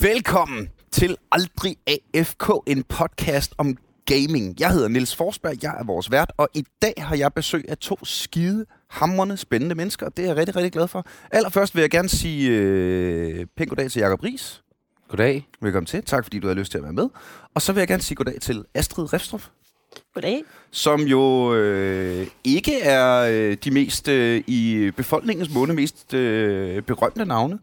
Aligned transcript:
Velkommen 0.00 0.68
til 0.92 1.16
Aldrig 1.32 1.76
AFK, 1.86 2.50
en 2.66 2.82
podcast 2.82 3.54
om 3.58 3.76
gaming. 4.06 4.60
Jeg 4.60 4.70
hedder 4.70 4.88
Nils 4.88 5.16
Forsberg, 5.16 5.62
jeg 5.62 5.76
er 5.80 5.84
vores 5.84 6.10
vært, 6.10 6.32
og 6.36 6.48
i 6.54 6.64
dag 6.82 6.94
har 6.98 7.16
jeg 7.16 7.32
besøg 7.32 7.64
af 7.68 7.78
to 7.78 8.04
skide 8.04 8.66
hamrende 8.90 9.36
spændende 9.36 9.74
mennesker, 9.74 10.06
og 10.06 10.16
det 10.16 10.22
er 10.22 10.26
jeg 10.26 10.36
rigtig, 10.36 10.56
rigtig 10.56 10.72
glad 10.72 10.88
for. 10.88 11.06
Allerførst 11.30 11.74
vil 11.74 11.80
jeg 11.80 11.90
gerne 11.90 12.08
sige 12.08 12.50
øh, 12.50 13.46
pænt 13.56 13.68
goddag 13.68 13.90
til 13.90 14.00
Jakob 14.00 14.22
Ries. 14.24 14.62
Goddag. 15.08 15.48
Velkommen 15.60 15.86
til. 15.86 16.02
Tak 16.02 16.24
fordi 16.24 16.38
du 16.38 16.46
har 16.46 16.54
lyst 16.54 16.70
til 16.70 16.78
at 16.78 16.84
være 16.84 16.92
med. 16.92 17.08
Og 17.54 17.62
så 17.62 17.72
vil 17.72 17.80
jeg 17.80 17.88
gerne 17.88 18.02
sige 18.02 18.16
goddag 18.16 18.40
til 18.40 18.64
Astrid 18.74 19.12
Refstrup, 19.12 19.42
Goddag. 20.14 20.42
som 20.70 21.00
jo 21.00 21.54
øh, 21.54 22.26
ikke 22.44 22.80
er 22.80 23.28
øh, 23.32 23.56
de 23.64 23.70
mest 23.70 24.08
øh, 24.08 24.42
i 24.46 24.90
befolkningens 24.96 25.54
måne 25.54 25.74
mest 25.74 26.14
øh, 26.14 26.82
berømte 26.82 27.24
navne. 27.24 27.58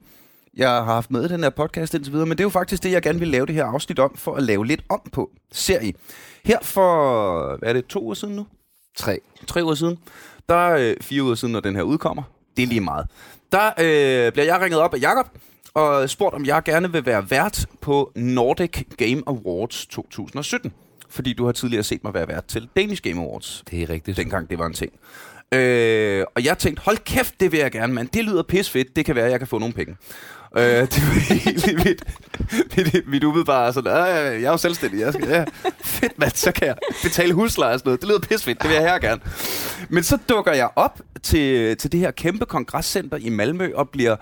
Jeg 0.57 0.69
har 0.69 0.83
haft 0.83 1.11
med 1.11 1.25
i 1.25 1.27
den 1.27 1.43
her 1.43 1.49
podcast 1.49 1.93
indtil 1.93 2.13
videre, 2.13 2.25
men 2.27 2.37
det 2.37 2.43
er 2.43 2.45
jo 2.45 2.49
faktisk 2.49 2.83
det, 2.83 2.91
jeg 2.91 3.01
gerne 3.01 3.19
vil 3.19 3.27
lave 3.27 3.45
det 3.45 3.55
her 3.55 3.65
afsnit 3.65 3.99
om, 3.99 4.15
for 4.15 4.35
at 4.35 4.43
lave 4.43 4.65
lidt 4.65 4.81
om 4.89 5.01
på 5.11 5.29
serie. 5.51 5.93
Her 6.45 6.57
for, 6.61 7.57
hvad 7.59 7.69
er 7.69 7.73
det, 7.73 7.85
to 7.85 8.03
uger 8.03 8.13
siden 8.13 8.35
nu? 8.35 8.47
Tre. 8.97 9.19
Tre 9.47 9.63
uger 9.63 9.75
siden. 9.75 9.97
Der 10.49 10.55
er 10.55 10.89
øh, 10.89 10.95
fire 11.01 11.23
uger 11.23 11.35
siden, 11.35 11.51
når 11.51 11.59
den 11.59 11.75
her 11.75 11.81
udkommer. 11.83 12.23
Det 12.57 12.63
er 12.63 12.67
lige 12.67 12.81
meget. 12.81 13.07
Der 13.51 13.67
øh, 13.67 14.31
bliver 14.31 14.45
jeg 14.45 14.61
ringet 14.61 14.79
op 14.81 14.93
af 14.93 14.99
Jakob 14.99 15.27
og 15.73 16.09
spurgt, 16.09 16.35
om 16.35 16.45
jeg 16.45 16.61
gerne 16.65 16.91
vil 16.91 17.05
være 17.05 17.31
vært 17.31 17.65
på 17.81 18.11
Nordic 18.15 18.83
Game 18.97 19.23
Awards 19.27 19.85
2017. 19.85 20.73
Fordi 21.09 21.33
du 21.33 21.45
har 21.45 21.51
tidligere 21.51 21.83
set 21.83 22.03
mig 22.03 22.13
være 22.13 22.27
vært 22.27 22.45
til 22.45 22.69
Danish 22.75 23.01
Game 23.01 23.21
Awards, 23.21 23.63
Det 23.71 23.81
er 23.83 23.89
rigtigt. 23.89 24.17
dengang 24.17 24.49
det 24.49 24.59
var 24.59 24.65
en 24.65 24.73
ting. 24.73 24.91
Øh, 25.53 26.25
og 26.35 26.45
jeg 26.45 26.57
tænkte, 26.57 26.81
hold 26.85 26.97
kæft, 26.97 27.39
det 27.39 27.51
vil 27.51 27.59
jeg 27.59 27.71
gerne, 27.71 27.93
mand. 27.93 28.07
Det 28.07 28.23
lyder 28.25 28.43
pis 28.43 28.69
fedt. 28.69 28.95
Det 28.95 29.05
kan 29.05 29.15
være, 29.15 29.25
at 29.25 29.31
jeg 29.31 29.39
kan 29.39 29.47
få 29.47 29.57
nogle 29.59 29.73
penge. 29.73 29.95
Øh, 30.57 30.63
det 30.63 30.97
var 31.01 31.19
helt 31.33 31.85
mit, 31.85 32.03
mit, 32.93 33.07
mit 33.07 33.23
umiddelbare 33.23 33.73
sådan, 33.73 33.91
"Øh, 33.91 34.41
jeg 34.41 34.47
er 34.47 34.51
jo 34.51 34.57
selvstændig. 34.57 34.99
Jeg 34.99 35.13
skal, 35.13 35.27
ja, 35.29 35.45
fedt, 35.83 36.19
mand, 36.19 36.31
så 36.35 36.51
kan 36.51 36.67
jeg 36.67 36.75
betale 37.03 37.33
husleje 37.33 37.73
og 37.73 37.79
sådan 37.79 37.89
noget. 37.89 38.01
Det 38.01 38.09
lyder 38.09 38.19
pis 38.19 38.43
fedt, 38.43 38.61
det 38.61 38.69
vil 38.69 38.75
jeg 38.75 38.83
her 38.83 38.99
gerne. 38.99 39.21
Men 39.89 40.03
så 40.03 40.17
dukker 40.29 40.53
jeg 40.53 40.69
op 40.75 41.01
til, 41.23 41.77
til 41.77 41.91
det 41.91 41.99
her 41.99 42.11
kæmpe 42.11 42.45
kongresscenter 42.45 43.17
i 43.17 43.29
Malmø 43.29 43.71
og 43.75 43.89
bliver 43.89 44.15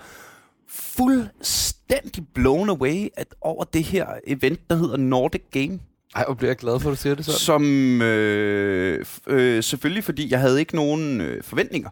fuldstændig 0.70 2.24
blown 2.34 2.68
away 2.68 3.08
at, 3.16 3.26
over 3.40 3.64
det 3.64 3.84
her 3.84 4.06
event, 4.26 4.60
der 4.70 4.76
hedder 4.76 4.96
Nordic 4.96 5.42
Game. 5.52 5.78
Ej, 6.16 6.24
hvor 6.24 6.34
bliver 6.34 6.50
jeg 6.50 6.56
glad 6.56 6.80
for, 6.80 6.90
at 6.90 6.96
du 6.96 7.02
siger 7.02 7.14
det 7.14 7.24
sådan. 7.24 7.38
Som 7.38 8.02
øh, 8.02 9.04
øh, 9.26 9.62
selvfølgelig, 9.62 10.04
fordi 10.04 10.30
jeg 10.30 10.40
havde 10.40 10.60
ikke 10.60 10.76
nogen 10.76 11.20
øh, 11.20 11.42
forventninger. 11.42 11.90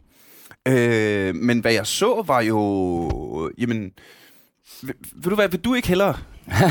Øh, 0.68 1.34
men 1.34 1.60
hvad 1.60 1.72
jeg 1.72 1.86
så, 1.86 2.24
var 2.26 2.40
jo... 2.40 3.50
Jamen, 3.58 3.90
vil, 4.82 4.94
vil 5.14 5.30
du 5.30 5.34
hvad, 5.34 5.48
vil 5.48 5.60
du 5.60 5.74
ikke 5.74 5.88
hellere 5.88 6.16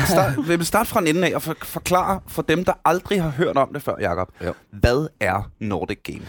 start, 0.06 0.32
vil 0.48 0.66
starte 0.66 0.90
fra 0.90 1.00
en 1.00 1.06
ende 1.06 1.28
af 1.28 1.34
og 1.34 1.42
for, 1.42 1.56
forklare 1.62 2.20
for 2.26 2.42
dem, 2.42 2.64
der 2.64 2.72
aldrig 2.84 3.22
har 3.22 3.30
hørt 3.30 3.56
om 3.56 3.72
det 3.72 3.82
før, 3.82 3.94
Jacob. 4.00 4.32
Jo. 4.44 4.54
Hvad 4.70 5.08
er 5.20 5.50
Nordic 5.58 5.98
Game? 6.02 6.26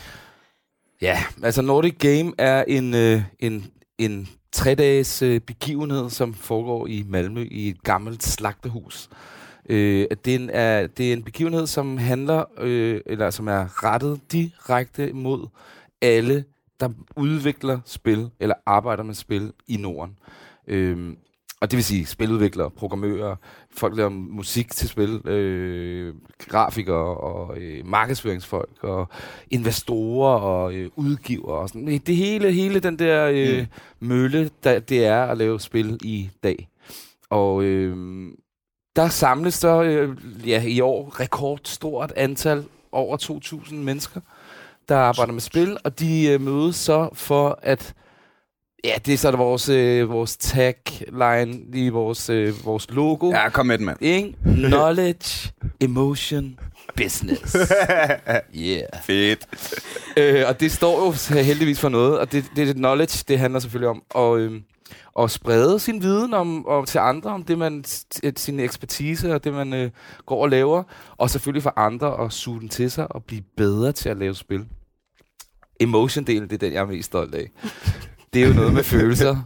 Ja, 1.01 1.23
altså 1.43 1.61
Nordic 1.61 1.97
Game 1.99 2.33
er 2.37 2.63
en, 2.67 2.93
øh, 2.93 3.21
en, 3.39 3.71
en 3.97 4.29
tre-dages 4.51 5.21
øh, 5.21 5.41
begivenhed, 5.41 6.09
som 6.09 6.33
foregår 6.33 6.87
i 6.87 7.05
Malmø 7.07 7.47
i 7.51 7.69
et 7.69 7.83
gammelt 7.83 8.23
slagterhus. 8.23 9.09
Øh, 9.69 10.07
det, 10.25 10.35
er 10.35 10.39
en, 10.39 10.49
er, 10.49 10.87
det 10.87 11.09
er 11.09 11.13
en 11.13 11.23
begivenhed, 11.23 11.67
som 11.67 11.97
handler, 11.97 12.43
øh, 12.57 13.01
eller 13.05 13.29
som 13.29 13.47
er 13.47 13.83
rettet 13.83 14.19
direkte 14.31 15.13
mod 15.13 15.47
alle, 16.01 16.43
der 16.79 16.89
udvikler 17.15 17.79
spil, 17.85 18.29
eller 18.39 18.55
arbejder 18.65 19.03
med 19.03 19.13
spil 19.13 19.53
i 19.67 19.77
Norden. 19.77 20.17
Øh, 20.67 21.13
og 21.61 21.71
det 21.71 21.77
vil 21.77 21.83
sige 21.83 22.05
spiludviklere, 22.05 22.69
programmører, 22.69 23.35
folk 23.71 23.91
der 23.91 23.97
laver 23.97 24.09
musik 24.09 24.71
til 24.71 24.89
spil, 24.89 25.27
øh, 25.27 26.13
grafikere 26.39 27.17
og 27.17 27.57
øh, 27.57 27.85
markedsføringsfolk 27.85 28.83
og 28.83 29.07
investorer 29.49 30.39
og 30.39 30.73
øh, 30.73 30.89
udgivere 30.95 31.57
og 31.57 31.69
sådan. 31.69 31.87
Det 32.05 32.15
hele, 32.15 32.51
hele 32.51 32.79
den 32.79 32.99
der 32.99 33.29
øh, 33.33 33.59
Mm. 33.99 34.07
mølle, 34.07 34.49
der 34.63 34.79
det 34.79 35.05
er 35.05 35.23
at 35.25 35.37
lave 35.37 35.59
spil 35.59 35.97
i 36.03 36.29
dag. 36.43 36.69
Og 37.29 37.63
øh, 37.63 38.27
der 38.95 39.07
samles 39.07 39.53
så 39.53 39.83
øh, 39.83 40.17
ja, 40.49 40.63
i 40.63 40.79
år 40.79 41.19
rekordstort 41.19 42.13
antal, 42.15 42.63
over 42.91 43.17
2.000 43.65 43.75
mennesker, 43.75 44.21
der 44.89 44.97
arbejder 44.97 45.33
med 45.33 45.41
spil, 45.41 45.77
og 45.83 45.99
de 45.99 46.27
øh, 46.27 46.41
mødes 46.41 46.75
så 46.75 47.09
for 47.13 47.59
at 47.61 47.93
Ja, 48.83 48.93
det 49.05 49.13
er 49.13 49.17
så 49.17 49.31
vores, 49.31 49.69
øh, 49.69 50.09
vores 50.09 50.37
tagline, 50.37 51.71
lige 51.71 51.91
vores, 51.91 52.29
øh, 52.29 52.65
vores 52.65 52.87
logo. 52.89 53.31
Ja, 53.31 53.49
kom 53.49 53.65
med 53.65 53.77
den, 53.77 53.85
mand. 53.85 53.97
Ikke? 54.01 54.35
Knowledge, 54.43 55.51
emotion, 55.79 56.59
business. 56.97 57.57
Yeah. 58.55 58.83
Fedt. 59.03 59.47
Øh, 60.17 60.43
og 60.47 60.59
det 60.59 60.71
står 60.71 61.05
jo 61.05 61.41
heldigvis 61.41 61.79
for 61.79 61.89
noget, 61.89 62.19
og 62.19 62.31
det, 62.31 62.45
det, 62.55 62.67
det 62.67 62.75
knowledge, 62.75 63.23
det 63.27 63.39
handler 63.39 63.59
selvfølgelig 63.59 63.89
om 63.89 64.03
at, 64.15 64.39
øh, 64.39 64.61
at 65.19 65.31
sprede 65.31 65.79
sin 65.79 66.01
viden 66.01 66.33
om, 66.33 66.67
om, 66.67 66.85
til 66.85 66.97
andre, 66.97 67.29
om 67.29 67.43
det 67.43 67.57
man, 67.57 67.83
sin 68.35 68.59
ekspertise 68.59 69.35
og 69.35 69.43
det 69.43 69.53
man 69.53 69.73
øh, 69.73 69.91
går 70.25 70.41
og 70.41 70.49
laver, 70.49 70.83
og 71.17 71.29
selvfølgelig 71.29 71.63
for 71.63 71.73
andre 71.75 72.25
at 72.25 72.33
suge 72.33 72.59
den 72.59 72.69
til 72.69 72.91
sig 72.91 73.11
og 73.11 73.23
blive 73.23 73.43
bedre 73.57 73.91
til 73.91 74.09
at 74.09 74.17
lave 74.17 74.35
spil. 74.35 74.65
Emotion-delen, 75.83 76.47
det 76.47 76.53
er 76.53 76.57
den, 76.57 76.73
jeg 76.73 76.81
er 76.81 76.85
mest 76.85 77.05
stolt 77.05 77.35
af. 77.35 77.51
Det 78.33 78.43
er 78.43 78.47
jo 78.47 78.53
noget 78.53 78.73
med 78.73 78.83
følelser, 78.83 79.37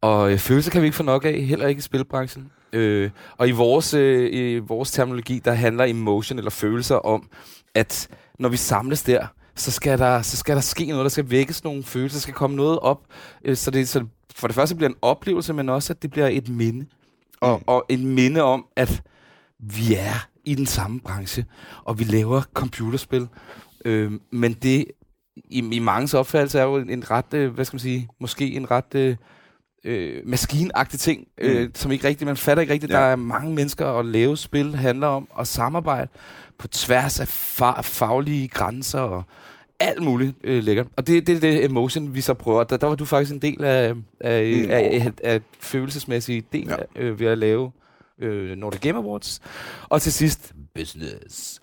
og 0.00 0.32
øh, 0.32 0.38
følelser 0.38 0.70
kan 0.70 0.80
vi 0.82 0.86
ikke 0.86 0.96
få 0.96 1.02
nok 1.02 1.24
af, 1.24 1.40
heller 1.42 1.66
ikke 1.66 1.78
i 1.78 1.82
spilbranchen. 1.82 2.50
Øh, 2.72 3.10
og 3.36 3.48
i 3.48 3.50
vores, 3.50 3.94
øh, 3.94 4.28
i 4.32 4.58
vores 4.58 4.90
terminologi, 4.90 5.38
der 5.44 5.52
handler 5.52 5.84
emotion 5.84 6.38
eller 6.38 6.50
følelser 6.50 6.96
om, 6.96 7.28
at 7.74 8.08
når 8.38 8.48
vi 8.48 8.56
samles 8.56 9.02
der, 9.02 9.26
så 9.54 9.70
skal 9.70 9.98
der, 9.98 10.22
så 10.22 10.36
skal 10.36 10.54
der 10.54 10.60
ske 10.60 10.86
noget, 10.86 11.02
der 11.04 11.08
skal 11.08 11.30
vækkes 11.30 11.64
nogle 11.64 11.82
følelser, 11.82 12.16
der 12.16 12.20
skal 12.20 12.34
komme 12.34 12.56
noget 12.56 12.78
op, 12.78 13.00
øh, 13.44 13.56
så, 13.56 13.70
det, 13.70 13.88
så 13.88 14.04
for 14.36 14.46
det 14.46 14.54
første 14.54 14.76
bliver 14.76 14.88
en 14.88 14.96
oplevelse, 15.02 15.52
men 15.52 15.68
også, 15.68 15.92
at 15.92 16.02
det 16.02 16.10
bliver 16.10 16.26
et 16.28 16.48
minde. 16.48 16.86
Og, 17.40 17.58
Mm. 17.58 17.64
og 17.66 17.84
et 17.88 18.00
minde 18.00 18.42
om, 18.42 18.64
at 18.76 19.02
vi 19.58 19.94
er 19.94 20.26
i 20.44 20.54
den 20.54 20.66
samme 20.66 21.00
branche, 21.00 21.44
og 21.84 21.98
vi 21.98 22.04
laver 22.04 22.42
computerspil. 22.54 23.28
Øh, 23.84 24.12
men 24.32 24.52
det, 24.52 24.84
i, 25.36 25.68
i 25.72 25.78
mangens 25.78 26.14
opfattelse, 26.14 26.58
er 26.58 26.62
jo 26.64 26.76
en, 26.76 27.10
ret, 27.10 27.34
øh, 27.34 27.50
hvad 27.54 27.64
skal 27.64 27.74
man 27.74 27.80
sige, 27.80 28.08
måske 28.20 28.52
en 28.52 28.70
ret 28.70 28.94
øh, 28.94 29.16
øh, 29.84 30.22
maskinagtig 30.26 31.00
ting, 31.00 31.26
øh, 31.38 31.62
Mm. 31.62 31.70
som 31.74 31.92
ikke 31.92 32.08
rigtigt, 32.08 32.26
man 32.26 32.36
fatter 32.36 32.60
ikke 32.60 32.72
rigtigt. 32.72 32.92
Ja. 32.92 32.96
Der 32.98 33.02
er 33.04 33.16
mange 33.16 33.54
mennesker, 33.54 33.84
og 33.84 34.04
lave 34.04 34.36
spil 34.36 34.74
handler 34.76 35.06
om 35.06 35.28
at 35.40 35.46
samarbejde 35.46 36.08
på 36.58 36.68
tværs 36.68 37.20
af 37.20 37.24
fa- 37.60 37.80
faglige 37.80 38.48
grænser 38.48 39.00
og 39.00 39.22
alt 39.80 40.02
muligt 40.02 40.36
øh, 40.44 40.62
lækkert. 40.64 40.86
Og 40.96 41.06
det, 41.06 41.26
det 41.26 41.36
er 41.36 41.40
det 41.40 41.64
emotion, 41.64 42.14
vi 42.14 42.20
så 42.20 42.34
prøver. 42.34 42.64
Der, 42.64 42.76
der 42.76 42.86
var 42.86 42.94
du 42.94 43.04
faktisk 43.04 43.32
en 43.34 43.42
del 43.42 43.64
af, 43.64 43.94
af, 44.20 44.62
Mm. 44.64 44.70
af, 44.70 44.80
af, 45.04 45.12
af 45.34 45.40
følelsesmæssige 45.60 46.42
del 46.52 46.66
Ja. 46.68 46.76
ja. 46.96 47.02
øh, 47.02 47.20
ved 47.20 47.26
at 47.26 47.38
lave 47.38 47.72
øh, 48.18 48.56
Nordic 48.56 48.80
Game 48.80 48.98
Awards. 48.98 49.40
Og 49.88 50.02
til 50.02 50.12
sidst, 50.12 50.52
business. 50.74 51.60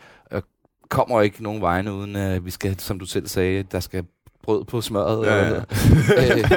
Øh, 0.88 0.90
kommer 0.90 1.22
ikke 1.22 1.44
nogen 1.44 1.62
vegne 1.62 1.94
uden, 1.94 2.16
at 2.16 2.46
vi 2.46 2.52
skal, 2.52 2.80
som 2.80 3.00
du 3.00 3.06
selv 3.06 3.28
sagde, 3.28 3.64
der 3.72 3.80
skal 3.80 4.03
brød 4.44 4.66
på 4.66 4.81
smøret. 4.81 5.25
Ja, 5.25 5.36
Ja, 5.36 5.50
ja. 5.50 5.58
ja. 6.18 6.38
øh, 6.38 6.52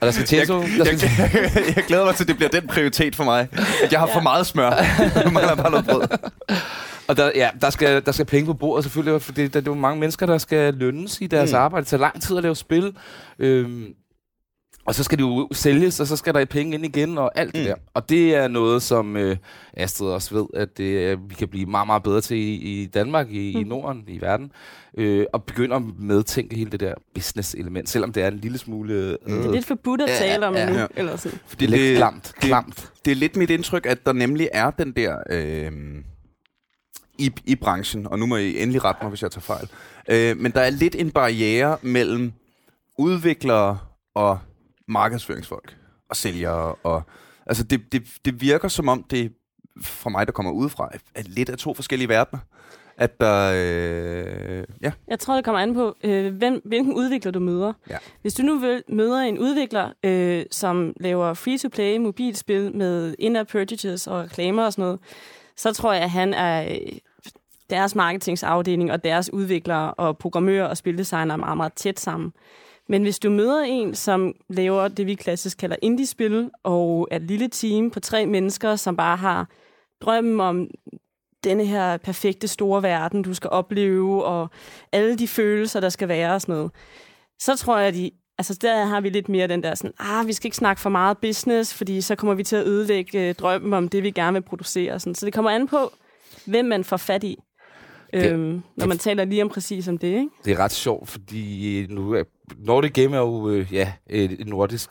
og 0.00 0.06
der 0.06 0.10
skal 0.10 0.26
tjene 0.26 0.46
der 0.46 0.62
Jeg, 0.76 0.86
skal, 0.98 1.10
jeg, 1.18 1.62
jeg 1.76 1.84
glæder 1.86 2.04
mig 2.04 2.14
til, 2.14 2.24
at 2.24 2.28
det 2.28 2.36
bliver 2.36 2.50
den 2.50 2.66
prioritet 2.66 3.16
for 3.16 3.24
mig. 3.24 3.48
At 3.84 3.92
jeg 3.92 4.00
har 4.00 4.10
for 4.12 4.20
meget 4.20 4.46
smør. 4.46 4.70
Nu 5.24 5.30
mangler 5.30 5.48
jeg 5.48 5.56
bare 5.56 5.70
noget 5.70 5.86
brød. 5.86 6.02
Og 7.08 7.16
der, 7.16 7.30
ja, 7.34 7.48
der, 7.60 7.70
skal, 7.70 8.04
der 8.06 8.12
skal 8.12 8.26
penge 8.26 8.46
på 8.46 8.54
bordet 8.54 8.84
selvfølgelig, 8.84 9.22
for 9.22 9.32
det, 9.32 9.54
der, 9.54 9.60
der 9.60 9.70
er 9.70 9.74
jo 9.74 9.80
mange 9.80 10.00
mennesker, 10.00 10.26
der 10.26 10.38
skal 10.38 10.74
lønnes 10.74 11.20
i 11.20 11.26
deres 11.26 11.52
mm. 11.52 11.58
arbejde. 11.58 11.84
Det 11.84 11.88
tager 11.90 12.00
lang 12.00 12.22
tid 12.22 12.36
at 12.36 12.42
lave 12.42 12.56
spil. 12.56 12.92
Øhm, 13.38 13.86
og 14.88 14.94
så 14.94 15.04
skal 15.04 15.18
det 15.18 15.24
jo 15.24 15.48
sælges, 15.52 16.00
og 16.00 16.06
så 16.06 16.16
skal 16.16 16.34
der 16.34 16.44
penge 16.44 16.74
ind 16.74 16.84
igen, 16.84 17.18
og 17.18 17.38
alt 17.38 17.54
det 17.54 17.60
Mm. 17.60 17.66
der. 17.66 17.74
Og 17.94 18.08
det 18.08 18.34
er 18.34 18.48
noget, 18.48 18.82
som 18.82 19.16
øh, 19.16 19.36
Astrid 19.74 20.08
også 20.08 20.34
ved, 20.34 20.46
at 20.54 20.78
det, 20.78 21.04
er- 21.10 21.16
vi 21.28 21.34
kan 21.34 21.48
blive 21.48 21.66
meget, 21.66 21.86
meget 21.86 22.02
bedre 22.02 22.20
til 22.20 22.36
i, 22.36 22.54
i 22.54 22.86
Danmark, 22.86 23.30
i, 23.30 23.50
i 23.50 23.62
Mm. 23.64 23.68
Norden, 23.68 24.04
i 24.08 24.20
verden. 24.20 24.52
Øh, 24.98 25.26
og 25.32 25.44
begynde 25.44 25.76
at 25.76 25.82
medtænke 25.98 26.56
hele 26.56 26.70
det 26.70 26.80
der 26.80 26.94
business-element, 27.14 27.88
selvom 27.88 28.12
det 28.12 28.22
er 28.22 28.28
en 28.28 28.38
lille 28.38 28.58
smule... 28.58 28.94
Øh, 28.94 29.10
Det 29.38 29.46
er 29.46 29.52
lidt 29.52 29.66
forbudt 29.66 30.00
at 30.00 30.08
Ja, 30.08 30.14
tale 30.14 30.46
om 30.46 30.54
ja, 30.54 30.70
nu, 30.70 30.78
ja. 30.78 30.86
eller 30.96 31.16
sådan. 31.16 31.38
det 31.60 31.62
er 31.66 31.70
lidt 31.70 31.96
klamt. 31.96 32.24
det- 32.24 32.34
klamt. 32.34 32.92
det 33.04 33.10
er 33.10 33.14
lidt 33.14 33.36
mit 33.36 33.50
indtryk, 33.50 33.86
at 33.86 34.06
der 34.06 34.12
nemlig 34.12 34.48
er 34.52 34.70
den 34.70 34.92
der 34.92 35.16
øh, 35.30 35.72
i, 37.18 37.32
i 37.44 37.54
branchen, 37.54 38.06
og 38.06 38.18
nu 38.18 38.26
må 38.26 38.36
I 38.36 38.62
endelig 38.62 38.84
rette 38.84 38.98
mig, 39.02 39.08
hvis 39.08 39.22
jeg 39.22 39.30
tager 39.30 39.40
fejl, 39.42 39.68
øh, 40.10 40.36
men 40.36 40.52
der 40.52 40.60
er 40.60 40.70
lidt 40.70 40.94
en 40.98 41.10
barriere 41.10 41.76
mellem 41.82 42.32
udviklere 42.98 43.78
og 44.14 44.38
markedsføringsfolk 44.88 45.76
og 46.08 46.16
sælgere. 46.16 46.74
Og, 46.74 47.02
altså 47.46 47.64
det, 47.64 47.92
det, 47.92 48.02
det 48.24 48.40
virker 48.40 48.68
som 48.68 48.88
om, 48.88 49.02
det 49.02 49.32
for 49.82 50.10
mig, 50.10 50.26
der 50.26 50.32
kommer 50.32 50.52
udefra, 50.52 50.90
er 51.14 51.22
lidt 51.26 51.48
af 51.48 51.58
to 51.58 51.74
forskellige 51.74 52.08
verdener. 52.08 52.40
at 52.98 53.20
der... 53.20 53.52
Øh, 53.54 54.64
ja. 54.82 54.92
Jeg 55.08 55.18
tror, 55.18 55.34
det 55.34 55.44
kommer 55.44 55.60
an 55.60 55.74
på, 55.74 55.96
øh, 56.04 56.34
hvem, 56.34 56.62
hvilken 56.64 56.94
udvikler 56.94 57.32
du 57.32 57.40
møder. 57.40 57.72
Ja. 57.90 57.96
Hvis 58.22 58.34
du 58.34 58.42
nu 58.42 58.58
vil, 58.58 58.82
møder 58.88 59.20
en 59.20 59.38
udvikler, 59.38 59.92
øh, 60.02 60.44
som 60.50 60.92
laver 61.00 61.34
free-to-play 61.34 61.96
mobilspil 61.96 62.76
med 62.76 63.14
in-app 63.18 63.50
purchases 63.50 64.06
og 64.06 64.20
reklamer 64.20 64.64
og 64.64 64.72
sådan 64.72 64.82
noget, 64.82 64.98
så 65.56 65.72
tror 65.72 65.92
jeg, 65.92 66.02
at 66.02 66.10
han 66.10 66.34
er 66.34 66.72
øh, 66.72 66.98
deres 67.70 67.94
marketingsafdeling 67.94 68.92
og 68.92 69.04
deres 69.04 69.32
udviklere 69.32 69.94
og 69.94 70.18
programmører 70.18 70.66
og 70.66 70.76
spildesignere 70.76 71.32
er 71.34 71.36
meget, 71.36 71.56
meget 71.56 71.72
tæt 71.72 72.00
sammen. 72.00 72.32
Men 72.88 73.02
hvis 73.02 73.18
du 73.18 73.30
møder 73.30 73.60
en, 73.60 73.94
som 73.94 74.34
laver 74.48 74.88
det, 74.88 75.06
vi 75.06 75.14
klassisk 75.14 75.58
kalder 75.58 75.76
indie-spil, 75.82 76.50
og 76.62 77.08
er 77.10 77.16
et 77.16 77.22
lille 77.22 77.48
team 77.48 77.90
på 77.90 78.00
tre 78.00 78.26
mennesker, 78.26 78.76
som 78.76 78.96
bare 78.96 79.16
har 79.16 79.48
drømmen 80.00 80.40
om 80.40 80.68
denne 81.44 81.64
her 81.64 81.96
perfekte 81.96 82.48
store 82.48 82.82
verden, 82.82 83.22
du 83.22 83.34
skal 83.34 83.50
opleve, 83.50 84.24
og 84.24 84.48
alle 84.92 85.18
de 85.18 85.28
følelser, 85.28 85.80
der 85.80 85.88
skal 85.88 86.08
være 86.08 86.34
og 86.34 86.40
sådan 86.40 86.54
noget, 86.54 86.70
så 87.40 87.56
tror 87.56 87.78
jeg, 87.78 87.88
at 87.88 87.94
de, 87.94 88.10
altså 88.38 88.58
der 88.62 88.84
har 88.84 89.00
vi 89.00 89.08
lidt 89.08 89.28
mere 89.28 89.46
den 89.46 89.62
der 89.62 89.74
sådan, 89.74 89.94
ah, 89.98 90.26
vi 90.26 90.32
skal 90.32 90.46
ikke 90.46 90.56
snakke 90.56 90.82
for 90.82 90.90
meget 90.90 91.18
business, 91.18 91.74
fordi 91.74 92.00
så 92.00 92.16
kommer 92.16 92.34
vi 92.34 92.44
til 92.44 92.56
at 92.56 92.66
ødelægge 92.66 93.28
øh, 93.28 93.34
drømmen 93.34 93.72
om 93.72 93.88
det, 93.88 94.02
vi 94.02 94.10
gerne 94.10 94.32
vil 94.32 94.42
producere. 94.42 95.00
Sådan. 95.00 95.14
Så 95.14 95.26
det 95.26 95.34
kommer 95.34 95.50
an 95.50 95.68
på, 95.68 95.92
hvem 96.46 96.64
man 96.64 96.84
får 96.84 96.96
fat 96.96 97.24
i, 97.24 97.38
det- 98.12 98.32
øhm, 98.32 98.62
når 98.76 98.86
man 98.86 98.98
taler 98.98 99.24
lige 99.24 99.42
om 99.42 99.48
præcis 99.48 99.88
om 99.88 99.98
det, 99.98 100.08
ikke? 100.08 100.28
Det 100.44 100.52
er 100.52 100.58
ret 100.58 100.72
sjovt, 100.72 101.08
fordi 101.08 101.86
nu 101.90 102.12
er, 102.14 102.22
Nordic 102.58 102.92
Game 102.92 103.16
er 103.16 103.20
jo 103.20 103.48
øh, 103.50 103.72
ja, 103.72 103.92
et, 104.06 104.48
nordisk, 104.48 104.90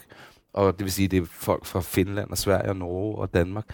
og 0.53 0.77
det 0.77 0.83
vil 0.85 0.91
sige, 0.91 1.07
det 1.07 1.21
er 1.21 1.25
folk 1.31 1.65
fra 1.65 1.81
Finland 1.81 2.29
og 2.31 2.37
Sverige 2.37 2.69
og 2.69 2.75
Norge 2.75 3.15
og 3.17 3.33
Danmark, 3.33 3.65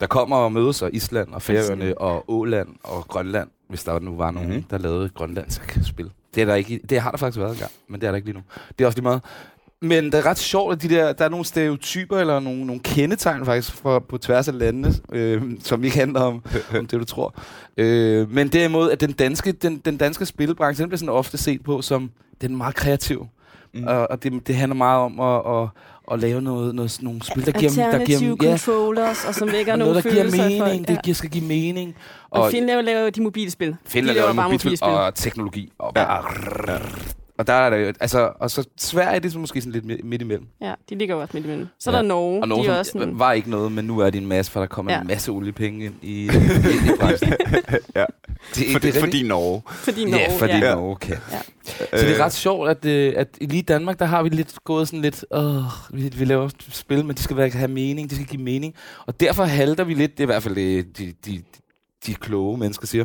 der 0.00 0.06
kommer 0.06 0.36
og 0.36 0.52
møder 0.52 0.72
sig 0.72 0.94
Island 0.94 1.28
og 1.32 1.42
Færøerne 1.42 1.98
og 1.98 2.24
Åland 2.30 2.68
og 2.82 3.04
Grønland, 3.08 3.48
hvis 3.68 3.84
der 3.84 3.98
nu 3.98 4.16
var 4.16 4.30
nogen, 4.30 4.48
Mhm. 4.48 4.56
mm-hmm. 4.56 4.68
der 4.70 4.78
lavede 4.78 5.04
et 5.04 5.14
grønlandsk 5.14 5.78
spil. 5.86 6.10
Det, 6.34 6.40
er 6.40 6.44
der 6.46 6.54
ikke, 6.54 6.80
det 6.90 7.00
har 7.00 7.10
der 7.10 7.18
faktisk 7.18 7.38
været 7.38 7.52
engang, 7.52 7.70
men 7.88 8.00
det 8.00 8.06
er 8.06 8.10
der 8.10 8.16
ikke 8.16 8.28
lige 8.28 8.36
nu. 8.36 8.42
Det 8.78 8.84
er 8.84 8.86
også 8.86 8.96
lige 8.98 9.02
meget. 9.02 9.22
Men 9.82 10.04
det 10.04 10.14
er 10.14 10.26
ret 10.26 10.38
sjovt, 10.38 10.72
at 10.72 10.82
de 10.82 10.88
der, 10.88 11.12
der 11.12 11.24
er 11.24 11.28
nogle 11.28 11.44
stereotyper 11.44 12.18
eller 12.18 12.40
nogle, 12.40 12.66
nogle 12.66 12.80
kendetegn 12.84 13.44
faktisk 13.44 13.72
for, 13.72 13.98
på 13.98 14.18
tværs 14.18 14.48
af 14.48 14.58
landene, 14.58 14.94
øh, 15.12 15.42
som 15.62 15.84
ikke 15.84 15.96
handler 15.96 16.20
om, 16.20 16.42
om 16.78 16.86
det, 16.86 17.00
du 17.00 17.04
tror. 17.04 17.34
Øh, 17.76 18.30
men 18.30 18.48
derimod, 18.48 18.90
at 18.90 19.00
den 19.00 19.12
danske, 19.12 19.52
den, 19.52 19.78
den 19.78 19.96
danske 19.96 20.26
spilbranche, 20.26 20.82
den 20.82 20.88
bliver 20.88 20.98
sådan 20.98 21.14
ofte 21.14 21.38
set 21.38 21.62
på 21.64 21.82
som, 21.82 22.10
den 22.40 22.52
er 22.52 22.56
meget 22.56 22.74
kreativ. 22.74 23.26
Mm. 23.74 23.84
Og, 23.86 24.10
og 24.10 24.22
det, 24.22 24.46
det 24.46 24.56
handler 24.56 24.76
meget 24.76 25.00
om 25.00 25.20
at, 25.20 25.62
at, 25.62 25.68
at 26.12 26.20
lave 26.20 26.42
noget, 26.42 26.74
noget, 26.74 26.98
nogle 27.00 27.22
spil, 27.22 27.46
der 27.46 27.52
giver, 27.52 27.70
der 27.70 28.04
giver, 28.04 28.36
ja, 28.42 28.48
controllers, 28.50 29.24
og 29.24 29.34
som 29.34 29.52
vækker 29.52 29.72
og 29.72 29.78
nogle 29.78 29.92
noget, 29.92 30.04
der 30.04 30.10
giver 30.10 30.30
mening, 30.30 30.62
folk. 30.62 30.88
det 30.88 31.02
giver, 31.04 31.14
skal 31.14 31.30
give 31.30 31.44
mening. 31.44 31.96
Og, 32.30 32.42
og 32.42 32.50
Finland 32.50 32.80
laver 32.80 33.00
jo 33.00 33.08
de 33.08 33.22
mobilspil. 33.22 33.76
Finland 33.86 34.16
de 34.16 34.20
laver 34.20 34.34
bare 34.34 34.50
mobilspil 34.50 34.88
og 34.88 35.14
teknologi. 35.14 35.72
Og, 35.78 35.92
Ja. 35.96 36.16
Og 37.38 37.46
der 37.46 37.52
er 37.52 37.70
det 37.70 37.82
jo, 37.86 37.92
altså, 38.00 38.32
og 38.40 38.50
så 38.50 38.68
Sverige, 38.78 39.20
det 39.20 39.26
er 39.26 39.30
så 39.32 39.38
måske 39.38 39.60
sådan 39.60 39.72
lidt 39.72 40.04
midt, 40.04 40.22
imellem. 40.22 40.46
Ja, 40.60 40.74
de 40.90 40.94
ligger 40.94 41.14
jo 41.14 41.20
også 41.20 41.30
midt 41.34 41.44
imellem. 41.46 41.66
Så 41.78 41.90
er 41.90 41.94
Ja. 41.94 42.02
der 42.02 42.08
Norge, 42.08 42.42
Og 42.42 42.48
nogle, 42.48 42.64
de 42.68 42.70
er 42.74 42.78
også 42.78 42.92
sådan... 42.92 43.18
var 43.18 43.32
ikke 43.32 43.50
noget, 43.50 43.72
men 43.72 43.84
nu 43.84 43.98
er 43.98 44.10
det 44.10 44.20
en 44.20 44.26
masse, 44.26 44.52
for 44.52 44.60
der 44.60 44.66
kommer 44.66 44.92
Ja. 44.92 45.00
en 45.00 45.06
masse 45.06 45.30
oliepenge 45.30 45.84
ind 45.84 45.94
i, 46.02 46.08
i, 46.24 46.26
i 46.26 46.96
branchen. 47.00 47.32
Ja. 47.96 48.04
Det, 48.54 48.72
For, 48.72 48.78
det 48.78 48.96
er 48.96 49.00
fordi 49.00 49.22
Norge. 49.22 49.62
Fordi 49.66 50.04
Norge, 50.04 50.20
Ja, 50.20 50.38
fordi 50.38 50.52
ja. 50.52 50.74
Norge 50.74 50.96
kan. 50.96 51.16
Ja. 51.32 51.38
Så 51.98 52.06
det 52.06 52.20
er 52.20 52.24
ret 52.24 52.32
sjovt, 52.32 52.68
at, 52.70 52.84
øh, 52.84 53.14
at 53.16 53.28
lige 53.40 53.58
i 53.58 53.62
Danmark, 53.62 53.98
der 53.98 54.04
har 54.04 54.22
vi 54.22 54.28
lidt 54.28 54.54
gået 54.64 54.88
sådan 54.88 55.02
lidt, 55.02 55.24
åh, 55.30 55.62
vi, 55.90 56.02
vi 56.16 56.24
laver 56.24 56.48
spil, 56.72 57.04
men 57.04 57.16
de 57.16 57.22
skal 57.22 57.36
være, 57.36 57.50
have 57.50 57.68
mening, 57.70 58.10
de 58.10 58.14
skal 58.14 58.26
give 58.26 58.42
mening. 58.42 58.74
Og 59.06 59.20
derfor 59.20 59.44
halter 59.44 59.84
vi 59.84 59.94
lidt, 59.94 60.10
det 60.12 60.20
er 60.20 60.24
i 60.24 60.26
hvert 60.26 60.42
fald 60.42 60.54
det, 60.54 60.98
de, 60.98 61.12
de, 61.26 61.42
de 62.06 62.14
kloge 62.14 62.58
mennesker 62.58 62.86
siger, 62.86 63.04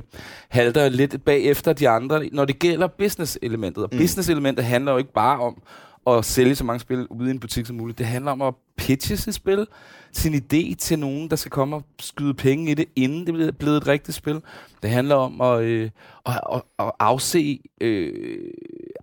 halter 0.50 0.90
lidt 0.90 1.26
bagefter 1.26 1.74
de 1.74 1.90
andre, 1.90 2.30
når 2.32 2.46
det 2.46 2.60
gælder 2.60 2.88
business-elementet. 2.88 3.84
Og 3.84 3.90
Mm. 3.92 3.98
business-elementet 3.98 4.66
handler 4.66 4.92
jo 4.92 4.98
ikke 4.98 5.14
bare 5.14 5.40
om 5.40 5.62
at 6.08 6.26
sælge 6.26 6.56
så 6.56 6.64
mange 6.64 6.80
spil 6.80 7.08
ude 7.08 7.28
i 7.28 7.32
en 7.32 7.40
butik 7.40 7.66
som 7.66 7.76
muligt. 7.76 7.98
Det 7.98 8.06
handler 8.06 8.32
om 8.32 8.42
at 8.42 8.54
pitche 8.78 9.18
sit 9.18 9.34
spil, 9.36 9.68
sin 10.12 10.34
idé 10.36 10.76
til 10.76 11.00
nogen, 11.00 11.30
der 11.30 11.36
skal 11.36 11.52
komme 11.52 11.76
og 11.76 11.84
skyde 12.00 12.34
penge 12.34 12.72
i 12.72 12.74
det, 12.74 12.86
inden 12.96 13.26
det 13.26 13.34
bliver 13.34 13.52
blevet 13.52 13.78
et 13.78 13.88
rigtigt 13.88 14.18
spil. 14.18 14.42
Det 14.82 14.90
handler 14.90 15.16
om 15.16 15.42
at, 15.42 15.62
øh, 15.64 15.90
at, 16.26 16.40
at, 16.54 16.62
at 16.80 16.92
afse 17.00 17.60
øh, 17.82 18.14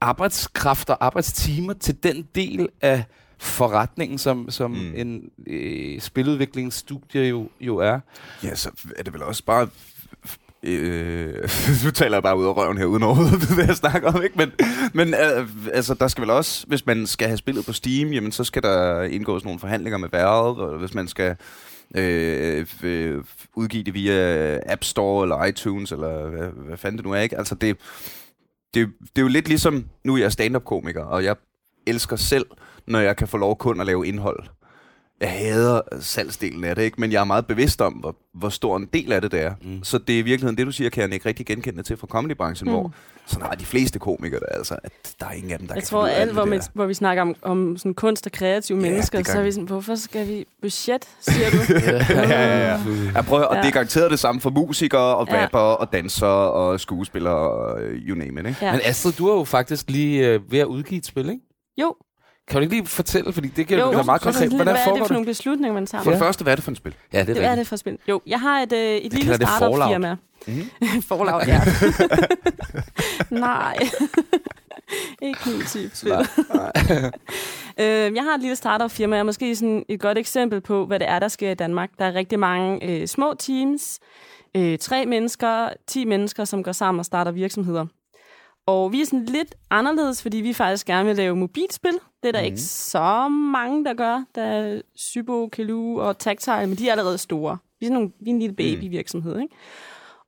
arbejdskraft 0.00 0.90
og 0.90 1.04
arbejdstimer 1.06 1.72
til 1.72 2.02
den 2.02 2.28
del 2.34 2.68
af 2.80 3.04
forretningen, 3.40 4.18
som, 4.18 4.50
som 4.50 4.70
Mm. 4.70 4.92
en 4.96 5.30
øh, 5.46 6.00
spiludviklingsstudie 6.00 7.22
jo, 7.28 7.48
jo 7.60 7.76
er. 7.76 8.00
Ja, 8.44 8.54
så 8.54 8.70
er 8.96 9.02
det 9.02 9.12
vel 9.12 9.22
også 9.22 9.44
bare... 9.44 9.68
Øh, 10.62 11.34
nu 11.84 11.90
taler 11.90 12.16
jeg 12.16 12.22
bare 12.22 12.38
ud 12.38 12.44
af 12.44 12.56
røven 12.56 12.78
her, 12.78 12.84
uden 12.84 13.02
overhovedet 13.02 13.34
at 13.34 13.40
vide, 13.40 13.54
hvad 13.54 13.64
jeg 13.66 13.76
snakker 13.76 14.12
om, 14.12 14.22
ikke? 14.22 14.38
Men, 14.38 14.52
men 14.94 15.14
øh, 15.14 15.48
altså, 15.72 15.94
der 15.94 16.08
skal 16.08 16.22
vel 16.22 16.30
også, 16.30 16.66
hvis 16.66 16.86
man 16.86 17.06
skal 17.06 17.28
have 17.28 17.36
spillet 17.36 17.66
på 17.66 17.72
Steam, 17.72 18.08
jamen, 18.12 18.32
så 18.32 18.44
skal 18.44 18.62
der 18.62 19.02
indgås 19.02 19.44
nogle 19.44 19.60
forhandlinger 19.60 19.98
med 19.98 20.08
Valve, 20.12 20.30
og 20.62 20.78
hvis 20.78 20.94
man 20.94 21.08
skal 21.08 21.36
øh, 21.96 22.66
øh, 22.82 23.24
udgive 23.54 23.82
det 23.82 23.94
via 23.94 24.58
App 24.72 24.84
Store 24.84 25.24
eller 25.24 25.44
iTunes, 25.44 25.92
eller 25.92 26.28
hvad, 26.28 26.48
hvad 26.66 26.76
fanden 26.76 26.96
det 26.98 27.06
nu 27.06 27.12
er, 27.12 27.20
ikke? 27.20 27.38
Altså, 27.38 27.54
det, 27.54 27.76
det, 28.74 28.86
det 29.00 29.18
er 29.18 29.22
jo 29.22 29.28
lidt 29.28 29.48
ligesom, 29.48 29.84
nu 30.04 30.14
er 30.14 30.18
jeg 30.18 30.32
stand-up-komiker, 30.32 31.04
og 31.04 31.24
jeg 31.24 31.36
elsker 31.86 32.16
selv, 32.16 32.46
når 32.90 33.00
jeg 33.00 33.16
kan 33.16 33.28
få 33.28 33.36
lov 33.36 33.56
kun 33.58 33.80
at 33.80 33.86
lave 33.86 34.06
indhold. 34.06 34.42
Jeg 35.20 35.30
hader 35.32 35.80
salgsdelen 36.00 36.64
af 36.64 36.76
det, 36.76 36.82
ikke? 36.82 37.00
men 37.00 37.12
jeg 37.12 37.20
er 37.20 37.24
meget 37.24 37.46
bevidst 37.46 37.80
om, 37.80 37.92
hvor, 37.92 38.16
hvor 38.34 38.48
stor 38.48 38.76
en 38.76 38.88
del 38.92 39.12
af 39.12 39.20
det 39.22 39.32
det 39.32 39.42
er. 39.42 39.54
Mm. 39.62 39.84
Så 39.84 39.98
det 39.98 40.14
er 40.14 40.18
i 40.18 40.22
virkeligheden 40.22 40.58
det, 40.58 40.66
du 40.66 40.72
siger, 40.72 40.90
kan 40.90 41.02
jeg 41.02 41.12
ikke 41.14 41.28
rigtig 41.28 41.46
genkende 41.46 41.82
til 41.82 41.96
fra 41.96 42.06
comedybranchen, 42.06 42.68
mm. 42.70 42.74
Hvor 42.74 42.92
sådan 43.26 43.46
har 43.46 43.54
de 43.54 43.64
fleste 43.64 43.98
komikere, 43.98 44.40
der, 44.40 44.46
altså, 44.46 44.76
at 44.84 44.92
der 45.20 45.26
er 45.26 45.30
ingen 45.32 45.52
af 45.52 45.58
dem, 45.58 45.66
der 45.68 45.74
Jeg 45.74 45.82
kan 45.82 45.88
tror, 45.88 46.06
finde 46.06 46.16
alt, 46.16 46.32
hvor, 46.32 46.44
det 46.44 46.52
der. 46.62 46.68
hvor 46.74 46.86
vi 46.86 46.94
snakker 46.94 47.22
om, 47.22 47.34
om 47.42 47.76
sådan 47.76 47.94
kunst 47.94 48.26
og 48.26 48.32
kreative 48.32 48.78
Ja, 48.78 48.90
mennesker, 48.90 49.18
det 49.18 49.26
så 49.28 49.38
er 49.38 49.42
vi. 49.42 49.52
sådan, 49.52 49.66
hvorfor 49.66 49.94
skal 49.94 50.28
vi 50.28 50.46
budget, 50.62 51.04
siger 51.20 51.50
du? 51.50 51.56
ja, 51.88 51.96
ja, 52.28 52.68
ja. 52.72 52.78
Jeg 53.14 53.24
prøver, 53.24 53.44
og 53.44 53.54
Ja. 53.56 53.60
det 53.62 53.68
er 53.68 53.72
garanteret 53.72 54.10
det 54.10 54.18
samme 54.18 54.40
for 54.40 54.50
musikere, 54.50 55.16
og 55.16 55.26
Ja. 55.30 55.42
rapper, 55.42 55.58
og 55.58 55.92
dansere, 55.92 56.52
og 56.52 56.80
skuespillere, 56.80 57.34
og 57.50 57.82
øh, 57.82 57.94
you 58.02 58.16
name 58.18 58.40
it, 58.40 58.46
ikke? 58.46 58.58
Ja. 58.66 58.72
Men 58.72 58.80
Astrid, 58.84 59.12
du 59.12 59.28
er 59.28 59.34
jo 59.38 59.44
faktisk 59.44 59.90
lige 59.90 60.28
øh, 60.28 60.52
ved 60.52 60.58
at 60.58 60.66
udgive 60.66 60.98
et 60.98 61.06
spil, 61.06 61.28
ikke? 61.30 61.42
Jo, 61.80 61.94
Kan 62.50 62.56
du 62.58 62.60
ikke 62.62 62.74
lige 62.74 62.86
fortælle, 62.86 63.32
fordi 63.32 63.48
det 63.48 63.66
kan 63.66 63.78
jo, 63.78 63.84
jo, 63.84 63.90
være 63.90 64.04
meget 64.04 64.20
er 64.20 64.24
konkret. 64.24 64.48
Hvordan 64.48 64.66
hvad 64.74 64.86
er 64.86 64.92
det 64.94 65.06
for 65.06 65.12
nogle 65.14 65.26
beslutninger, 65.26 65.74
man 65.74 65.86
tager? 65.86 66.02
For 66.04 66.10
det 66.10 66.18
Ja. 66.18 66.24
første, 66.24 66.42
hvad 66.42 66.52
er 66.52 66.56
det 66.56 66.64
for 66.64 66.70
en 66.70 66.76
spil? 66.76 66.94
Ja, 67.12 67.18
det 67.20 67.28
er 67.28 67.34
Det 67.34 67.44
er 67.44 67.50
rigtigt. 67.50 67.58
det 67.58 67.66
for 67.66 67.76
spil. 67.76 67.98
Jo, 68.08 68.20
jeg 68.26 68.40
har 68.40 68.60
et, 68.60 68.72
øh, 68.72 68.78
et 68.96 69.12
lille 69.12 69.34
startup-firma. 69.34 70.16
Mhm. 70.46 71.02
Fallout, 71.08 71.46
ja. 71.48 71.60
Nej. 73.30 73.76
ikke 75.22 75.38
min 75.46 75.62
type 75.66 75.96
spil. 75.96 76.12
øh, 77.78 78.14
jeg 78.16 78.22
har 78.24 78.34
et 78.34 78.40
lille 78.40 78.56
startup-firma, 78.56 79.18
og 79.20 79.26
måske 79.26 79.56
sådan 79.56 79.84
et 79.88 80.00
godt 80.00 80.18
eksempel 80.18 80.60
på, 80.60 80.86
hvad 80.86 80.98
det 80.98 81.08
er, 81.08 81.18
der 81.18 81.28
sker 81.28 81.50
i 81.50 81.54
Danmark. 81.54 81.90
Der 81.98 82.04
er 82.04 82.14
rigtig 82.14 82.38
mange 82.38 82.84
øh, 82.86 83.06
små 83.06 83.34
teams, 83.38 83.98
øh, 84.56 84.78
tre 84.78 85.06
mennesker, 85.06 85.68
ti 85.86 86.04
mennesker, 86.04 86.44
som 86.44 86.62
går 86.62 86.72
sammen 86.72 86.98
og 86.98 87.04
starter 87.04 87.30
virksomheder. 87.30 87.86
Og 88.66 88.92
vi 88.92 89.00
er 89.00 89.04
sådan 89.04 89.24
lidt 89.24 89.54
anderledes, 89.70 90.22
fordi 90.22 90.36
vi 90.36 90.52
faktisk 90.52 90.86
gerne 90.86 91.06
vil 91.06 91.16
lave 91.16 91.36
mobilspil. 91.36 91.92
Det 92.22 92.28
er 92.28 92.32
der 92.32 92.40
mm. 92.40 92.46
ikke 92.46 92.60
så 92.60 93.28
mange, 93.28 93.84
der 93.84 93.94
gør. 93.94 94.24
Der 94.34 94.42
er 94.42 94.80
Sybo, 94.96 95.48
Kelu 95.48 96.00
og 96.00 96.18
Tactile, 96.18 96.66
men 96.66 96.78
de 96.78 96.88
er 96.88 96.90
allerede 96.90 97.18
store. 97.18 97.58
Vi 97.80 97.86
er, 97.86 97.88
sådan 97.88 97.94
nogle, 97.94 98.12
vi 98.20 98.30
er 98.30 98.34
en 98.34 98.40
lille 98.40 98.56
babyvirksomhed, 98.56 99.40
ikke? 99.40 99.54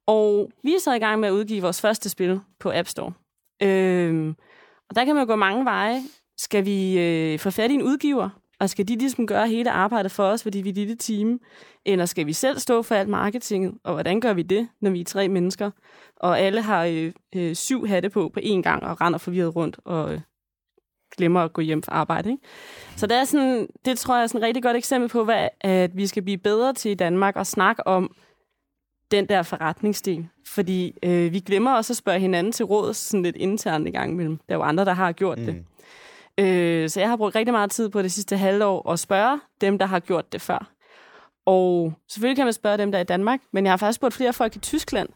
Og 0.07 0.51
vi 0.63 0.75
er 0.75 0.81
så 0.81 0.95
i 0.95 0.99
gang 0.99 1.21
med 1.21 1.29
at 1.29 1.33
udgive 1.33 1.63
vores 1.63 1.81
første 1.81 2.09
spil 2.09 2.41
på 2.61 2.73
App 2.75 2.89
Store. 2.89 3.13
Øhm, 3.63 4.35
og 4.89 4.97
der 4.97 5.05
kan 5.05 5.15
man 5.15 5.25
jo 5.25 5.33
gå 5.33 5.37
mange 5.37 5.65
veje. 5.65 6.01
Skal 6.39 6.65
vi 6.65 6.99
øh, 6.99 7.39
få 7.39 7.51
fat 7.51 7.71
i 7.71 7.75
en 7.75 7.83
udgiver? 7.83 8.42
Og 8.63 8.71
skal 8.71 8.89
de 8.89 8.97
ligesom 8.97 9.27
gøre 9.27 9.49
hele 9.49 9.71
arbejdet 9.71 10.13
for 10.13 10.25
os, 10.25 10.43
fordi 10.43 10.61
vi 10.61 10.69
er 10.69 10.73
dit 10.73 10.75
lille 10.75 10.97
team? 10.97 11.41
Eller 11.87 12.07
skal 12.07 12.27
vi 12.27 12.33
selv 12.33 12.59
stå 12.59 12.83
for 12.83 12.95
alt 12.95 13.09
marketinget? 13.09 13.75
Og 13.85 13.93
hvordan 13.93 14.21
gør 14.21 14.33
vi 14.33 14.43
det, 14.43 14.69
når 14.81 14.91
vi 14.91 15.01
er 15.01 15.05
tre 15.05 15.29
mennesker? 15.29 15.71
Og 16.17 16.41
alle 16.41 16.63
har 16.63 16.85
øh, 16.85 17.13
øh, 17.37 17.55
syv 17.55 17.87
hatte 17.87 18.11
på 18.11 18.31
på 18.35 18.41
én 18.41 18.63
gang 18.63 18.83
og 18.83 19.01
render 19.01 19.19
forvirret 19.19 19.57
rundt 19.57 19.77
og 19.85 20.15
øh, 20.15 20.21
glemmer 21.17 21.41
at 21.41 21.53
gå 21.53 21.61
hjem 21.61 21.83
fra 21.83 21.93
arbejde. 21.93 22.31
Ikke? 22.31 22.43
Så 22.97 23.07
det, 23.07 23.17
er 23.17 23.25
sådan, 23.25 23.69
det 23.85 23.99
tror 23.99 24.15
jeg 24.15 24.23
er 24.23 24.27
sådan 24.27 24.41
et 24.41 24.47
rigtig 24.47 24.63
godt 24.63 24.77
eksempel 24.77 25.11
på, 25.11 25.25
hvad, 25.25 25.49
at 25.61 25.97
vi 25.97 26.07
skal 26.07 26.23
blive 26.23 26.39
bedre 26.39 26.73
til 26.73 26.91
i 26.91 26.95
Danmark 26.95 27.37
og 27.37 27.47
snakke 27.47 27.87
om 27.87 28.15
den 29.11 29.29
der 29.29 29.43
forretningsdel. 29.43 30.29
Fordi 30.47 30.95
øh, 31.03 31.33
vi 31.33 31.41
glemmer 31.41 31.75
også 31.75 31.93
at 31.93 31.97
spørge 31.97 32.21
hinanden 32.21 32.53
til 32.53 32.65
råd 32.65 32.95
sådan 32.95 33.23
lidt 33.23 33.37
internt 33.37 33.89
i 33.89 33.91
gang 33.91 34.13
imellem. 34.13 34.37
Der 34.37 34.55
er 34.55 34.59
jo 34.59 34.63
andre, 34.63 34.85
der 34.85 34.95
har 34.95 35.13
gjort 35.13 35.39
mm. 35.39 35.45
det. 35.45 35.65
Øh, 36.41 36.89
så 36.89 37.01
jeg 37.01 37.09
har 37.09 37.17
brugt 37.17 37.35
rigtig 37.35 37.53
meget 37.53 37.71
tid 37.71 37.89
på 37.89 38.03
det 38.03 38.13
sidste 38.13 38.37
halvår 38.37 38.91
at 38.91 38.99
spørge 38.99 39.41
dem, 39.61 39.79
der 39.79 39.87
har 39.87 40.01
gjort 40.01 40.33
det 40.33 40.41
før. 40.41 40.73
Og 41.47 41.93
selvfølgelig 42.09 42.37
kan 42.37 42.47
man 42.47 42.53
spørge 42.53 42.79
dem, 42.79 42.93
der 42.93 42.99
er 42.99 43.03
i 43.03 43.05
Danmark, 43.05 43.41
men 43.53 43.65
jeg 43.65 43.73
har 43.73 43.77
faktisk 43.77 43.97
spurgt 43.97 44.15
flere 44.15 44.33
folk 44.33 44.57
i 44.57 44.59
Tyskland 44.59 45.09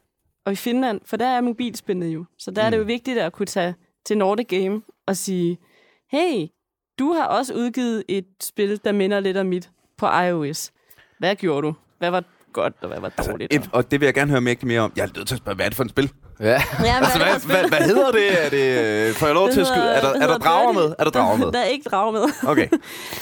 og 0.47 0.53
i 0.53 0.57
Finland, 0.57 1.01
for 1.05 1.17
der 1.17 1.27
er 1.27 1.41
mobilspillet 1.41 2.07
jo. 2.07 2.25
Så 2.39 2.51
der 2.51 2.63
mm. 2.63 2.67
er 2.67 2.71
det 2.71 2.79
jo 2.79 2.83
vigtigt 2.83 3.19
at 3.19 3.33
kunne 3.33 3.47
tage 3.47 3.75
til 4.07 4.19
Nordic 4.19 4.47
Game 4.49 4.83
og 5.07 5.17
sige, 5.17 5.59
hey, 6.11 6.47
du 6.99 7.13
har 7.13 7.25
også 7.25 7.55
udgivet 7.55 8.05
et 8.09 8.27
spil, 8.43 8.81
der 8.85 8.93
minder 8.93 9.21
lidt 9.21 9.37
om 9.37 9.47
mit 9.47 9.71
på 9.99 10.07
iOS. 10.07 10.73
Hvad 11.19 11.37
gjorde 11.37 11.67
du? 11.67 11.75
Hvad 11.99 12.11
var 12.11 12.25
godt, 12.53 12.75
og 12.81 12.89
hvad 12.89 13.01
var 13.01 13.09
dårligt? 13.09 13.55
Altså, 13.55 13.71
et, 13.71 13.75
og 13.75 13.91
det 13.91 14.01
vil 14.01 14.07
jeg 14.07 14.15
gerne 14.15 14.31
høre 14.31 14.41
mere, 14.41 14.57
mere 14.63 14.81
om. 14.81 14.93
Jeg 14.97 15.03
er 15.03 15.09
nødt 15.17 15.29
til 15.29 15.35
at 15.35 15.39
spørge, 15.39 15.57
hvad 15.57 15.67
er 15.67 15.69
det 15.69 15.77
for 15.77 15.85
et 15.85 15.91
spil? 15.91 16.13
Ja. 16.41 16.47
Ja, 16.47 16.61
men 16.79 16.87
Altså, 16.87 17.19
hvad, 17.19 17.41
hvad, 17.47 17.57
hvad, 17.61 17.69
hvad 17.69 17.81
hedder 17.89 18.11
det? 18.13 18.45
Er 18.45 18.51
det 18.51 19.09
øh, 19.09 19.15
får 19.15 19.27
jeg 19.27 19.35
lov 19.35 19.47
Det 19.47 19.55
til 19.55 19.61
at 19.61 19.67
skyde? 19.67 19.85
Er 19.85 20.01
der, 20.01 20.13
er 20.13 20.27
der 20.27 20.39
drager 20.39 20.73
med? 20.73 20.95
Er 20.99 21.05
der 21.05 21.11
drager 21.11 21.37
med? 21.37 21.53
Der 21.53 21.59
er 21.59 21.65
ikke 21.65 21.89
drager 21.91 22.13
med. 22.13 22.23
Okay. 22.47 22.69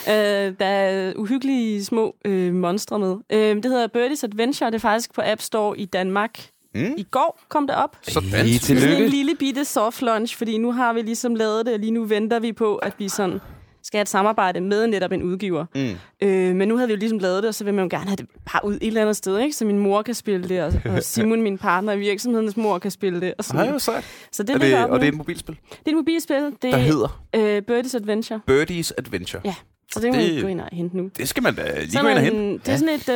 Øh, 0.08 0.52
der 0.60 0.66
er 0.66 1.12
uhyggelige 1.16 1.84
små 1.84 2.14
øh, 2.24 2.54
monstre 2.54 2.98
med. 2.98 3.16
Øh, 3.30 3.56
det 3.56 3.64
hedder 3.64 3.86
Birdies 3.86 4.24
Adventure. 4.24 4.70
Det 4.70 4.74
er 4.76 4.80
faktisk 4.80 5.14
på 5.14 5.22
App 5.24 5.40
Store 5.40 5.78
i 5.78 5.84
Danmark. 5.84 6.30
Mm. 6.74 6.94
I 6.96 7.02
går 7.10 7.40
kom 7.48 7.66
det 7.66 7.76
op. 7.76 7.96
Sådan. 8.02 8.28
Hey, 8.28 8.38
Det 8.44 8.54
er 8.54 8.58
sådan 8.58 8.76
en 8.76 8.80
tillykke. 8.82 9.08
lille 9.08 9.34
bitte 9.34 9.64
soft 9.64 10.02
launch, 10.02 10.38
fordi 10.38 10.58
nu 10.58 10.72
har 10.72 10.92
vi 10.92 11.02
ligesom 11.02 11.34
lavet 11.34 11.66
det, 11.66 11.74
og 11.74 11.80
lige 11.80 11.90
nu 11.92 12.04
venter 12.04 12.38
vi 12.38 12.52
på, 12.52 12.76
at 12.76 12.92
vi 12.98 13.08
sådan 13.08 13.40
skal 13.84 13.98
have 13.98 14.02
et 14.02 14.08
samarbejde 14.08 14.60
med 14.60 14.86
netop 14.86 15.12
en 15.12 15.22
udgiver. 15.22 15.66
Mm. 15.74 16.26
Øh, 16.28 16.54
men 16.56 16.68
nu 16.68 16.76
havde 16.76 16.88
vi 16.88 16.94
jo 16.94 16.98
ligesom 16.98 17.18
lavet 17.18 17.42
det, 17.42 17.48
og 17.48 17.54
så 17.54 17.64
vil 17.64 17.74
man 17.74 17.82
jo 17.84 17.88
gerne 17.98 18.04
have 18.08 18.16
det 18.16 18.26
bare 18.52 18.64
ud 18.64 18.74
et 18.74 18.86
eller 18.86 19.00
andet 19.00 19.16
sted, 19.16 19.38
ikke? 19.38 19.56
Så 19.56 19.64
min 19.64 19.78
mor 19.78 20.02
kan 20.02 20.14
spille 20.14 20.48
det, 20.48 20.62
og, 20.62 20.72
og 20.84 21.02
Simon, 21.12 21.42
min 21.42 21.58
partner 21.58 21.92
i 21.92 21.98
virksomhedens 21.98 22.56
mor, 22.56 22.78
kan 22.78 22.90
spille 22.90 23.20
det. 23.20 23.34
Og, 23.38 23.44
sådan. 23.44 23.68
hvor 23.68 23.78
sejt. 23.78 24.04
så 24.32 24.42
det, 24.42 24.54
Er 24.54 24.58
det, 24.58 24.74
og 24.74 24.88
nu. 24.90 24.94
det 24.96 25.02
er 25.04 25.08
et 25.08 25.14
mobilspil, 25.14 25.54
det 25.70 25.78
er 25.86 25.90
et 25.90 25.96
mobilspil. 25.96 26.36
Det 26.36 26.62
der 26.62 26.72
er 26.72 26.76
hedder 26.76 27.24
øh, 27.36 27.62
Birdies 27.62 27.94
Adventure. 27.94 28.40
Birdies 28.46 28.92
Adventure. 28.98 29.42
Ja, 29.44 29.54
Så 29.92 30.00
det 30.00 30.12
Det- 30.14 30.32
man 30.34 30.42
gå 30.42 30.48
ind 30.48 30.60
og 30.60 30.68
hente 30.72 30.96
nu. 30.96 31.10
Det 31.18 31.28
skal 31.28 31.42
man 31.42 31.54
da 31.54 31.78
lige 31.80 31.90
Sådan 31.92 32.04
gå 32.04 32.08
ind 32.08 32.18
og 32.18 32.24
hente. 32.24 32.38
en- 32.40 32.58
Det 32.58 32.68
er 32.68 32.76
sådan 32.76 32.94
et 32.94 33.08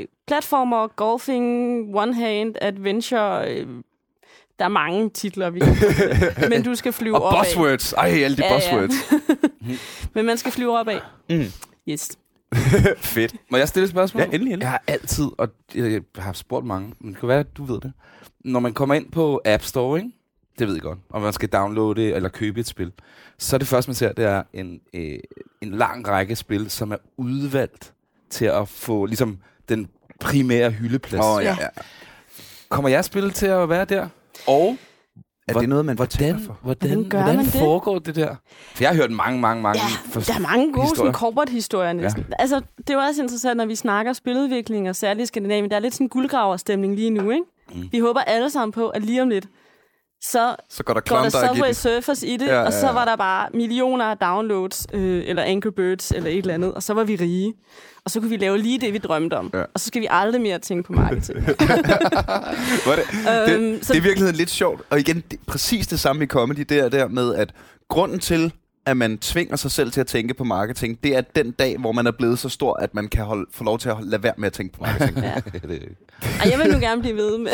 øh, 0.00 0.04
platformer, 0.26 0.86
golfing, 0.96 1.84
one-hand, 1.96 2.54
adventure. 2.60 3.54
Øh, 3.54 3.66
der 4.58 4.64
er 4.64 4.68
mange 4.68 5.10
titler, 5.10 5.50
vi 5.50 5.60
kan. 5.60 5.76
Men 6.50 6.62
du 6.62 6.74
skal 6.74 6.92
flyve 6.92 7.22
Og 7.22 7.34
buzzwords. 7.44 7.92
Ej, 7.92 8.08
alle 8.08 8.36
de 8.36 8.42
Ja, 8.44 8.52
ja. 8.54 8.58
buzzwords. 8.58 8.94
Men 10.14 10.26
man 10.26 10.38
skal 10.38 10.52
flyve 10.52 10.78
opad. 10.78 10.98
Mm. 11.30 11.44
Yes. 11.88 12.08
Fedt. 12.98 13.34
Må 13.50 13.56
jeg 13.56 13.68
stille 13.68 13.84
et 13.84 13.90
spørgsmål? 13.90 14.20
Ja, 14.20 14.24
endelig, 14.24 14.42
endelig. 14.52 14.60
Jeg 14.62 14.70
har 14.70 14.82
altid, 14.86 15.26
og 15.38 15.48
jeg 15.74 16.02
har 16.16 16.32
spurgt 16.32 16.66
mange, 16.66 16.92
men 17.00 17.10
det 17.12 17.20
kan 17.20 17.28
være, 17.28 17.40
at 17.40 17.56
du 17.56 17.64
ved 17.64 17.80
det. 17.80 17.92
Når 18.44 18.60
man 18.60 18.72
kommer 18.74 18.94
ind 18.94 19.10
på 19.10 19.40
App 19.44 19.62
Store, 19.62 19.98
ikke? 19.98 20.10
det 20.58 20.66
ved 20.66 20.74
jeg 20.74 20.82
godt, 20.82 20.98
og 21.10 21.20
man 21.22 21.32
skal 21.32 21.48
downloade 21.48 22.12
eller 22.12 22.28
købe 22.28 22.60
et 22.60 22.66
spil, 22.66 22.92
så 23.38 23.56
er 23.56 23.58
det 23.58 23.68
første, 23.68 23.88
man 23.88 23.94
ser, 23.94 24.12
det 24.12 24.24
er 24.24 24.42
en, 24.52 24.80
øh, 24.94 25.18
en 25.60 25.70
lang 25.70 26.08
række 26.08 26.36
spil, 26.36 26.70
som 26.70 26.92
er 26.92 26.96
udvalgt 27.16 27.92
til 28.30 28.44
at 28.44 28.68
få 28.68 29.06
ligesom 29.06 29.38
den 29.68 29.88
primære 30.20 30.70
hyldeplads. 30.70 31.24
Oh, 31.24 31.42
ja, 31.44 31.48
Ja. 31.48 31.56
ja. 31.62 31.68
Kommer 32.68 32.88
jeg 32.88 33.04
spil 33.04 33.30
til 33.30 33.46
at 33.46 33.68
være 33.68 33.84
der? 33.84 34.08
Og 34.46 34.76
Er 35.48 35.52
Hvor- 35.52 35.60
det 35.60 35.68
noget, 35.68 35.84
man 35.84 35.96
hvordan, 35.96 36.40
for? 36.40 36.58
hvordan, 36.62 36.88
Hvordan 36.88 37.08
gør 37.10 37.18
hvordan 37.18 37.36
man 37.36 37.44
det? 37.44 37.52
foregår 37.54 37.98
det 37.98 38.14
der? 38.16 38.34
For 38.74 38.84
jeg 38.84 38.90
har 38.90 38.96
hørt 38.96 39.10
mange, 39.10 39.40
mange, 39.40 39.62
mange... 39.62 39.80
Ja, 40.14 40.20
der 40.20 40.34
er 40.34 40.38
mange 40.38 40.72
gode 40.72 40.82
historier. 40.82 40.96
sådan, 40.96 41.12
corporate-historier 41.12 41.92
næsten. 41.92 42.24
Ja. 42.28 42.34
Altså, 42.38 42.60
det 42.78 42.90
er 42.90 42.94
jo 42.94 43.00
også 43.00 43.22
interessant, 43.22 43.56
når 43.56 43.66
vi 43.66 43.74
snakker 43.74 44.12
spiludvikling, 44.12 44.88
og 44.88 44.96
særligt 44.96 45.22
i 45.22 45.26
Skandinavien. 45.26 45.70
Der 45.70 45.76
er 45.76 45.80
lidt 45.80 45.94
sådan 45.94 46.04
en 46.04 46.08
guldgraverstemning 46.08 46.94
lige 46.94 47.10
nu, 47.10 47.30
ikke? 47.30 47.44
Mm. 47.74 47.88
Vi 47.92 47.98
håber 47.98 48.20
alle 48.20 48.50
sammen 48.50 48.72
på, 48.72 48.88
at 48.88 49.02
lige 49.02 49.22
om 49.22 49.28
lidt, 49.28 49.46
så 50.32 50.56
Så 50.70 50.82
går 50.84 50.94
der 50.94 51.00
går 51.00 51.16
der 51.16 51.30
Subway. 51.30 51.72
Surfers 51.72 52.22
i 52.22 52.36
det, 52.36 52.46
Ja, 52.46 52.52
ja, 52.52 52.60
ja, 52.60 52.66
og 52.66 52.72
så 52.72 52.86
var 52.92 53.04
der 53.04 53.16
bare 53.16 53.48
millioner 53.54 54.04
af 54.04 54.16
downloads, 54.18 54.86
øh, 54.92 55.22
eller 55.26 55.42
Angry 55.42 55.68
Birds, 55.76 56.10
eller 56.10 56.30
et 56.30 56.38
eller 56.38 56.54
andet, 56.54 56.74
og 56.74 56.82
så 56.82 56.94
var 56.94 57.04
vi 57.04 57.16
rige. 57.16 57.54
Og 58.04 58.10
så 58.10 58.20
kunne 58.20 58.30
vi 58.30 58.36
lave 58.36 58.58
lige 58.58 58.80
det, 58.80 58.92
vi 58.92 58.98
drømte 58.98 59.34
om. 59.34 59.50
Ja. 59.54 59.60
Og 59.74 59.80
så 59.80 59.86
skal 59.86 60.02
vi 60.02 60.06
aldrig 60.10 60.40
mere 60.40 60.58
tænke 60.58 60.82
på 60.86 60.92
marketing. 60.92 61.38
Er 62.86 62.96
det, 62.96 63.54
Øhm, 63.54 63.72
det, 63.72 63.86
så- 63.86 63.92
det 63.92 63.98
er 63.98 64.02
i 64.02 64.04
virkeligheden 64.04 64.36
lidt 64.36 64.50
sjovt. 64.50 64.80
Og 64.90 64.98
igen, 65.00 65.22
det, 65.30 65.38
præcis 65.46 65.86
det 65.86 66.00
samme 66.00 66.24
i 66.24 66.26
comedy, 66.26 66.60
det 66.68 66.78
er 66.78 66.88
der 66.88 67.08
med, 67.08 67.34
at 67.34 67.52
grunden 67.88 68.18
til, 68.18 68.52
at 68.86 68.96
man 68.96 69.18
tvinger 69.18 69.56
sig 69.56 69.70
selv 69.70 69.90
til 69.90 70.00
at 70.00 70.06
tænke 70.06 70.34
på 70.34 70.44
marketing, 70.44 70.98
det 71.04 71.16
er 71.16 71.20
den 71.20 71.50
dag, 71.50 71.76
hvor 71.78 71.92
man 71.92 72.06
er 72.06 72.10
blevet 72.10 72.38
så 72.38 72.48
stor, 72.48 72.74
at 72.74 72.94
man 72.94 73.08
kan 73.08 73.24
holde, 73.24 73.46
få 73.52 73.64
lov 73.64 73.78
til 73.78 73.88
at 73.88 73.94
holde, 73.94 74.10
lade 74.10 74.22
være 74.22 74.34
med 74.38 74.46
at 74.46 74.52
tænke 74.52 74.74
på 74.74 74.82
marketing. 74.82 75.18
Ja. 75.24 75.34
det, 75.68 75.88
Og 76.42 76.50
jeg 76.50 76.58
vil 76.58 76.72
nu 76.72 76.78
gerne 76.78 77.00
blive 77.00 77.16
ved 77.16 77.38
med. 77.38 77.52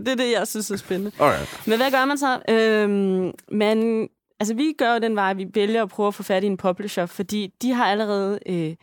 Det 0.00 0.08
er 0.08 0.16
det, 0.16 0.32
jeg 0.32 0.48
synes 0.48 0.70
er 0.70 0.76
spændende. 0.76 1.12
Alright. 1.20 1.66
Men 1.66 1.76
hvad 1.76 1.90
gør 1.90 2.04
man 2.04 2.18
så? 2.18 2.40
Øhm, 2.48 3.32
man, 3.52 4.08
altså, 4.40 4.54
vi 4.54 4.74
gør 4.78 4.92
jo 4.92 4.98
den 4.98 5.16
vej, 5.16 5.34
vi 5.34 5.46
vælger 5.54 5.82
at 5.82 5.88
prøve 5.88 6.06
at 6.06 6.14
få 6.14 6.22
fat 6.22 6.44
i 6.44 6.46
en 6.46 6.56
publisher, 6.56 7.06
fordi 7.06 7.52
de 7.62 7.72
har 7.72 7.84
allerede 7.84 8.38
øh, 8.46 8.74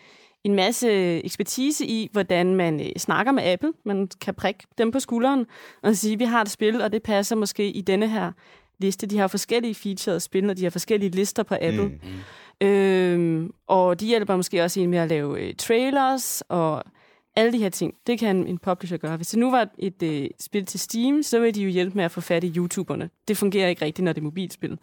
en 0.44 0.56
masse 0.56 0.90
ekspertise 1.26 1.86
i, 1.86 2.10
hvordan 2.12 2.56
man 2.56 2.80
øh, 2.80 2.90
snakker 2.98 3.32
med 3.32 3.44
Apple. 3.44 3.74
Man 3.86 4.10
kan 4.22 4.34
prikke 4.34 4.64
dem 4.78 4.92
på 4.92 5.00
skulderen 5.00 5.46
og 5.84 5.96
sige, 5.96 6.18
vi 6.18 6.24
har 6.24 6.42
et 6.42 6.50
spil, 6.50 6.82
og 6.82 6.92
det 6.92 7.04
passer 7.04 7.36
måske 7.36 7.72
i 7.72 7.82
denne 7.82 8.08
her 8.08 8.32
liste. 8.80 9.08
De 9.08 9.18
har 9.18 9.28
forskellige 9.28 9.76
featured 9.76 10.20
spil, 10.20 10.50
og 10.50 10.58
de 10.58 10.64
har 10.64 10.70
forskellige 10.70 11.10
lister 11.10 11.44
på 11.44 11.56
Apple. 11.62 11.84
Mm. 11.84 12.00
Mm. 12.62 12.68
Øhm, 12.68 13.52
og 13.68 14.00
de 14.00 14.06
hjælper 14.06 14.36
måske 14.36 14.64
også 14.64 14.80
en 14.80 14.90
med 14.90 15.00
at 15.00 15.10
lave 15.10 15.42
øh, 15.42 15.56
trailers 15.56 16.44
og 16.50 16.84
alle 17.38 17.52
de 17.52 17.58
her 17.58 17.70
ting. 17.70 17.94
Det 18.08 18.20
kan 18.20 18.48
en 18.48 18.58
publisher 18.58 18.98
gøre. 18.98 19.16
Hvis 19.16 19.28
det 19.28 19.40
nu 19.40 19.52
var 19.52 19.70
et 19.78 20.04
øh, 20.04 20.30
spil 20.40 20.66
til 20.66 20.80
Steam, 20.80 21.24
så 21.24 21.40
vil 21.40 21.56
de 21.56 21.64
jo 21.64 21.70
hjælpe 21.70 21.96
med 21.96 22.04
at 22.06 22.12
få 22.12 22.22
fat 22.22 22.44
i 22.44 22.54
YouTuberne. 22.58 23.10
Det 23.28 23.38
fungerer 23.38 23.68
ikke 23.68 23.86
rigtigt, 23.86 24.04
når 24.04 24.14
det 24.14 24.22
er 24.22 24.24
mobilspil. 24.24 24.78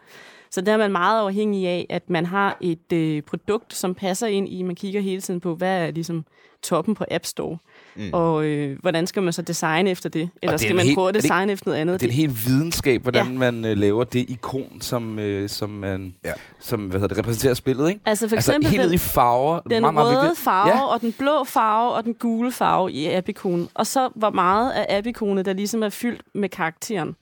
Så 0.51 0.61
der 0.61 0.73
er 0.73 0.77
man 0.77 0.93
meget 0.93 1.21
afhængig 1.21 1.69
af, 1.69 1.87
at 1.91 2.11
man 2.11 2.27
har 2.27 2.59
et 2.61 2.93
øh, 2.93 3.23
produkt, 3.23 3.75
som 3.75 3.95
passer 3.95 4.27
ind 4.27 4.49
i. 4.49 4.63
Man 4.63 4.75
kigger 4.75 5.01
hele 5.01 5.21
tiden 5.21 5.41
på, 5.41 5.55
hvad 5.55 5.87
er 5.87 5.91
ligesom 5.91 6.25
toppen 6.63 6.95
på 6.95 7.05
App 7.11 7.25
Store. 7.25 7.53
Øh, 7.53 7.59
Mm. 7.97 8.11
Og 8.13 8.45
øh, 8.45 8.79
hvordan 8.81 9.07
skal 9.07 9.23
man 9.23 9.33
så 9.33 9.43
designe 9.43 9.91
efter 9.91 10.09
det? 10.09 10.21
Eller 10.21 10.31
det 10.43 10.53
er 10.53 10.57
skal 10.57 10.71
en 10.71 10.77
man 10.77 10.85
helt- 10.87 10.97
prøve 10.97 11.09
at 11.09 11.15
det 11.15 11.23
designe 11.23 11.53
efter 11.53 11.67
noget 11.67 11.81
andet? 11.81 12.01
det 12.01 12.07
er 12.07 12.11
en 12.11 12.17
helt 12.17 12.47
videnskab, 12.47 13.03
hvordan 13.03 13.27
Ja. 13.27 13.33
man 13.39 13.65
øh, 13.65 13.77
laver 13.77 14.05
det 14.05 14.31
ikon, 14.31 14.81
som, 14.81 15.19
øh, 15.19 15.49
som, 15.49 15.71
man, 15.71 16.15
Ja. 16.25 16.33
som 16.61 16.81
hvad 16.81 17.01
hedder 17.01 17.09
det, 17.15 17.19
repræsenterer 17.19 17.55
spillet. 17.55 17.89
Ikke? 17.89 18.01
Altså 18.07 18.29
for 18.29 18.37
altså 18.37 18.51
eksempel 18.53 18.71
helt 18.71 18.85
den, 18.85 18.95
i 18.95 18.99
farver. 18.99 19.61
den 19.61 19.81
meget, 19.81 19.95
meget 19.95 20.09
røde 20.09 20.21
vigtigt. 20.23 20.39
farve, 20.45 20.69
Ja. 20.69 20.77
ja. 20.77 20.85
og 20.87 21.01
den 21.01 21.13
blå 21.13 21.45
farve, 21.45 21.93
og 21.93 22.05
den 22.05 22.15
gule 22.15 22.53
farve 22.53 22.93
i 22.93 23.07
appikonen. 23.13 23.69
Og 23.75 23.87
så 23.87 24.09
hvor 24.15 24.31
meget 24.31 24.73
af 24.73 24.97
appikonet, 24.99 25.47
der 25.47 25.53
ligesom 25.53 25.83
er 25.83 25.89
fyldt 25.89 26.23
med 26.35 26.49
karakteren. 26.49 27.17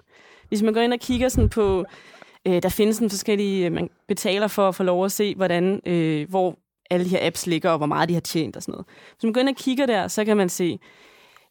Hvis 0.49 0.63
man 0.63 0.75
går 0.75 0.81
ind 0.81 0.93
og 0.93 0.99
kigger 0.99 1.29
sådan 1.29 1.49
på, 1.49 1.85
øh, 2.47 2.63
der 2.63 2.69
findes 2.69 2.97
sådan 2.97 3.11
forskellige, 3.11 3.67
øh, 3.67 3.73
man 3.73 3.91
betaler 4.09 4.47
for 4.49 4.69
at 4.69 4.75
få 4.75 4.83
lov 4.83 5.05
at 5.05 5.13
se, 5.13 5.35
hvordan, 5.35 5.81
øh, 5.87 6.29
hvor 6.31 6.59
alle 6.93 7.05
de 7.05 7.11
her 7.11 7.27
apps 7.27 7.47
ligger, 7.47 7.71
og 7.71 7.77
hvor 7.79 7.87
meget 7.87 8.09
de 8.09 8.15
har 8.15 8.21
tjent 8.21 8.57
og 8.57 8.63
sådan 8.63 8.73
noget. 8.73 8.87
Hvis 9.15 9.25
man 9.25 9.33
går 9.33 9.41
ind 9.41 9.49
og 9.49 9.57
kigger 9.57 9.87
der, 9.87 10.09
så 10.09 10.25
kan 10.25 10.37
man 10.37 10.49
se 10.49 10.79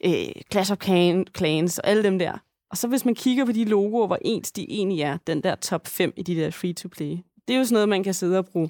øh, 0.06 0.12
Clash 0.52 0.72
of 0.72 0.78
Clan- 0.84 1.24
Clans 1.38 1.80
og 1.80 1.88
alle 1.88 2.04
dem 2.04 2.20
der. 2.20 2.34
Og 2.72 2.78
så 2.78 2.88
hvis 2.88 3.06
man 3.06 3.16
kigger 3.16 3.46
på 3.46 3.52
de 3.52 3.66
logoer, 3.66 4.08
hvor 4.08 4.18
ens 4.22 4.52
de 4.52 4.66
egentlig 4.72 5.02
er, 5.02 5.18
den 5.28 5.44
der 5.44 5.56
top 5.56 5.88
5 5.88 6.14
i 6.18 6.24
de 6.24 6.36
der 6.36 6.52
free-to-play, 6.52 7.18
det 7.48 7.54
er 7.54 7.58
jo 7.58 7.64
sådan 7.64 7.74
noget, 7.74 7.90
man 7.90 8.04
kan 8.04 8.14
sidde 8.14 8.38
og 8.38 8.46
bruge 8.46 8.70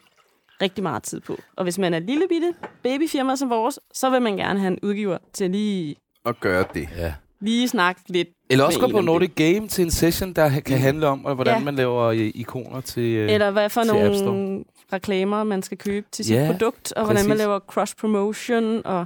rigtig 0.62 0.84
meget 0.84 1.04
tid 1.04 1.20
på. 1.22 1.38
Og 1.58 1.64
hvis 1.64 1.78
man 1.78 1.94
er 1.94 1.98
et 1.98 2.04
lille 2.04 2.26
bitte 2.30 2.54
babyfirma 2.84 3.36
som 3.36 3.50
vores, 3.50 3.80
så 3.94 4.10
vil 4.10 4.22
man 4.22 4.38
gerne 4.38 4.60
have 4.60 4.72
en 4.72 4.80
udgiver 4.84 5.18
til 5.34 5.52
lige, 5.52 5.96
Og 6.26 6.40
gøre 6.40 6.66
det. 6.74 6.90
Ja. 6.98 7.14
Lige 7.42 7.68
snakke 7.68 8.02
lidt. 8.08 8.28
Eller 8.50 8.66
også 8.66 8.80
gå 8.80 8.88
på 8.88 9.02
Nordic 9.02 9.32
Game 9.36 9.68
til 9.68 9.84
en 9.84 9.92
session, 9.92 10.34
der 10.34 10.60
kan 10.60 10.78
handle 10.78 11.08
om, 11.08 11.20
hvordan 11.20 11.58
Ja. 11.58 11.64
man 11.64 11.76
laver 11.76 12.04
øh, 12.04 12.32
ikoner 12.36 12.82
til... 12.82 13.04
Øh, 13.04 13.32
Eller 13.32 13.52
hvad 13.52 13.70
for 13.70 13.84
nogle 13.84 14.64
reklamer, 14.94 15.44
man 15.44 15.62
skal 15.64 15.78
købe 15.78 16.08
til 16.12 16.26
sit 16.26 16.36
Ja, 16.36 16.48
produkt, 16.52 16.94
og 16.94 17.06
hvordan 17.06 17.24
man 17.24 17.30
præcis. 17.32 17.40
laver 17.46 17.60
cross-promotion. 17.60 18.82
Og 18.86 19.06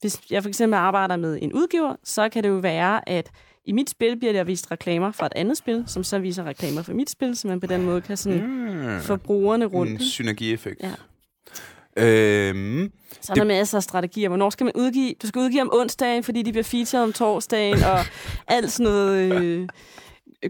hvis 0.00 0.20
jeg 0.30 0.42
for 0.42 0.48
eksempel 0.48 0.76
arbejder 0.76 1.16
med 1.16 1.38
en 1.42 1.52
udgiver, 1.52 1.94
så 2.04 2.28
kan 2.28 2.42
det 2.42 2.48
jo 2.48 2.54
være, 2.54 3.08
at 3.08 3.30
i 3.64 3.72
mit 3.72 3.90
spil 3.90 4.16
bliver 4.18 4.32
der 4.32 4.44
vist 4.44 4.70
reklamer 4.70 5.12
fra 5.12 5.26
et 5.26 5.32
andet 5.36 5.56
spil, 5.56 5.84
som 5.86 6.04
så 6.04 6.18
viser 6.18 6.44
reklamer 6.44 6.82
for 6.82 6.92
mit 6.92 7.10
spil, 7.10 7.36
så 7.36 7.48
man 7.48 7.60
på 7.60 7.66
den 7.66 7.82
måde 7.84 8.00
kan 8.00 8.16
sådan 8.16 8.42
Mm. 8.96 9.00
få 9.00 9.16
brugerne 9.16 9.64
rundt. 9.64 9.92
En 9.92 10.00
synergieffekt. 10.00 10.82
Ja. 10.82 10.90
Øhm, 11.98 12.92
Så 13.20 13.32
er 13.32 13.34
der 13.34 13.44
masser 13.44 13.76
af 13.78 13.82
strategier. 13.82 14.28
Hvornår 14.28 14.50
skal 14.50 14.64
man 14.64 14.72
udgive? 14.76 15.14
Du 15.22 15.26
skal 15.26 15.38
udgive 15.40 15.62
om 15.62 15.70
onsdagen, 15.72 16.24
fordi 16.24 16.42
de 16.42 16.52
bliver 16.52 16.64
featured 16.64 17.02
om 17.04 17.12
torsdagen, 17.12 17.82
og 17.84 17.98
alt 18.56 18.72
sådan 18.72 18.92
noget 18.92 19.32
øh, 19.42 19.68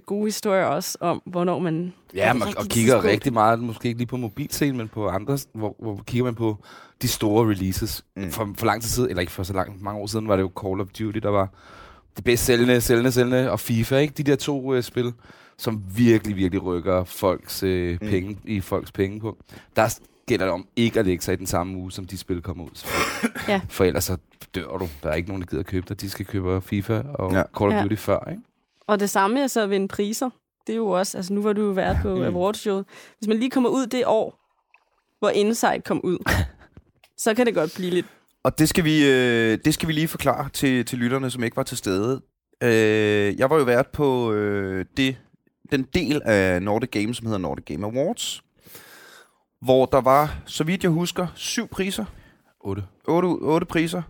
gode 0.07 0.25
historier 0.27 0.65
også 0.65 0.99
om, 1.01 1.23
hvornår 1.27 1.59
man... 1.59 1.93
Ja, 2.15 2.29
er 2.29 2.33
man, 2.33 2.49
det 2.49 2.57
og 2.57 2.65
kigger 2.67 2.93
tidspunkt. 2.95 3.13
rigtig 3.13 3.33
meget, 3.33 3.59
måske 3.59 3.89
ikke 3.89 3.99
lige 3.99 4.07
på 4.09 4.17
mobilscenen, 4.17 4.77
men 4.77 4.89
på 4.89 5.09
andre, 5.09 5.39
hvor, 5.55 5.77
hvor 5.79 6.03
kigger 6.07 6.25
man 6.25 6.35
på 6.35 6.57
de 7.03 7.09
store 7.09 7.51
releases. 7.51 8.05
Mm. 8.17 8.31
For, 8.31 8.49
for 8.59 8.67
lang 8.67 8.83
tid 8.83 8.89
siden, 8.91 9.11
eller 9.11 9.21
ikke 9.21 9.33
for 9.33 9.43
så 9.43 9.53
lang, 9.53 9.83
mange 9.83 10.01
år 10.01 10.07
siden, 10.07 10.29
var 10.29 10.37
det 10.37 10.43
jo 10.43 10.51
Call 10.65 10.81
of 10.81 10.87
Duty, 10.87 11.19
der 11.19 11.29
var 11.29 11.49
det 12.17 12.25
bedst 12.25 12.45
sælgende, 12.45 12.81
sælgende, 12.81 13.13
sælgende, 13.13 13.51
og 13.51 13.61
FIFA, 13.61 13.97
ikke? 13.99 14.15
De 14.15 14.23
der 14.23 14.37
to 14.37 14.75
øh, 14.75 14.83
spil, 14.83 15.13
som 15.59 15.83
virkelig, 15.97 16.37
virkelig 16.37 16.63
rykker 16.65 17.05
folks 17.05 17.63
øh, 17.63 17.99
Mm. 18.03 18.09
penge, 18.09 18.39
i 18.45 18.61
folks 18.61 18.93
penge 18.93 19.21
på. 19.21 19.37
Der 19.77 19.99
gælder 20.29 20.45
det 20.45 20.53
om 20.55 20.69
ikke 20.77 21.01
at 21.01 21.07
lægge 21.07 21.25
sig 21.25 21.33
i 21.33 21.37
den 21.37 21.47
samme 21.47 21.77
uge, 21.79 21.93
som 21.93 22.07
de 22.07 22.19
spil 22.19 22.43
kommer 22.43 22.65
ud. 22.65 22.87
Ja. 23.49 23.61
For 23.69 23.85
ellers 23.85 24.05
så 24.05 24.17
dør 24.55 24.77
du. 24.79 24.89
Der 25.03 25.11
er 25.11 25.15
ikke 25.15 25.29
nogen, 25.29 25.43
der 25.43 25.47
gider 25.49 25.63
købe 25.63 25.87
dig. 25.89 26.01
De 26.01 26.11
skal 26.11 26.27
købe 26.27 26.61
FIFA 26.61 27.03
og 27.15 27.33
Ja. 27.33 27.39
ja. 27.39 27.45
Call 27.59 27.71
of 27.71 27.75
Ja. 27.77 27.83
Duty 27.83 27.95
før, 27.97 28.29
ikke? 28.31 28.43
Og 28.87 29.01
det 29.01 29.11
samme 29.11 29.41
er 29.41 29.47
så 29.47 29.61
at 29.63 29.71
vinde 29.71 29.89
priser. 29.89 30.31
Det 30.67 30.73
er 30.73 30.77
jo 30.77 30.89
også... 30.89 31.19
Altså, 31.19 31.33
nu 31.33 31.43
var 31.43 31.53
du 31.53 31.63
jo 31.67 31.71
vært 31.71 31.97
på 32.03 32.15
Mm. 32.15 32.23
awardshowet. 32.23 32.85
Hvis 33.19 33.29
man 33.29 33.37
lige 33.39 33.51
kommer 33.51 33.71
ud 33.71 33.87
det 33.87 34.03
år, 34.07 34.39
hvor 35.19 35.29
Insight 35.31 35.85
kom 35.85 36.01
ud, 36.05 36.19
så 37.25 37.35
kan 37.35 37.47
det 37.47 37.55
godt 37.55 37.73
blive 37.77 37.91
lidt... 37.91 38.07
Og 38.45 38.59
det 38.59 38.69
skal 38.69 38.85
vi, 38.85 39.11
øh, 39.11 39.59
det 39.65 39.75
skal 39.75 39.89
vi 39.89 39.93
lige 39.93 40.09
forklare 40.09 40.49
til, 40.49 40.85
til 40.85 40.99
lytterne, 40.99 41.31
som 41.31 41.45
ikke 41.45 41.57
var 41.57 41.63
til 41.63 41.77
stede. 41.77 42.21
Øh, 42.63 43.39
jeg 43.39 43.51
var 43.51 43.57
jo 43.57 43.63
vært 43.65 43.87
på 43.87 44.33
øh, 44.33 44.85
det, 44.97 45.17
den 45.71 45.83
del 45.95 46.23
af 46.25 46.63
Nordic 46.63 46.91
Game, 46.91 47.15
som 47.15 47.27
hedder 47.27 47.39
Nordic 47.39 47.65
Game 47.65 47.87
Awards, 47.87 48.43
hvor 49.61 49.87
der 49.87 50.01
var, 50.01 50.37
så 50.47 50.65
vidt 50.65 50.83
jeg 50.83 50.91
husker, 50.91 51.27
syv 51.35 51.69
priser. 51.69 52.05
8. 52.61 52.83
Otte, 53.05 53.27
otte 53.27 53.67
priser. 53.67 54.03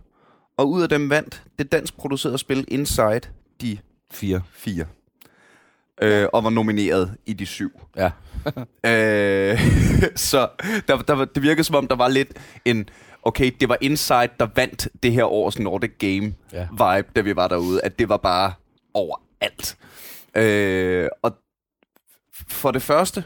Og 0.57 0.69
ud 0.69 0.81
af 0.81 0.89
dem 0.89 1.09
vandt 1.09 1.43
det 1.59 1.71
dansk 1.71 1.97
producerede 1.97 2.37
spil 2.37 2.65
Inside 2.67 3.21
de 3.61 3.77
4. 4.11 4.41
fire. 4.51 4.85
øh, 6.01 6.27
og 6.33 6.43
var 6.43 6.49
nomineret 6.49 7.17
i 7.25 7.33
de 7.33 7.45
syv. 7.45 7.81
Ja. 7.95 8.11
Øh, 8.85 9.59
så 10.15 10.49
der, 10.87 10.97
der, 10.97 11.25
det 11.25 11.43
virkede 11.43 11.63
som 11.63 11.75
om, 11.75 11.87
der 11.87 11.95
var 11.95 12.07
lidt 12.07 12.33
en... 12.65 12.89
Okay, 13.23 13.51
det 13.59 13.69
var 13.69 13.77
Inside, 13.81 14.29
der 14.39 14.47
vandt 14.55 14.87
det 15.03 15.11
her 15.11 15.23
års 15.25 15.59
Nordic 15.59 15.91
Game 15.99 16.33
Ja. 16.53 16.67
vibe, 16.71 17.09
da 17.15 17.21
vi 17.21 17.35
var 17.35 17.47
derude. 17.47 17.81
At 17.83 17.99
det 17.99 18.09
var 18.09 18.17
bare 18.17 18.53
overalt. 18.93 19.77
Øh, 20.35 21.09
og 21.21 21.35
for 22.47 22.71
det 22.71 22.81
første 22.81 23.23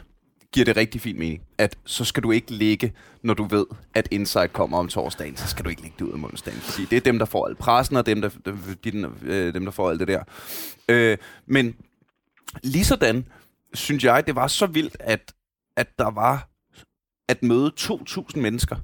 giver 0.54 0.64
det 0.64 0.76
rigtig 0.76 1.00
fin 1.00 1.18
mening, 1.18 1.42
at 1.58 1.78
så 1.84 2.04
skal 2.04 2.22
du 2.22 2.30
ikke 2.30 2.50
ligge, 2.50 2.92
når 3.22 3.34
du 3.34 3.44
ved, 3.44 3.66
at 3.94 4.08
Insight 4.10 4.52
kommer 4.52 4.78
om 4.78 4.88
torsdagen, 4.88 5.36
så 5.36 5.48
skal 5.48 5.64
du 5.64 5.70
ikke 5.70 5.82
ligge 5.82 5.96
det 5.98 6.04
ud 6.04 6.12
om 6.12 6.24
onsdagen, 6.24 6.60
fordi 6.60 6.84
det 6.84 6.96
er 6.96 7.00
dem, 7.00 7.18
der 7.18 7.26
får 7.26 7.46
al 7.46 7.54
pressen, 7.54 7.96
og 7.96 8.06
dem, 8.06 8.20
der, 8.20 8.28
de, 8.84 9.10
øh, 9.22 9.54
dem, 9.54 9.64
der 9.64 9.70
får 9.70 9.90
alt 9.90 10.00
det 10.00 10.08
der. 10.08 10.22
Øh, 10.88 11.18
men 11.46 11.76
lige 12.62 12.84
sådan 12.84 13.28
synes 13.74 14.04
jeg, 14.04 14.26
det 14.26 14.34
var 14.34 14.46
så 14.46 14.66
vildt, 14.66 14.96
at, 15.00 15.32
at 15.76 15.98
der 15.98 16.10
var 16.10 16.48
at 17.28 17.42
møde 17.42 17.72
2.000 17.80 18.40
mennesker, 18.40 18.76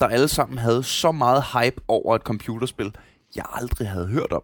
der 0.00 0.06
alle 0.06 0.28
sammen 0.28 0.58
havde 0.58 0.82
så 0.82 1.12
meget 1.12 1.44
hype 1.52 1.82
over 1.88 2.16
et 2.16 2.22
computerspil, 2.22 2.96
jeg 3.36 3.44
aldrig 3.52 3.88
havde 3.88 4.06
hørt 4.06 4.32
om. 4.32 4.42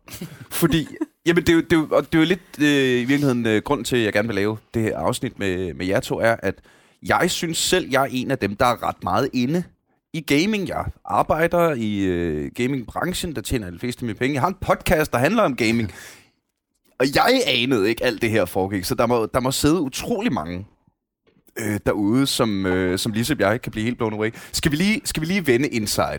Fordi, 0.51 0.89
jamen 1.27 1.43
det 1.43 1.49
er 1.49 1.55
jo, 1.55 1.61
det 1.61 1.73
er 1.73 1.77
jo, 1.77 1.89
og 1.91 2.13
det 2.13 2.15
er 2.15 2.19
jo 2.19 2.25
lidt 2.25 2.59
øh, 2.59 3.01
i 3.01 3.05
virkeligheden 3.05 3.47
øh, 3.47 3.63
grund 3.63 3.85
til, 3.85 3.97
at 3.97 4.03
jeg 4.03 4.13
gerne 4.13 4.29
vil 4.29 4.35
lave 4.35 4.59
det 4.75 4.83
her 4.83 4.99
afsnit 4.99 5.39
med, 5.39 5.75
med 5.75 5.87
jer 5.87 6.01
to, 6.01 6.21
er, 6.21 6.37
at 6.39 6.55
jeg 7.03 7.31
synes 7.31 7.59
selv, 7.59 7.91
jeg 7.91 8.03
er 8.03 8.09
en 8.11 8.31
af 8.31 8.39
dem, 8.39 8.57
der 8.57 8.67
er 8.67 8.89
ret 8.89 9.05
meget 9.05 9.31
inde 9.33 9.65
i 10.13 10.21
gaming. 10.21 10.69
Jeg 10.69 10.85
arbejder 11.05 11.75
i 11.75 11.99
øh, 11.99 12.51
gamingbranchen, 12.55 13.35
der 13.35 13.41
tjener 13.41 13.71
de 13.71 13.79
fleste 13.79 14.03
af 14.03 14.07
mine 14.07 14.19
penge. 14.19 14.35
Jeg 14.35 14.43
har 14.43 14.49
en 14.49 14.57
podcast, 14.61 15.13
der 15.13 15.19
handler 15.19 15.43
om 15.43 15.57
gaming. 15.57 15.93
Og 17.01 17.07
jeg 17.15 17.43
anede 17.47 17.89
ikke 17.89 18.05
alt 18.05 18.23
det 18.23 18.31
her 18.31 18.45
foregik, 18.45 18.85
så 18.85 18.95
der 18.95 19.07
må, 19.07 19.27
der 19.27 19.41
må 19.41 19.51
sidde 19.51 19.81
utrolig 19.81 20.33
mange 20.33 20.67
øh, 21.59 21.81
derude, 21.87 22.27
som, 22.27 22.67
øh, 22.67 22.99
som 22.99 23.13
ligesom 23.13 23.39
jeg 23.41 23.63
kan 23.63 23.73
blive 23.73 23.85
helt 23.85 23.99
blown 23.99 24.13
away. 24.13 24.31
Skal 24.53 24.73
vi 24.73 24.77
lige, 24.77 25.01
skal 25.05 25.21
vi 25.21 25.27
lige 25.27 25.47
vende 25.47 25.69
Inside? 25.69 26.19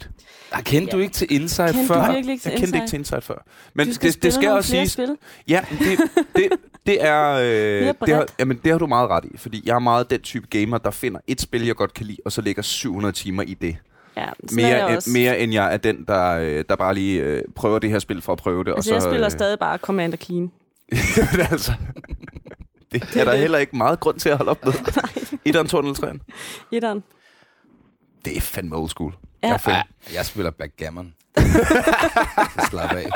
Ah, 0.52 0.63
kendte 0.63 0.92
du 0.92 1.02
ikke 1.02 1.13
til 1.13 1.28
Inside 1.30 1.68
Kendte 1.74 1.88
før? 1.88 2.12
du 2.12 2.18
ikke 2.18 2.38
til 2.44 2.50
jeg 2.52 2.60
kendte 2.60 2.62
Inside? 2.62 2.78
ikke 2.78 2.88
til 2.88 2.98
Inside 3.00 3.22
før. 3.22 3.46
Men 3.74 3.88
Du 3.88 3.94
skal 3.94 4.12
det, 4.13 4.24
det 4.24 4.34
skal 4.34 4.44
nogle 4.44 4.58
også 4.58 4.70
siges... 4.70 4.92
Spil. 4.92 5.18
Ja, 5.48 5.62
det, 5.80 6.00
det, 6.36 6.50
det 6.86 7.06
er... 7.06 7.34
Øh, 7.44 7.94
det, 8.06 8.16
har, 8.16 8.25
jamen, 8.40 8.60
det 8.63 8.72
har 8.72 8.80
du 8.80 8.88
meget 8.88 9.10
ret 9.10 9.25
i, 9.25 9.38
fordi 9.38 9.63
jeg 9.66 9.75
er 9.75 9.80
meget 9.80 10.10
den 10.10 10.22
type 10.22 10.48
gamer, 10.50 10.78
der 10.78 10.92
finder 10.92 11.20
et 11.28 11.42
spil, 11.42 11.66
jeg 11.66 11.75
godt 11.75 11.94
kan 11.94 12.06
lide, 12.06 12.18
og 12.25 12.32
så 12.32 12.42
lægger 12.42 12.62
700 12.62 13.12
timer 13.16 13.44
i 13.44 13.54
det. 13.54 13.75
Ja, 14.18 14.22
er 14.22 14.25
jeg 14.25 14.36
Mere, 14.52 14.88
end, 14.90 14.98
også. 14.98 15.10
mere 15.10 15.40
end 15.40 15.54
jeg 15.54 15.74
er 15.74 15.78
den, 15.78 16.06
der, 16.08 16.32
øh, 16.32 16.63
der 16.70 16.75
bare 16.75 16.94
lige 16.94 17.22
øh, 17.22 17.42
prøver 17.56 17.80
det 17.80 17.90
her 17.90 18.00
spil 18.00 18.22
for 18.22 18.32
at 18.32 18.38
prøve 18.38 18.63
det. 18.63 18.74
Altså, 18.75 18.92
og 18.92 18.94
jeg 18.94 19.02
så, 19.02 19.10
spiller 19.10 19.28
øh, 19.28 19.32
stadig 19.32 19.60
bare 19.60 19.78
Commander 19.78 20.18
Keen. 20.18 20.52
Jamen, 21.18 21.46
altså, 21.52 21.72
det 22.92 23.04
er 23.16 23.24
der 23.24 23.32
det. 23.32 23.40
heller 23.40 23.58
ikke 23.58 23.78
meget 23.78 24.00
grund 24.00 24.20
til 24.20 24.30
at 24.30 24.38
holde 24.38 24.52
op 24.52 24.66
med. 24.66 24.74
Etteren, 25.46 25.68
toeren 25.68 25.86
eller 25.88 25.96
treeren? 25.96 26.22
Etteren. 26.72 27.04
Det 28.26 28.38
er 28.38 28.42
fandme 28.42 28.76
old 28.76 28.90
school. 28.90 29.14
Ja. 29.44 29.48
Jeg. 29.48 29.60
Ja, 29.68 29.82
jeg 30.14 30.26
spiller 30.26 30.52
backgammon. 30.52 31.14
Slap 32.70 32.92
af. 32.92 33.06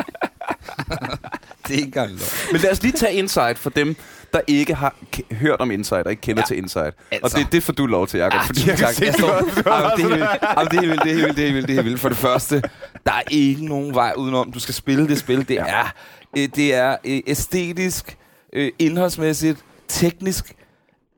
det 1.68 1.74
er 1.74 1.78
ikke 1.78 1.84
engang 1.84 2.10
løgn. 2.10 2.22
Men 2.52 2.62
lad 2.62 2.72
os 2.72 2.82
lige 2.84 2.92
tage 2.92 3.14
Inside 3.14 3.56
for 3.56 3.70
dem, 3.70 3.96
der 4.34 4.42
ikke 4.48 4.76
har 4.76 4.96
k- 5.16 5.36
hørt 5.36 5.60
om 5.60 5.72
Inside 5.72 6.04
og 6.06 6.12
ikke 6.12 6.22
kender 6.22 6.42
ja. 6.42 6.46
til 6.48 6.58
Inside. 6.58 6.92
Altså. 7.12 7.38
Og 7.38 7.44
det, 7.44 7.52
det 7.52 7.64
får 7.64 7.74
du 7.74 7.86
lov 7.86 8.08
til, 8.08 8.18
Jacob. 8.18 8.40
Ah, 8.40 8.46
fordi 8.46 8.60
jeg 8.70 8.78
kan 8.78 8.86
tak. 8.86 8.94
se, 8.96 9.06
Jeg 9.06 9.14
du 9.14 9.18
står, 9.20 9.40
det, 9.40 9.68
er 9.68 10.80
helt 10.82 10.90
vildt. 10.90 11.04
Det 11.04 11.12
er 11.12 11.16
helt 11.16 11.26
vildt, 11.26 11.38
det 11.38 11.42
er 11.42 11.46
helt 11.46 11.56
vildt, 11.56 11.68
det 11.68 11.74
er 11.74 11.76
helt 11.76 11.86
vildt. 11.86 12.00
For 12.00 12.10
det 12.10 12.18
første, 12.18 12.62
der 13.06 13.12
er 13.12 13.22
ikke 13.32 13.66
nogen 13.66 13.94
vej 13.96 14.14
udenom. 14.18 14.52
Du 14.52 14.60
skal 14.60 14.74
spille 14.74 15.08
det 15.08 15.18
spil. 15.18 15.48
Det 15.48 15.60
er, 15.60 15.94
øh, 16.38 16.50
det 16.56 16.74
er 16.74 16.98
øh, 17.06 17.20
æstetisk, 17.28 18.18
øh, 18.54 18.72
indholdsmæssigt, 18.80 19.60
teknisk. 19.88 20.54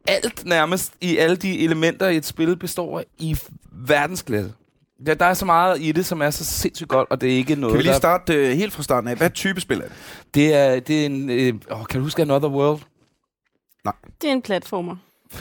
Alt 0.10 0.46
nærmest 0.46 0.94
i 1.02 1.18
alle 1.18 1.36
de 1.36 1.60
elementer 1.60 2.08
i 2.08 2.18
et 2.18 2.26
spil 2.26 2.56
består 2.58 3.04
i 3.18 3.38
verdensklasse. 3.72 4.54
Der, 5.06 5.14
der 5.14 5.26
er 5.26 5.34
så 5.34 5.46
meget 5.46 5.82
i 5.82 5.92
det, 5.92 6.06
som 6.06 6.22
er 6.22 6.30
så 6.30 6.46
sindssygt 6.46 6.90
godt, 6.90 7.08
og 7.12 7.22
det 7.22 7.32
er 7.34 7.38
ikke 7.38 7.56
noget, 7.56 7.74
Kan 7.74 7.78
vi 7.78 7.84
lige 7.84 7.96
starte 7.96 8.34
øh, 8.34 8.52
helt 8.58 8.74
fra 8.74 8.84
starten 8.84 9.08
af? 9.10 9.16
Hvad 9.18 9.30
type 9.30 9.62
spil 9.62 9.78
er 9.78 9.82
det? 9.82 9.92
Det 10.34 10.54
er, 10.54 10.80
det 10.80 11.02
er 11.02 11.06
en... 11.06 11.30
Øh, 11.30 11.54
åh, 11.72 11.86
kan 11.86 12.00
du 12.00 12.04
huske 12.04 12.22
Another 12.22 12.50
World 12.50 12.80
Det 14.22 14.30
er 14.30 14.34
en 14.34 14.42
platformer. 14.42 14.96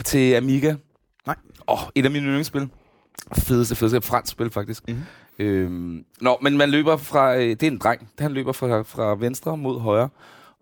til 0.05 0.33
Amiga? 0.33 0.75
Nej. 1.25 1.35
Åh, 1.67 1.83
oh, 1.83 1.89
et 1.95 2.05
af 2.05 2.11
mine 2.11 2.25
yndlingsspil. 2.25 2.69
Fedeste, 3.37 3.75
fedeste 3.75 4.01
fransk 4.01 4.31
spil, 4.31 4.49
faktisk. 4.51 4.83
Mhm. 4.87 4.99
Øhm, 5.39 6.05
nå, 6.21 6.37
men 6.41 6.57
man 6.57 6.69
løber 6.69 6.97
fra... 6.97 7.35
Øh, 7.35 7.41
det 7.49 7.63
er 7.63 7.67
en 7.71 7.77
dreng. 7.77 8.09
Han 8.19 8.31
løber 8.31 8.51
fra, 8.51 8.81
fra 8.81 9.15
venstre 9.15 9.57
mod 9.57 9.79
højre. 9.79 10.09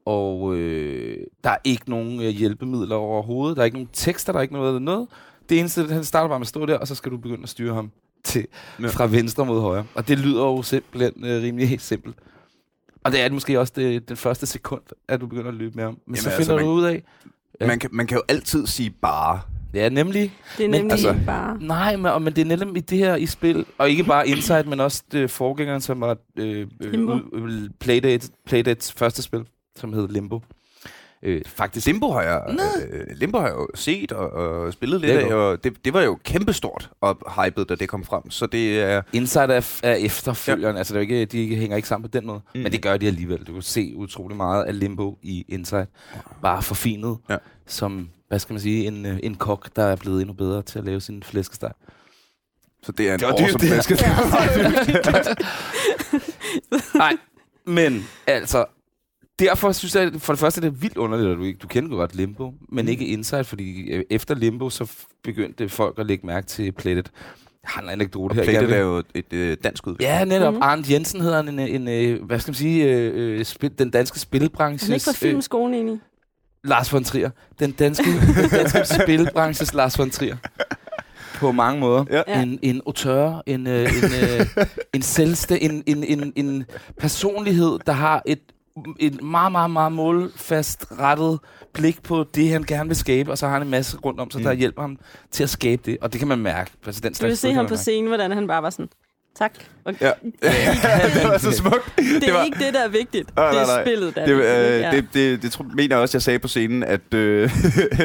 Og 0.07 0.55
øh, 0.57 1.17
der 1.43 1.49
er 1.49 1.57
ikke 1.63 1.89
nogen 1.89 2.21
øh, 2.21 2.27
hjælpemidler 2.29 2.95
overhovedet. 2.95 3.55
Der 3.57 3.61
er 3.61 3.65
ikke 3.65 3.77
nogen 3.77 3.89
tekster, 3.93 4.31
der 4.33 4.37
er 4.39 4.41
ikke 4.41 4.53
noget 4.53 4.81
noget. 4.81 5.07
Det 5.49 5.59
eneste, 5.59 5.85
han 5.93 6.03
starter 6.03 6.27
bare 6.29 6.39
med 6.39 6.43
at 6.45 6.49
stå 6.49 6.65
der, 6.65 6.77
og 6.77 6.87
så 6.87 6.95
skal 6.95 7.11
du 7.11 7.17
begynde 7.17 7.43
at 7.43 7.49
styre 7.49 7.73
ham 7.75 7.91
til, 8.23 8.47
Ja. 8.81 8.87
fra 8.87 9.07
venstre 9.07 9.45
mod 9.45 9.61
højre. 9.61 9.85
Og 9.95 10.07
det 10.07 10.19
lyder 10.19 10.43
jo 10.43 10.61
simpelthen 10.61 11.25
øh, 11.25 11.43
rimelig 11.43 11.81
simpelt. 11.81 12.15
Og 13.03 13.11
det 13.11 13.19
er 13.19 13.23
det 13.23 13.33
måske 13.33 13.59
også 13.59 13.73
det, 13.75 14.09
den 14.09 14.17
første 14.17 14.45
sekund, 14.45 14.81
at 15.07 15.21
du 15.21 15.27
begynder 15.27 15.47
at 15.47 15.53
løbe 15.53 15.75
med 15.75 15.83
ham. 15.83 15.93
Men 15.93 15.99
Jamen, 16.07 16.17
så 16.17 16.29
altså, 16.29 16.41
finder 16.41 16.55
man- 16.55 16.65
du 16.65 16.71
ud 16.71 16.83
af... 16.83 17.03
Ja. 17.61 17.67
Man, 17.67 17.79
kan, 17.79 17.89
man 17.93 18.07
kan 18.07 18.17
jo 18.17 18.23
altid 18.27 18.67
sige 18.67 18.89
bare. 18.89 19.39
Ja, 19.73 19.89
nemlig. 19.89 20.33
Det 20.57 20.65
er 20.65 20.69
Men 20.69 20.79
nemlig 20.79 20.91
altså- 20.91 21.07
altså, 21.09 21.25
bare... 21.25 21.57
Nej, 21.61 21.95
men, 21.95 22.23
men 22.23 22.33
det 22.35 22.41
er 22.41 22.45
netop 22.45 22.75
i 22.77 22.79
det 22.79 22.97
her 22.97 23.15
i 23.15 23.25
spil, 23.25 23.65
og 23.77 23.89
ikke 23.89 24.03
bare 24.03 24.27
Inside, 24.27 24.63
men 24.63 24.79
også 24.79 25.03
det 25.11 25.31
forgængeren, 25.31 25.81
som 25.81 26.01
var 26.01 26.17
øh, 26.37 26.67
øh, 26.83 27.09
ud- 27.09 27.69
Playdate, 27.79 28.29
Playdates 28.45 28.91
første 28.91 29.21
spil, 29.21 29.45
som 29.77 29.93
hed 29.93 30.07
Limbo. 30.07 30.41
Øh, 31.23 31.41
faktisk. 31.45 31.87
Limbo 31.87 32.11
har 32.11 32.21
jeg, 32.21 32.41
øh, 32.91 33.05
Limbo 33.17 33.37
har 33.39 33.47
jeg 33.47 33.55
jo 33.55 33.67
set 33.75 34.11
og, 34.11 34.29
og 34.31 34.73
spillet 34.73 35.01
lidt 35.01 35.13
Det 35.13 35.19
af, 35.31 35.33
og 35.35 35.63
det, 35.63 35.85
det 35.85 35.93
var 35.93 36.01
jo 36.01 36.17
kæmpestort 36.23 36.89
og 37.01 37.17
hypet, 37.45 37.69
da 37.69 37.75
det 37.75 37.89
kom 37.89 38.03
frem. 38.05 38.29
Så 38.31 38.45
det 38.45 38.81
er... 38.81 39.01
Inside 39.13 39.43
er, 39.53 39.79
er 39.83 39.93
efterfølgeren, 39.95 40.75
ja. 40.75 40.77
altså 40.79 40.93
det 40.93 40.97
er 40.97 41.01
ikke, 41.01 41.25
de 41.25 41.55
hænger 41.55 41.75
ikke 41.75 41.87
sammen 41.87 42.09
på 42.09 42.17
den 42.19 42.25
måde, 42.27 42.39
Mm. 42.39 42.57
mm. 42.59 42.63
men 42.63 42.71
det 42.71 42.81
gør 42.81 42.97
de 42.97 43.07
alligevel. 43.07 43.43
Du 43.43 43.53
kan 43.53 43.61
se 43.61 43.93
utrolig 43.95 44.37
meget 44.37 44.63
af 44.63 44.79
Limbo 44.79 45.17
i 45.21 45.45
Inside, 45.47 45.87
bare 46.41 46.61
forfinet, 46.61 47.17
Ja. 47.29 47.37
som, 47.67 48.09
hvad 48.27 48.39
skal 48.39 48.53
man 48.53 48.61
sige, 48.61 48.85
en, 48.87 49.05
øh, 49.05 49.19
en 49.23 49.35
kok, 49.35 49.69
der 49.75 49.83
er 49.83 49.95
blevet 49.95 50.21
endnu 50.21 50.33
bedre 50.33 50.61
til 50.61 50.79
at 50.79 50.85
lave 50.85 51.01
sin 51.01 51.23
flæskesteg. 51.23 51.71
Så 52.83 52.91
det 52.91 53.09
er 53.09 53.13
en 53.13 53.19
Det 53.19 53.27
dyrt, 53.27 53.39
awesome 53.41 53.59
det 53.59 53.69
her. 53.69 53.81
flæske. 53.81 54.05
Nej, 56.97 57.17
men 57.65 58.07
altså, 58.27 58.65
derfor 59.39 59.71
synes 59.71 59.95
jeg, 59.95 60.11
for 60.17 60.33
det 60.33 60.39
første 60.39 60.59
er 60.59 60.69
det 60.69 60.81
vildt 60.81 60.97
underligt, 60.97 61.31
at 61.31 61.37
du 61.37 61.43
ikke, 61.43 61.59
du 61.59 61.67
kender 61.67 61.97
godt 61.97 62.15
Limbo, 62.15 62.53
men 62.69 62.87
ikke 62.87 63.05
Inside, 63.05 63.43
fordi 63.43 63.91
øh, 63.91 64.03
efter 64.09 64.35
Limbo, 64.35 64.69
så 64.69 64.91
begyndte 65.23 65.69
folk 65.69 65.99
at 65.99 66.05
lægge 66.05 66.27
mærke 66.27 66.47
til 66.47 66.71
Plated. 66.71 67.03
Jeg 67.63 67.71
har 67.73 67.81
en 67.81 67.89
anekdote 67.89 68.35
her. 68.35 68.43
gerne 68.43 68.75
er 68.75 68.79
jo 68.79 69.03
et 69.13 69.33
øh, 69.33 69.57
dansk 69.63 69.87
udvikling. 69.87 70.11
Ja, 70.11 70.25
netop. 70.25 70.53
Mm. 70.53 70.61
Arndt 70.61 70.91
Jensen 70.91 71.21
hedder 71.21 71.39
en, 71.39 71.59
en, 71.59 71.87
en 71.87 72.19
hvad 72.25 72.39
skal 72.39 72.51
man 72.51 72.55
sige, 72.55 72.85
øh, 72.85 73.39
øh, 73.39 73.45
spil, 73.45 73.71
den 73.79 73.89
danske 73.89 74.19
spilbranches... 74.19 74.87
Han 74.87 74.91
er 74.91 74.95
ikke 74.95 75.05
fra 75.05 75.11
filmskolen 75.11 75.73
egentlig. 75.73 75.99
Lars 76.63 76.93
von 76.93 77.03
Trier. 77.03 77.29
Den 77.59 77.71
danske, 77.71 78.05
den 78.41 78.49
danske 78.49 78.85
spilbranches 79.03 79.73
Lars 79.73 79.99
von 79.99 80.09
Trier. 80.09 80.37
På 81.35 81.51
mange 81.51 81.79
måder. 81.79 82.05
Ja. 82.09 82.21
Ja. 82.27 82.41
En, 82.41 82.59
en 82.61 82.81
auteur, 82.85 83.43
en, 83.45 83.67
øh, 83.67 83.81
en, 83.81 84.03
øh, 84.03 84.65
en 84.93 85.01
selvste, 85.01 85.63
en, 85.63 85.83
en, 85.85 86.03
en, 86.03 86.33
en 86.35 86.65
personlighed, 86.99 87.79
der 87.85 87.93
har 87.93 88.21
et, 88.25 88.39
et 88.99 89.23
meget, 89.23 89.51
meget, 89.51 89.71
meget 89.71 89.91
målfast 89.91 90.85
rettet 90.99 91.39
blik 91.73 92.03
på 92.03 92.25
det, 92.35 92.49
han 92.49 92.63
gerne 92.63 92.89
vil 92.89 92.95
skabe, 92.97 93.31
og 93.31 93.37
så 93.37 93.45
har 93.47 93.53
han 93.53 93.61
en 93.61 93.69
masse 93.69 93.97
rundt 93.97 94.19
om 94.19 94.31
sig, 94.31 94.39
Mm. 94.41 94.45
der 94.45 94.53
hjælper 94.53 94.81
ham 94.81 94.97
til 95.31 95.43
at 95.43 95.49
skabe 95.49 95.81
det, 95.85 95.97
og 96.01 96.11
det 96.13 96.19
kan 96.19 96.27
man 96.27 96.39
mærke. 96.39 96.71
Altså, 96.85 97.01
den 97.01 97.13
Du 97.13 97.25
vil 97.25 97.37
se 97.37 97.53
ham 97.53 97.67
på 97.67 97.75
scenen, 97.75 98.07
hvordan 98.07 98.31
han 98.31 98.47
bare 98.47 98.63
var 98.63 98.69
sådan, 98.69 98.89
tak. 99.37 99.51
Og 99.85 99.93
Ja. 100.01 100.11
det 101.13 101.23
var 101.29 101.37
så 101.37 101.51
smukt. 101.51 101.93
det 101.97 102.23
er 102.29 102.33
var- 102.33 102.43
ikke 102.43 102.59
det, 102.65 102.73
der 102.73 102.83
er 102.83 102.87
vigtigt. 102.89 103.35
Nej, 103.35 103.51
det 103.51 103.61
er 103.61 103.65
nej. 103.65 103.83
spillet, 103.83 104.15
der 104.15 104.21
er 104.21 104.25
Det, 104.25 104.35
vigtigt. 104.37 104.55
øh, 104.57 104.79
ja. 104.81 104.91
det, 104.91 105.05
det, 105.13 105.41
det, 105.41 105.51
tror, 105.51 105.65
mener 105.75 105.95
jeg 105.95 106.01
også, 106.01 106.17
jeg 106.17 106.21
sagde 106.21 106.39
på 106.39 106.47
scenen, 106.47 106.83
at... 106.83 107.13
Øh, 107.13 107.49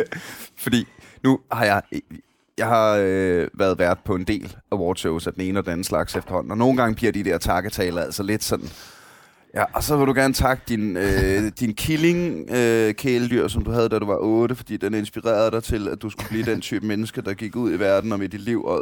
fordi 0.65 0.87
nu 1.25 1.39
har 1.53 1.65
jeg... 1.65 1.83
Jeg 2.59 2.67
har 2.67 2.97
øh, 3.01 3.49
været 3.55 3.79
vært 3.79 3.99
på 4.05 4.15
en 4.15 4.25
del 4.25 4.57
awardshows 4.73 5.27
af 5.27 5.33
den 5.33 5.43
ene 5.43 5.59
og 5.59 5.65
den 5.65 5.73
anden 5.73 5.85
slags 5.85 6.17
efterhånden, 6.17 6.51
og 6.51 6.59
nogle 6.59 6.77
gange 6.77 6.95
bliver 6.95 7.13
de 7.13 7.25
der 7.25 7.39
takketaler 7.39 8.03
altså 8.03 8.23
lidt 8.23 8.45
sådan... 8.45 8.69
Ja, 9.55 9.65
og 9.73 9.83
så 9.83 9.97
vil 9.97 10.07
du 10.07 10.12
gerne 10.15 10.35
takke 10.35 10.62
din, 10.69 10.97
øh, 10.97 11.43
din 11.61 11.75
killing 11.75 12.51
øh, 12.51 12.95
kæledyr, 12.95 13.49
som 13.49 13.65
du 13.65 13.71
havde, 13.71 13.88
da 13.88 13.99
du 13.99 14.07
var 14.07 14.17
8, 14.21 14.55
fordi 14.55 14.77
den 14.77 14.95
inspirerede 14.95 15.51
dig 15.51 15.65
til, 15.65 15.88
at 15.88 16.03
du 16.03 16.11
skulle 16.11 16.29
blive 16.29 16.45
den 16.45 16.61
type 16.61 16.87
menneske, 16.87 17.23
der 17.23 17.35
gik 17.35 17.57
ud 17.57 17.73
i 17.73 17.79
verden 17.79 18.12
og 18.12 18.19
med 18.19 18.29
dit 18.29 18.41
liv. 18.41 18.65
Og, 18.65 18.81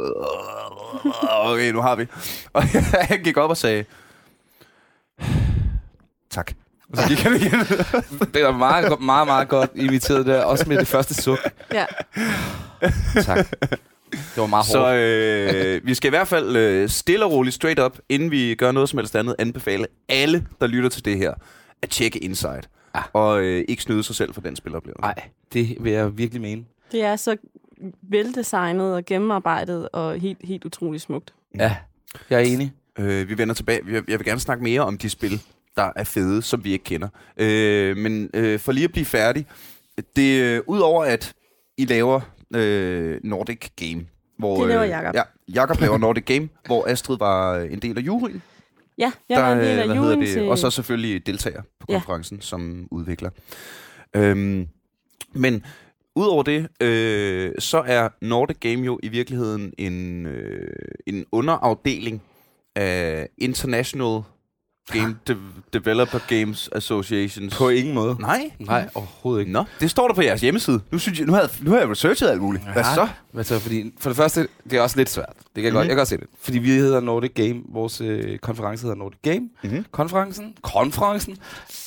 okay, 1.43 1.71
nu 1.71 1.81
har 1.81 1.95
vi. 1.95 2.07
Og 2.53 2.63
jeg 3.09 3.21
gik 3.23 3.37
op 3.37 3.49
og 3.49 3.57
sagde, 3.57 3.85
tak. 6.29 6.51
Og 6.89 6.97
så 6.97 7.07
gik 7.07 7.19
han 7.19 7.35
igen. 7.35 7.59
Det 8.33 8.43
var 8.43 8.51
meget, 8.57 8.87
godt- 8.89 9.01
meget, 9.01 9.27
meget 9.27 9.47
godt 9.49 9.69
imiteret 9.75 10.25
der, 10.25 10.43
også 10.43 10.65
med 10.67 10.77
det 10.77 10.87
første 10.87 11.13
suk. 11.13 11.39
ja. 11.73 11.85
Tak. 13.21 13.47
Det 14.11 14.37
var 14.37 14.45
meget 14.45 14.65
hårdt. 14.75 15.51
Så 15.51 15.75
øh, 15.75 15.87
vi 15.87 15.93
skal 15.93 16.07
i 16.07 16.09
hvert 16.09 16.27
fald 16.27 16.55
øh, 16.55 16.89
stille 16.89 17.25
og 17.25 17.31
roligt, 17.31 17.55
straight 17.55 17.79
up, 17.79 17.97
inden 18.09 18.31
vi 18.31 18.55
gør 18.55 18.71
noget 18.71 18.89
som 18.89 18.99
helst 18.99 19.15
andet, 19.15 19.35
anbefale 19.39 19.87
alle, 20.09 20.47
der 20.61 20.67
lytter 20.67 20.89
til 20.89 21.05
det 21.05 21.17
her, 21.17 21.33
at 21.81 21.89
tjekke 21.89 22.19
Inside. 22.19 22.61
ja. 22.95 23.01
og 23.13 23.41
øh, 23.43 23.65
ikke 23.67 23.83
snyde 23.83 24.03
sig 24.03 24.15
selv 24.15 24.33
for 24.33 24.41
den 24.41 24.55
spiloplevelse. 24.55 25.01
Nej, 25.01 25.15
det 25.53 25.77
vil 25.79 25.91
jeg 25.91 26.17
virkelig 26.17 26.41
mene. 26.41 26.63
Det 26.91 27.03
er 27.03 27.15
så 27.15 27.37
veldesignet 28.01 28.95
og 28.95 29.05
gennemarbejdet 29.05 29.89
og 29.93 30.19
helt, 30.19 30.37
helt 30.43 30.65
utroligt 30.65 31.03
smukt. 31.03 31.33
Ja, 31.59 31.75
jeg 32.29 32.41
er 32.41 32.45
enig. 32.45 32.71
Øh, 32.99 33.29
vi 33.29 33.37
vender 33.37 33.55
tilbage. 33.55 33.79
Jeg 33.87 34.19
vil 34.19 34.25
gerne 34.25 34.39
snakke 34.39 34.63
mere 34.63 34.81
om 34.81 34.97
de 34.97 35.09
spil, 35.09 35.41
der 35.75 35.91
er 35.95 36.03
fede, 36.03 36.41
som 36.41 36.63
vi 36.63 36.71
ikke 36.71 36.83
kender. 36.83 37.07
Øh, 37.37 37.97
men 37.97 38.29
øh, 38.33 38.59
for 38.59 38.71
lige 38.71 38.83
at 38.83 38.91
blive 38.91 39.05
færdig, 39.05 39.45
det 40.15 40.41
øh, 40.41 40.61
udover 40.67 41.03
at 41.05 41.33
I 41.77 41.85
laver 41.85 42.21
øh, 42.55 43.19
Nordic 43.23 43.69
Game, 43.75 44.05
hvor, 44.37 44.59
Det 44.59 44.67
laver 44.67 44.83
øh, 44.83 44.89
Jakob. 44.89 45.15
ja, 45.15 45.21
Jakob 45.53 45.79
laver 45.81 45.97
Nordic 45.97 46.25
Game, 46.25 46.49
hvor 46.65 46.87
Astrid 46.87 47.17
var 47.17 47.57
en 47.57 47.79
del 47.79 47.97
af 47.97 48.01
juryen. 48.01 48.41
Ja, 48.97 49.11
jeg 49.29 49.41
var 49.41 49.51
en 49.53 49.59
del 49.59 49.67
øh, 49.67 49.71
af 49.79 49.87
hedder 49.87 49.95
juryen 49.95 50.21
det, 50.21 50.29
til... 50.29 50.41
Og 50.43 50.57
så 50.57 50.69
selvfølgelig 50.69 51.25
deltager 51.25 51.61
på 51.79 51.85
Ja. 51.89 51.93
konferencen 51.93 52.41
som 52.41 52.87
udvikler. 52.91 53.29
Øhm, 54.15 54.67
men 55.33 55.65
udover 56.15 56.43
det, 56.43 56.67
øh, 56.81 57.51
så 57.59 57.83
er 57.85 58.09
Nordic 58.21 58.57
Game 58.59 58.85
jo 58.85 58.99
i 59.03 59.07
virkeligheden 59.07 59.73
en, 59.77 60.25
øh, 60.25 60.67
en 61.07 61.25
underafdeling 61.31 62.21
af 62.75 63.29
International 63.37 64.21
Game 64.93 65.15
De- 65.27 65.37
Developer 65.73 66.19
Games 66.27 66.69
Associations. 66.71 67.57
På 67.57 67.69
ingen 67.69 67.93
måde. 67.93 68.15
Nej? 68.19 68.51
Nej, 68.59 68.89
overhovedet 68.95 69.39
ikke. 69.41 69.51
Nå, 69.51 69.63
det 69.79 69.91
står 69.91 70.07
der 70.07 70.15
på 70.15 70.21
jeres 70.21 70.41
hjemmeside. 70.41 70.81
Nu, 70.91 70.97
synes 70.97 71.19
jeg, 71.19 71.27
nu, 71.27 71.33
har, 71.33 71.39
jeg, 71.39 71.49
nu 71.61 71.71
har 71.71 71.77
jeg 71.79 71.89
researchet 71.89 72.29
alt 72.29 72.41
muligt. 72.41 72.63
Hvad 72.73 72.83
så? 72.83 73.07
Hvad 73.31 73.43
så? 73.43 73.59
Fordi, 73.59 73.93
for 73.99 74.09
det 74.09 74.17
første, 74.17 74.47
det 74.69 74.73
er 74.73 74.81
også 74.81 74.97
lidt 74.97 75.09
svært. 75.09 75.33
Det 75.37 75.45
kan 75.55 75.63
jeg, 75.63 75.71
Mhm. 75.71 75.75
godt, 75.75 75.83
jeg 75.85 75.89
kan 75.91 75.97
godt 75.97 76.07
se 76.07 76.17
det. 76.17 76.27
Fordi 76.41 76.57
vi 76.59 76.69
hedder 76.69 76.99
Nordic 76.99 77.31
Game. 77.33 77.61
Vores 77.69 78.01
øh, 78.01 78.37
konference 78.39 78.83
hedder 78.83 78.95
Nordic 78.97 79.19
Game. 79.21 79.49
Mhm. 79.63 79.85
Konferencen. 79.91 80.55
Konferencen. 80.61 81.37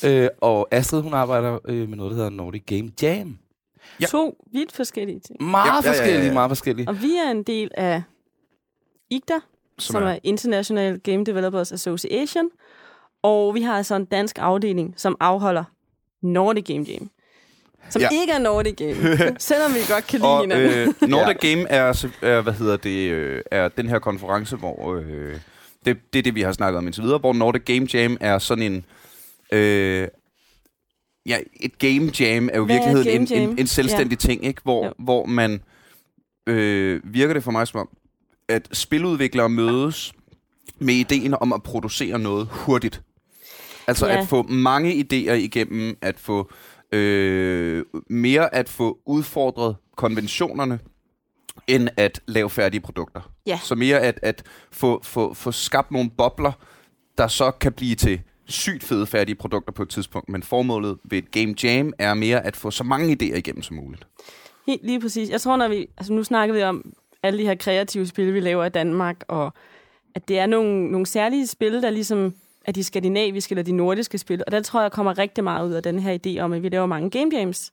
Øh, 0.05 0.27
og 0.41 0.67
Astrid, 0.71 1.01
hun 1.01 1.13
arbejder 1.13 1.59
øh, 1.67 1.89
med 1.89 1.97
noget, 1.97 2.11
der 2.11 2.15
hedder 2.17 2.29
Nordic 2.29 2.63
Game 2.65 2.91
Jam. 3.01 3.37
Ja. 4.01 4.05
To 4.05 4.37
vidt 4.53 4.71
forskellige 4.75 5.19
ting. 5.19 5.43
Meget 5.43 5.65
Ja, 5.67 5.73
ja, 5.73 5.81
ja, 5.81 5.85
ja, 5.85 5.91
forskellige, 5.91 6.25
ja. 6.27 6.33
meget 6.33 6.49
forskellige. 6.49 6.87
Og 6.89 7.01
vi 7.01 7.11
er 7.27 7.31
en 7.31 7.43
del 7.43 7.71
af 7.77 8.01
IGDA, 9.09 9.33
som, 9.79 9.93
som 9.93 10.03
er, 10.03 10.07
er 10.07 10.19
International 10.23 10.99
Game 10.99 11.23
Developers 11.25 11.71
Association. 11.71 12.45
Og 13.25 13.55
vi 13.55 13.61
har 13.61 13.77
altså 13.77 13.95
en 13.95 14.05
dansk 14.05 14.35
afdeling, 14.39 14.93
som 14.97 15.17
afholder 15.19 15.63
Nordic 16.21 16.65
Game 16.65 16.83
Jam. 16.89 17.09
Som 17.89 18.01
Ja. 18.01 18.09
ikke 18.21 18.33
er 18.33 18.39
Nordic 18.39 18.75
Game, 18.75 18.95
selvom 19.39 19.73
vi 19.73 19.79
godt 19.93 20.07
kan 20.07 20.19
lide 20.19 20.29
Og 20.29 20.41
hinanden. 20.41 20.95
øh, 21.01 21.09
Nordic 21.09 21.37
Game 21.37 21.69
er, 21.69 21.93
så- 21.93 22.09
er, 22.21 22.41
hvad 22.41 22.53
hedder 22.53 22.77
det, 22.77 23.11
øh, 23.11 23.41
er 23.51 23.67
den 23.67 23.89
her 23.89 23.99
konference, 23.99 24.55
hvor 24.55 24.95
øh, 24.95 25.35
det, 25.85 25.97
det 26.13 26.19
er 26.19 26.23
det, 26.23 26.35
vi 26.35 26.41
har 26.41 26.51
snakket 26.51 26.77
om 26.77 26.85
indtil 26.87 27.03
videre, 27.03 27.17
hvor 27.17 27.33
Nordic 27.33 27.61
Game 27.65 27.87
Jam 27.93 28.17
er 28.21 28.39
sådan 28.39 28.63
en... 28.73 28.85
Øh, 29.51 30.07
ja, 31.25 31.37
et 31.53 31.77
game 31.79 32.11
jam 32.19 32.49
er 32.53 32.57
jo 32.57 32.63
i 32.65 32.67
virkeligheden 32.67 33.27
en, 33.33 33.49
en, 33.49 33.59
en 33.59 33.67
selvstændig 33.67 34.23
ja. 34.23 34.27
ting, 34.27 34.45
ikke? 34.45 34.61
Hvor, 34.63 34.85
Jo. 34.85 34.91
hvor 34.99 35.25
man... 35.25 35.61
Øh, 36.47 37.01
virker 37.03 37.33
det 37.33 37.43
for 37.43 37.51
mig 37.51 37.67
som 37.67 37.79
om, 37.79 37.89
at 38.49 38.67
spiludviklere 38.71 39.49
mødes 39.49 40.13
med 40.79 40.93
ideen 40.93 41.33
om 41.41 41.53
at 41.53 41.63
producere 41.63 42.19
noget 42.19 42.47
hurtigt. 42.51 43.01
Altså 43.87 44.07
Ja. 44.07 44.21
at 44.21 44.27
få 44.27 44.43
mange 44.43 44.91
idéer 44.93 45.31
igennem, 45.33 45.97
at 46.01 46.19
få 46.19 46.51
øh, 46.91 47.85
mere 48.09 48.55
at 48.55 48.69
få 48.69 48.97
udfordret 49.05 49.75
konventionerne, 49.95 50.79
end 51.67 51.89
at 51.97 52.21
lave 52.27 52.49
færdige 52.49 52.81
produkter. 52.81 53.31
Ja. 53.47 53.59
Så 53.63 53.75
mere 53.75 53.99
at, 53.99 54.19
at 54.21 54.43
få, 54.71 55.01
få, 55.03 55.33
få 55.33 55.51
skabt 55.51 55.91
nogle 55.91 56.09
bobler, 56.17 56.51
der 57.17 57.27
så 57.27 57.51
kan 57.51 57.73
blive 57.73 57.95
til 57.95 58.21
sygt 58.45 58.83
fede 58.83 59.05
færdige 59.07 59.35
produkter 59.35 59.71
på 59.73 59.83
et 59.83 59.89
tidspunkt. 59.89 60.29
Men 60.29 60.43
formålet 60.43 60.97
ved 61.03 61.17
et 61.17 61.31
game 61.31 61.55
jam 61.63 61.93
er 61.99 62.13
mere 62.13 62.45
at 62.45 62.55
få 62.55 62.71
så 62.71 62.83
mange 62.83 63.13
idéer 63.13 63.37
igennem 63.37 63.61
som 63.63 63.75
muligt. 63.75 64.07
Helt 64.67 64.85
lige 64.85 64.99
præcis. 65.01 65.29
Jeg 65.29 65.41
tror, 65.41 65.57
når 65.57 65.67
vi... 65.67 65.87
Altså, 65.97 66.13
nu 66.13 66.23
snakker 66.23 66.55
vi 66.55 66.61
om 66.63 66.93
alle 67.23 67.39
de 67.39 67.43
her 67.45 67.55
kreative 67.55 68.07
spil, 68.07 68.33
vi 68.33 68.39
laver 68.39 68.65
i 68.65 68.69
Danmark, 68.69 69.23
og 69.27 69.53
at 70.15 70.27
det 70.27 70.39
er 70.39 70.45
nogle, 70.45 70.91
nogle 70.91 71.05
særlige 71.05 71.47
spil, 71.47 71.81
der 71.81 71.89
ligesom 71.89 72.33
er 72.65 72.71
de 72.71 72.83
skandinaviske 72.83 73.51
eller 73.53 73.63
de 73.63 73.71
nordiske 73.71 74.17
spil. 74.17 74.43
Og 74.45 74.51
der 74.51 74.61
tror 74.61 74.81
jeg 74.81 74.91
kommer 74.91 75.17
rigtig 75.17 75.43
meget 75.43 75.67
ud 75.67 75.73
af 75.73 75.83
den 75.83 75.99
her 75.99 76.17
idé 76.27 76.39
om, 76.39 76.53
at 76.53 76.63
vi 76.63 76.69
laver 76.69 76.85
mange 76.85 77.09
game 77.09 77.29
jams. 77.33 77.71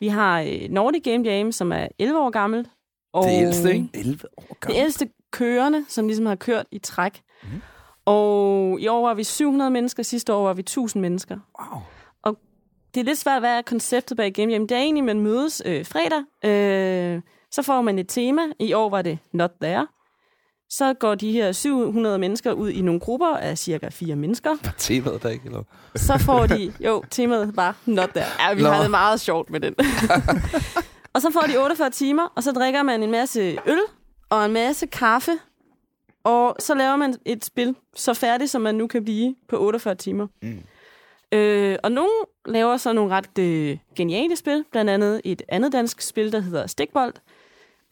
Vi 0.00 0.08
har 0.08 0.40
øh, 0.40 0.68
Nordic 0.70 1.02
Game 1.04 1.24
Jam, 1.30 1.52
som 1.52 1.72
er 1.72 1.88
11 1.98 2.20
år 2.20 2.30
gammelt. 2.30 2.68
Og 3.12 3.24
Det 3.24 3.40
ældste, 3.42 3.72
ikke? 3.74 3.88
11 3.94 4.18
år 4.36 4.42
Det 4.48 4.60
gammel. 4.60 4.80
ældste 4.80 5.08
kørende, 5.30 5.84
som 5.88 6.06
ligesom 6.06 6.26
har 6.26 6.34
kørt 6.34 6.66
i 6.72 6.78
træk. 6.78 7.20
Mm. 7.42 7.48
Og 8.04 8.80
i 8.80 8.88
år 8.88 9.02
var 9.06 9.14
vi 9.14 9.24
700 9.24 9.70
mennesker, 9.70 10.02
sidste 10.02 10.32
år 10.34 10.44
var 10.44 10.52
vi 10.54 10.60
1000 10.60 11.00
mennesker. 11.00 11.38
Wow. 11.60 11.80
det 12.94 13.00
er 13.00 13.04
lidt 13.04 13.18
svært, 13.18 13.42
hvad 13.42 13.58
er 13.58 13.62
konceptet 13.62 14.16
bag 14.16 14.32
Game 14.32 14.52
Jam. 14.52 14.66
Det 14.68 14.76
er 14.76 14.80
egentlig, 14.80 15.04
man 15.04 15.20
mødes 15.20 15.62
øh, 15.66 15.86
fredag, 15.86 16.22
øh, 16.50 17.22
så 17.50 17.62
får 17.62 17.82
man 17.82 17.98
et 17.98 18.08
tema. 18.08 18.42
I 18.60 18.72
år 18.72 18.88
var 18.90 19.02
det 19.02 19.18
Not 19.32 19.50
There. 19.62 19.86
Så 20.70 20.94
går 20.94 21.14
de 21.14 21.32
her 21.32 21.52
700 21.52 22.18
mennesker 22.18 22.52
ud 22.52 22.70
i 22.70 22.80
nogle 22.80 23.00
grupper 23.00 23.36
af 23.36 23.58
cirka 23.58 23.88
fire 23.88 24.16
mennesker. 24.16 24.50
Var 24.64 24.74
temaet 24.78 25.22
der 25.22 25.28
ikke? 25.28 25.46
Eller? 25.46 25.62
Så 25.96 26.18
får 26.18 26.46
de, 26.46 26.72
jo, 26.80 27.02
temaet 27.10 27.56
var 27.56 27.76
Not 27.86 28.08
There. 28.08 28.26
Ja, 28.48 28.54
vi 28.54 28.62
Nå. 28.62 28.68
har 28.68 28.82
det 28.82 28.90
meget 28.90 29.20
sjovt 29.20 29.50
med 29.50 29.60
den. 29.60 29.74
og 31.14 31.22
så 31.22 31.30
får 31.32 31.40
de 31.40 31.58
48 31.62 31.90
timer, 31.90 32.32
og 32.36 32.42
så 32.42 32.52
drikker 32.52 32.82
man 32.82 33.02
en 33.02 33.10
masse 33.10 33.40
øl 33.66 33.80
og 34.30 34.44
en 34.44 34.52
masse 34.52 34.86
kaffe. 34.86 35.32
Og 36.24 36.56
så 36.58 36.74
laver 36.74 36.96
man 36.96 37.14
et 37.24 37.44
spil 37.44 37.74
så 37.96 38.14
færdigt, 38.14 38.50
som 38.50 38.62
man 38.62 38.74
nu 38.74 38.86
kan 38.86 39.04
blive 39.04 39.34
på 39.48 39.56
48 39.56 39.94
timer. 39.94 40.26
Mm. 40.42 40.58
Øh, 41.32 41.76
og 41.82 41.92
nogle 41.92 42.10
laver 42.46 42.76
så 42.76 42.92
nogle 42.92 43.14
ret 43.14 43.38
øh, 43.38 43.78
geniale 43.96 44.36
spil, 44.36 44.64
blandt 44.72 44.90
andet 44.90 45.20
et 45.24 45.42
andet 45.48 45.72
dansk 45.72 46.00
spil, 46.00 46.32
der 46.32 46.40
hedder 46.40 46.66
Stikbold. 46.66 47.14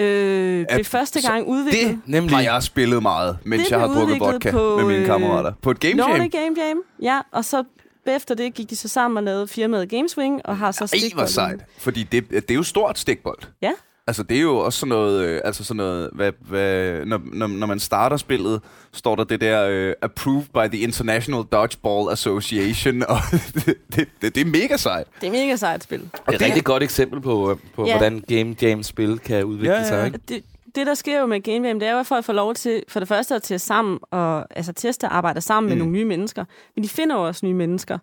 Øh, 0.00 0.66
blev 0.74 0.84
første 0.84 1.20
så 1.22 1.28
gang 1.30 1.46
udviklet. 1.46 1.88
Det 1.88 2.00
Nemlig. 2.06 2.34
har 2.36 2.42
jeg 2.42 2.62
spillet 2.62 3.02
meget, 3.02 3.38
mens 3.44 3.62
Det 3.62 3.70
jeg 3.70 3.78
har 3.80 3.86
drukket 3.86 4.02
udviklet 4.02 4.32
vodka 4.32 4.50
på, 4.50 4.76
med 4.76 4.84
mine 4.84 4.98
øh, 4.98 5.06
kammerater. 5.06 5.52
På 5.62 5.70
et 5.70 5.80
game 5.80 6.08
jam. 6.08 6.30
Game 6.30 6.54
Jam, 6.66 6.82
ja. 7.02 7.20
Og 7.32 7.44
så 7.44 7.64
efter 8.06 8.34
det 8.34 8.54
gik 8.54 8.70
de 8.70 8.76
så 8.76 8.88
sammen 8.88 9.16
og 9.16 9.22
lavede 9.22 9.48
firmaet 9.48 9.88
Gameswing, 9.88 10.40
og 10.46 10.56
har 10.56 10.72
så 10.72 10.84
Ej, 10.84 10.86
Stikbold. 10.98 11.12
hvor 11.22 11.26
sejt. 11.26 11.60
Fordi 11.78 12.02
det, 12.02 12.30
det 12.30 12.50
er 12.50 12.54
jo 12.54 12.62
stort 12.62 12.98
stikbold. 12.98 13.38
Ja. 13.62 13.72
Altså, 14.08 14.22
det 14.22 14.36
er 14.36 14.40
jo 14.42 14.56
også 14.58 14.78
sådan 14.78 14.88
noget, 14.88 15.24
øh, 15.24 15.40
altså 15.44 15.64
sådan 15.64 15.76
noget, 15.76 16.10
hvad, 16.12 16.32
hvad, 16.40 17.04
når, 17.06 17.20
når, 17.32 17.46
når 17.46 17.66
man 17.66 17.80
starter 17.80 18.16
spillet, 18.16 18.60
står 18.92 19.16
der 19.16 19.24
det 19.24 19.40
der, 19.40 19.66
øh, 19.70 19.94
approved 20.02 20.44
by 20.54 20.68
the 20.76 20.78
International 20.78 21.42
Dodgeball 21.52 22.12
Association, 22.12 23.02
og 23.12 23.18
det, 23.54 23.64
det, 23.96 24.08
det, 24.22 24.34
det 24.34 24.40
er 24.40 24.44
mega 24.44 24.76
sejt. 24.76 25.06
Det 25.20 25.26
er 25.26 25.30
mega 25.30 25.56
sejt 25.56 25.82
spil. 25.82 26.00
Det 26.00 26.10
er 26.26 26.32
et 26.32 26.40
rigtig 26.42 26.64
godt 26.64 26.82
eksempel 26.82 27.20
på, 27.20 27.50
øh, 27.50 27.56
på 27.74 27.86
Ja. 27.86 27.92
hvordan 27.98 28.24
Game 28.28 28.56
Jam-spil 28.62 29.18
kan 29.18 29.44
udvikle 29.44 29.72
Ja, 29.72 29.78
ja, 29.80 29.88
sig. 29.88 29.96
ja. 29.98 30.04
Ikke? 30.04 30.18
Det, 30.28 30.42
det, 30.74 30.86
der 30.86 30.94
sker 30.94 31.20
jo 31.20 31.26
med 31.26 31.40
Game 31.40 31.68
Jam, 31.68 31.80
det 31.80 31.88
er 31.88 31.92
jo, 31.92 31.98
at 31.98 32.06
folk 32.06 32.24
får 32.24 32.32
lov 32.32 32.54
til, 32.54 32.82
for 32.88 33.00
det 33.00 33.08
første 33.08 33.34
at 33.34 33.42
teste 33.42 33.66
sammen, 33.66 33.98
og 34.10 34.46
altså 34.56 34.72
teste 34.72 35.04
og 35.04 35.16
arbejde 35.16 35.40
sammen 35.40 35.68
mm. 35.68 35.70
med 35.70 35.78
nogle 35.84 35.92
nye 35.98 36.04
mennesker. 36.04 36.44
Men 36.74 36.84
de 36.84 36.88
finder 36.88 37.16
jo 37.16 37.26
også 37.26 37.46
nye 37.46 37.54
mennesker. 37.54 37.98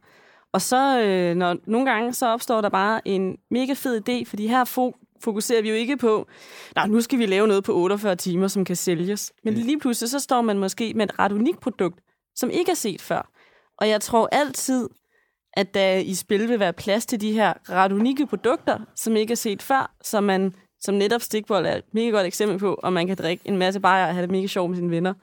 Og 0.53 0.61
så, 0.61 1.01
øh, 1.01 1.35
når, 1.35 1.55
nogle 1.65 1.91
gange, 1.91 2.13
så 2.13 2.27
opstår 2.27 2.61
der 2.61 2.69
bare 2.69 3.07
en 3.07 3.37
mega 3.51 3.73
fed 3.73 4.01
idé, 4.09 4.29
fordi 4.29 4.47
her 4.47 4.65
fo- 4.65 5.12
fokuserer 5.23 5.61
vi 5.61 5.69
jo 5.69 5.75
ikke 5.75 5.97
på, 5.97 6.27
nej, 6.75 6.87
nu 6.87 7.01
skal 7.01 7.19
vi 7.19 7.25
lave 7.25 7.47
noget 7.47 7.63
på 7.63 7.75
48 7.75 8.15
timer, 8.15 8.47
som 8.47 8.65
kan 8.65 8.75
sælges. 8.75 9.33
Men 9.43 9.53
lige 9.53 9.79
pludselig, 9.79 10.09
så 10.09 10.19
står 10.19 10.41
man 10.41 10.59
måske 10.59 10.93
med 10.93 11.05
et 11.05 11.19
ret 11.19 11.31
unikt 11.31 11.59
produkt, 11.59 11.99
som 12.35 12.49
ikke 12.49 12.71
er 12.71 12.75
set 12.75 13.01
før. 13.01 13.29
Og 13.77 13.89
jeg 13.89 14.01
tror 14.01 14.29
altid, 14.31 14.89
at 15.53 15.73
der 15.73 15.95
i 15.95 16.13
spil 16.13 16.49
vil 16.49 16.59
være 16.59 16.73
plads 16.73 17.05
til 17.05 17.21
de 17.21 17.31
her 17.31 17.53
ret 17.69 17.91
unikke 17.91 18.25
produkter, 18.25 18.79
som 18.95 19.15
ikke 19.15 19.31
er 19.31 19.35
set 19.35 19.61
før, 19.61 19.95
så 20.01 20.21
man, 20.21 20.53
som 20.79 20.95
netop 20.95 21.21
stikbold 21.21 21.65
er 21.65 21.75
et 21.75 21.83
mega 21.93 22.09
godt 22.09 22.27
eksempel 22.27 22.59
på, 22.59 22.73
og 22.83 22.93
man 22.93 23.07
kan 23.07 23.17
drikke 23.17 23.43
en 23.45 23.57
masse 23.57 23.79
bajer 23.79 24.07
og 24.07 24.13
have 24.13 24.21
det 24.21 24.31
mega 24.31 24.47
sjovt 24.47 24.69
med 24.69 24.77
sine 24.77 24.91
venner. 24.91 25.13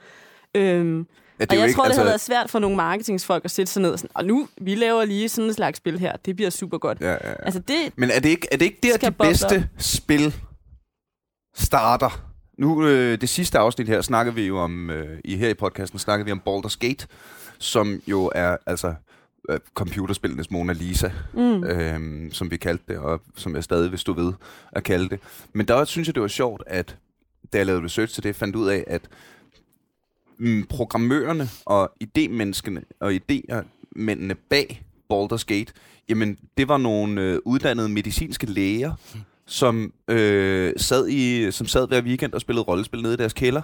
Øhm, 0.55 1.07
og 1.51 1.57
jeg 1.57 1.75
tror, 1.75 1.85
det 1.85 1.89
altså, 1.89 2.01
har 2.01 2.09
været 2.09 2.21
svært 2.21 2.51
for 2.51 2.59
nogle 2.59 2.77
marketingsfolk 2.77 3.45
at 3.45 3.51
sætte 3.51 3.73
sig 3.73 3.83
ned 3.83 3.91
og 3.91 3.99
sådan, 3.99 4.11
og 4.15 4.25
nu, 4.25 4.49
vi 4.61 4.75
laver 4.75 5.05
lige 5.05 5.29
sådan 5.29 5.49
et 5.51 5.57
slags 5.57 5.77
spil 5.77 5.99
her, 5.99 6.17
det 6.17 6.37
bliver 6.37 6.51
super 6.51 6.79
godt. 6.79 7.01
Ja, 7.01 7.11
ja, 7.11 7.29
ja. 7.29 7.35
Altså 7.43 7.61
det, 7.61 7.93
Men 7.97 8.11
er 8.11 8.21
det 8.21 8.29
ikke, 8.29 8.49
er 8.53 8.57
det 8.57 8.65
ikke 8.65 8.79
der, 8.83 8.97
de 8.97 9.11
bedste 9.11 9.69
spil 9.79 10.35
starter? 11.55 12.31
Nu, 12.59 12.87
øh, 12.87 13.21
det 13.21 13.29
sidste 13.29 13.59
afsnit 13.59 13.89
her, 13.89 14.01
snakkede 14.01 14.35
vi 14.35 14.47
jo 14.47 14.59
om, 14.59 14.91
øh, 14.91 15.19
i 15.25 15.37
her 15.37 15.49
i 15.49 15.55
podcasten, 15.55 15.99
snakkede 15.99 16.25
vi 16.25 16.33
om 16.33 16.43
Baldur's 16.49 16.77
Gate, 16.81 17.07
som 17.59 18.03
jo 18.07 18.31
er 18.35 18.57
altså 18.67 18.95
øh, 19.51 19.59
computerspillenes 19.75 20.51
Mona 20.51 20.73
Lisa, 20.73 21.11
mm, 21.33 21.65
øh, 21.65 22.33
som 22.33 22.51
vi 22.51 22.57
kaldte 22.57 22.85
det, 22.89 22.99
og 22.99 23.21
som 23.37 23.55
jeg 23.55 23.65
stadig 23.65 23.91
vil 23.91 23.99
stå 23.99 24.13
ved 24.13 24.33
at 24.73 24.85
kalde 24.85 25.09
det. 25.09 25.21
Men 25.53 25.69
der 25.69 25.85
synes 25.85 26.09
jeg, 26.09 26.15
det 26.15 26.23
var 26.23 26.29
sjovt, 26.29 26.63
at 26.67 26.97
da 27.53 27.59
jeg 27.59 27.67
lavede 27.67 27.85
research 27.85 28.15
til 28.15 28.23
det, 28.23 28.37
fandt 28.37 28.57
ud 28.57 28.69
af, 28.69 28.85
at 28.87 29.03
mm, 30.41 30.67
programmørerne 30.69 31.49
og 31.65 31.91
idémenneskene 32.05 32.81
og 33.01 33.13
idémændene 33.13 34.35
bag 34.51 34.83
Baldur's 35.13 35.45
Gate, 35.47 35.73
jamen 36.09 36.39
det 36.57 36.69
var 36.69 36.79
nogle 36.79 37.23
øh, 37.23 37.39
uddannede 37.45 37.89
medicinske 37.89 38.47
læger, 38.47 38.93
som 39.47 39.93
øh, 40.09 40.73
sad 40.77 41.09
i 41.09 41.51
som 41.51 41.67
sad 41.67 41.89
hver 41.89 42.03
weekend 42.03 42.33
og 42.33 42.41
spillede 42.41 42.65
rollespil 42.65 43.03
nede 43.03 43.15
i 43.15 43.17
deres 43.17 43.33
kælder. 43.33 43.63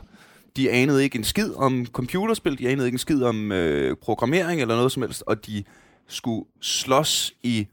De 0.56 0.70
anede 0.70 1.04
ikke 1.04 1.18
en 1.18 1.24
skid 1.24 1.54
om 1.54 1.86
computerspil, 1.86 2.58
de 2.58 2.68
anede 2.68 2.86
ikke 2.86 2.94
en 2.94 2.98
skid 2.98 3.22
om 3.22 3.52
øh, 3.52 3.96
programmering 3.96 4.60
eller 4.60 4.76
noget 4.76 4.92
som 4.92 5.02
helst, 5.02 5.22
og 5.26 5.46
de 5.46 5.64
skulle 6.08 6.46
slås 6.60 7.34
i 7.42 7.66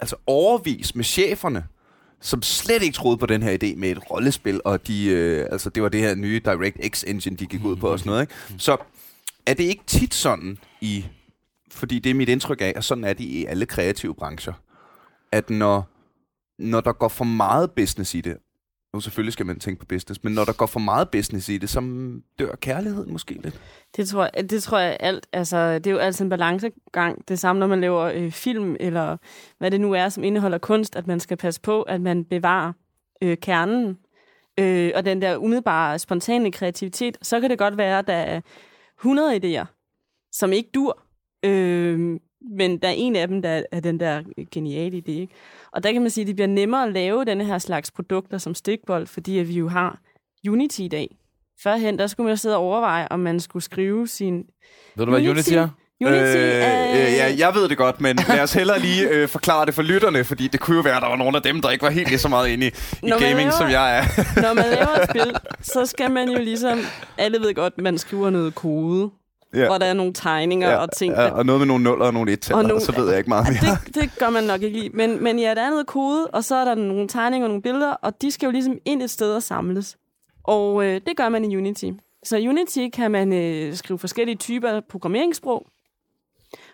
altså 0.00 0.16
overvis 0.26 0.94
med 0.94 1.04
cheferne, 1.04 1.64
som 2.22 2.42
slet 2.42 2.82
ikke 2.82 2.94
troede 2.94 3.16
på 3.16 3.26
den 3.26 3.42
her 3.42 3.52
idé 3.52 3.76
med 3.76 3.90
et 3.90 4.10
rollespil, 4.10 4.60
og 4.64 4.86
de, 4.86 5.06
øh, 5.06 5.46
altså 5.52 5.70
det 5.70 5.82
var 5.82 5.88
det 5.88 6.00
her 6.00 6.14
nye 6.14 6.40
DirectX 6.44 7.04
engine, 7.06 7.36
de 7.36 7.46
gik 7.46 7.64
ud 7.64 7.76
på 7.76 7.88
og 7.88 7.98
sådan 7.98 8.10
noget. 8.10 8.22
Ikke? 8.22 8.34
Så 8.58 8.76
er 9.46 9.54
det 9.54 9.64
ikke 9.64 9.82
tit 9.86 10.14
sådan 10.14 10.58
i, 10.80 11.04
fordi 11.70 11.98
det 11.98 12.10
er 12.10 12.14
mit 12.14 12.28
indtryk 12.28 12.60
af, 12.60 12.72
og 12.76 12.84
sådan 12.84 13.04
er 13.04 13.12
det 13.12 13.24
i 13.24 13.44
alle 13.44 13.66
kreative 13.66 14.14
brancher, 14.14 14.52
at 15.32 15.50
når, 15.50 15.88
når 16.58 16.80
der 16.80 16.92
går 16.92 17.08
for 17.08 17.24
meget 17.24 17.70
business 17.70 18.14
i 18.14 18.20
det, 18.20 18.36
jo, 18.94 19.00
selvfølgelig 19.00 19.32
skal 19.32 19.46
man 19.46 19.58
tænke 19.58 19.80
på 19.80 19.86
business, 19.86 20.24
men 20.24 20.32
når 20.32 20.44
der 20.44 20.52
går 20.52 20.66
for 20.66 20.80
meget 20.80 21.10
business 21.10 21.48
i 21.48 21.58
det, 21.58 21.70
så 21.70 21.80
dør 22.38 22.54
kærligheden 22.54 23.12
måske 23.12 23.34
lidt. 23.34 23.60
Det 23.96 24.08
tror 24.08 24.30
jeg, 24.34 24.50
det 24.50 24.62
tror 24.62 24.78
jeg 24.78 24.96
alt. 25.00 25.26
Altså, 25.32 25.74
det 25.74 25.86
er 25.86 25.90
jo 25.90 25.98
altid 25.98 26.24
en 26.24 26.28
balancegang. 26.28 27.28
Det 27.28 27.38
samme, 27.38 27.60
når 27.60 27.66
man 27.66 27.80
laver 27.80 28.02
øh, 28.02 28.30
film, 28.30 28.76
eller 28.80 29.16
hvad 29.58 29.70
det 29.70 29.80
nu 29.80 29.92
er, 29.92 30.08
som 30.08 30.24
indeholder 30.24 30.58
kunst, 30.58 30.96
at 30.96 31.06
man 31.06 31.20
skal 31.20 31.36
passe 31.36 31.60
på, 31.60 31.82
at 31.82 32.00
man 32.00 32.24
bevarer 32.24 32.72
øh, 33.22 33.36
kernen, 33.36 33.98
øh, 34.58 34.92
og 34.94 35.04
den 35.04 35.22
der 35.22 35.36
umiddelbare, 35.36 35.98
spontane 35.98 36.52
kreativitet. 36.52 37.18
Så 37.22 37.40
kan 37.40 37.50
det 37.50 37.58
godt 37.58 37.76
være, 37.76 37.98
at 37.98 38.06
der 38.06 38.14
er 38.14 38.40
100 38.98 39.36
idéer, 39.36 39.66
som 40.32 40.52
ikke 40.52 40.70
dur. 40.74 41.02
Øh, 41.44 42.20
men 42.50 42.78
der 42.78 42.88
er 42.88 42.94
en 42.96 43.16
af 43.16 43.28
dem, 43.28 43.42
der 43.42 43.62
er 43.72 43.80
den 43.80 44.00
der 44.00 44.22
geniale 44.50 44.96
idé. 44.96 45.10
Ikke? 45.10 45.34
Og 45.72 45.82
der 45.82 45.92
kan 45.92 46.02
man 46.02 46.10
sige, 46.10 46.22
at 46.22 46.26
det 46.26 46.36
bliver 46.36 46.48
nemmere 46.48 46.86
at 46.86 46.92
lave 46.92 47.24
denne 47.24 47.44
her 47.44 47.58
slags 47.58 47.90
produkter 47.90 48.38
som 48.38 48.54
stikbold, 48.54 49.06
fordi 49.06 49.38
at 49.38 49.48
vi 49.48 49.54
jo 49.54 49.68
har 49.68 49.98
Unity 50.48 50.80
i 50.80 50.88
dag. 50.88 51.16
Førhen, 51.62 51.98
der 51.98 52.06
skulle 52.06 52.26
man 52.26 52.36
sidde 52.36 52.56
og 52.56 52.62
overveje, 52.62 53.08
om 53.10 53.20
man 53.20 53.40
skulle 53.40 53.62
skrive 53.62 54.08
sin... 54.08 54.44
Ved 54.96 55.06
du, 55.06 55.10
hvad 55.10 55.28
Unity 55.28 55.52
er? 55.52 55.68
Unity 56.00 56.36
øh. 56.36 56.44
Øh, 56.44 57.12
ja, 57.12 57.34
jeg 57.38 57.54
ved 57.54 57.68
det 57.68 57.76
godt, 57.76 58.00
men 58.00 58.18
lad 58.28 58.40
os 58.40 58.52
hellere 58.52 58.78
lige 58.78 59.08
øh, 59.08 59.28
forklare 59.28 59.66
det 59.66 59.74
for 59.74 59.82
lytterne, 59.82 60.24
fordi 60.24 60.48
det 60.48 60.60
kunne 60.60 60.76
jo 60.76 60.82
være, 60.82 60.96
at 60.96 61.02
der 61.02 61.08
var 61.08 61.16
nogle 61.16 61.36
af 61.36 61.42
dem, 61.42 61.60
der 61.60 61.70
ikke 61.70 61.82
var 61.82 61.90
helt 61.90 62.08
lige 62.08 62.18
så 62.18 62.28
meget 62.28 62.48
inde 62.48 62.66
i, 62.66 62.70
i 63.02 63.10
gaming, 63.10 63.36
laver, 63.36 63.50
som 63.50 63.70
jeg 63.70 63.98
er. 63.98 64.02
når 64.42 64.54
man 64.54 64.64
laver 64.64 64.88
et 64.88 65.10
spil, 65.10 65.36
så 65.74 65.86
skal 65.86 66.10
man 66.10 66.28
jo 66.28 66.38
ligesom... 66.38 66.78
Alle 67.18 67.40
ved 67.40 67.54
godt, 67.54 67.78
man 67.78 67.98
skriver 67.98 68.30
noget 68.30 68.54
kode 68.54 69.10
ja. 69.54 69.66
hvor 69.66 69.78
der 69.78 69.86
er 69.86 69.92
nogle 69.92 70.12
tegninger 70.12 70.70
ja, 70.70 70.76
og 70.76 70.88
ting. 70.96 71.14
Ja, 71.14 71.30
og 71.30 71.46
noget 71.46 71.60
med 71.60 71.66
nogle 71.66 71.84
nuller 71.84 72.06
og 72.06 72.14
nogle 72.14 72.32
et 72.32 72.52
og, 72.52 72.64
nogle, 72.64 72.80
så 72.80 72.92
ved 72.92 73.08
jeg 73.08 73.18
ikke 73.18 73.28
meget 73.28 73.46
mere. 73.48 73.78
Det, 73.86 73.94
det 73.94 74.10
gør 74.18 74.30
man 74.30 74.44
nok 74.44 74.62
ikke 74.62 74.78
lige. 74.78 74.90
Men, 74.94 75.24
men 75.24 75.38
ja, 75.38 75.54
der 75.54 75.62
er 75.62 75.70
noget 75.70 75.86
kode, 75.86 76.26
og 76.26 76.44
så 76.44 76.56
er 76.56 76.64
der 76.64 76.74
nogle 76.74 77.08
tegninger 77.08 77.46
og 77.46 77.50
nogle 77.50 77.62
billeder, 77.62 77.92
og 77.92 78.22
de 78.22 78.30
skal 78.30 78.46
jo 78.46 78.52
ligesom 78.52 78.78
ind 78.84 79.02
et 79.02 79.10
sted 79.10 79.34
og 79.34 79.42
samles. 79.42 79.96
Og 80.44 80.84
øh, 80.84 81.00
det 81.06 81.16
gør 81.16 81.28
man 81.28 81.44
i 81.44 81.56
Unity. 81.56 81.90
Så 82.24 82.36
i 82.36 82.48
Unity 82.48 82.88
kan 82.92 83.10
man 83.10 83.32
øh, 83.32 83.74
skrive 83.74 83.98
forskellige 83.98 84.36
typer 84.36 84.68
af 84.68 84.84
programmeringssprog, 84.84 85.66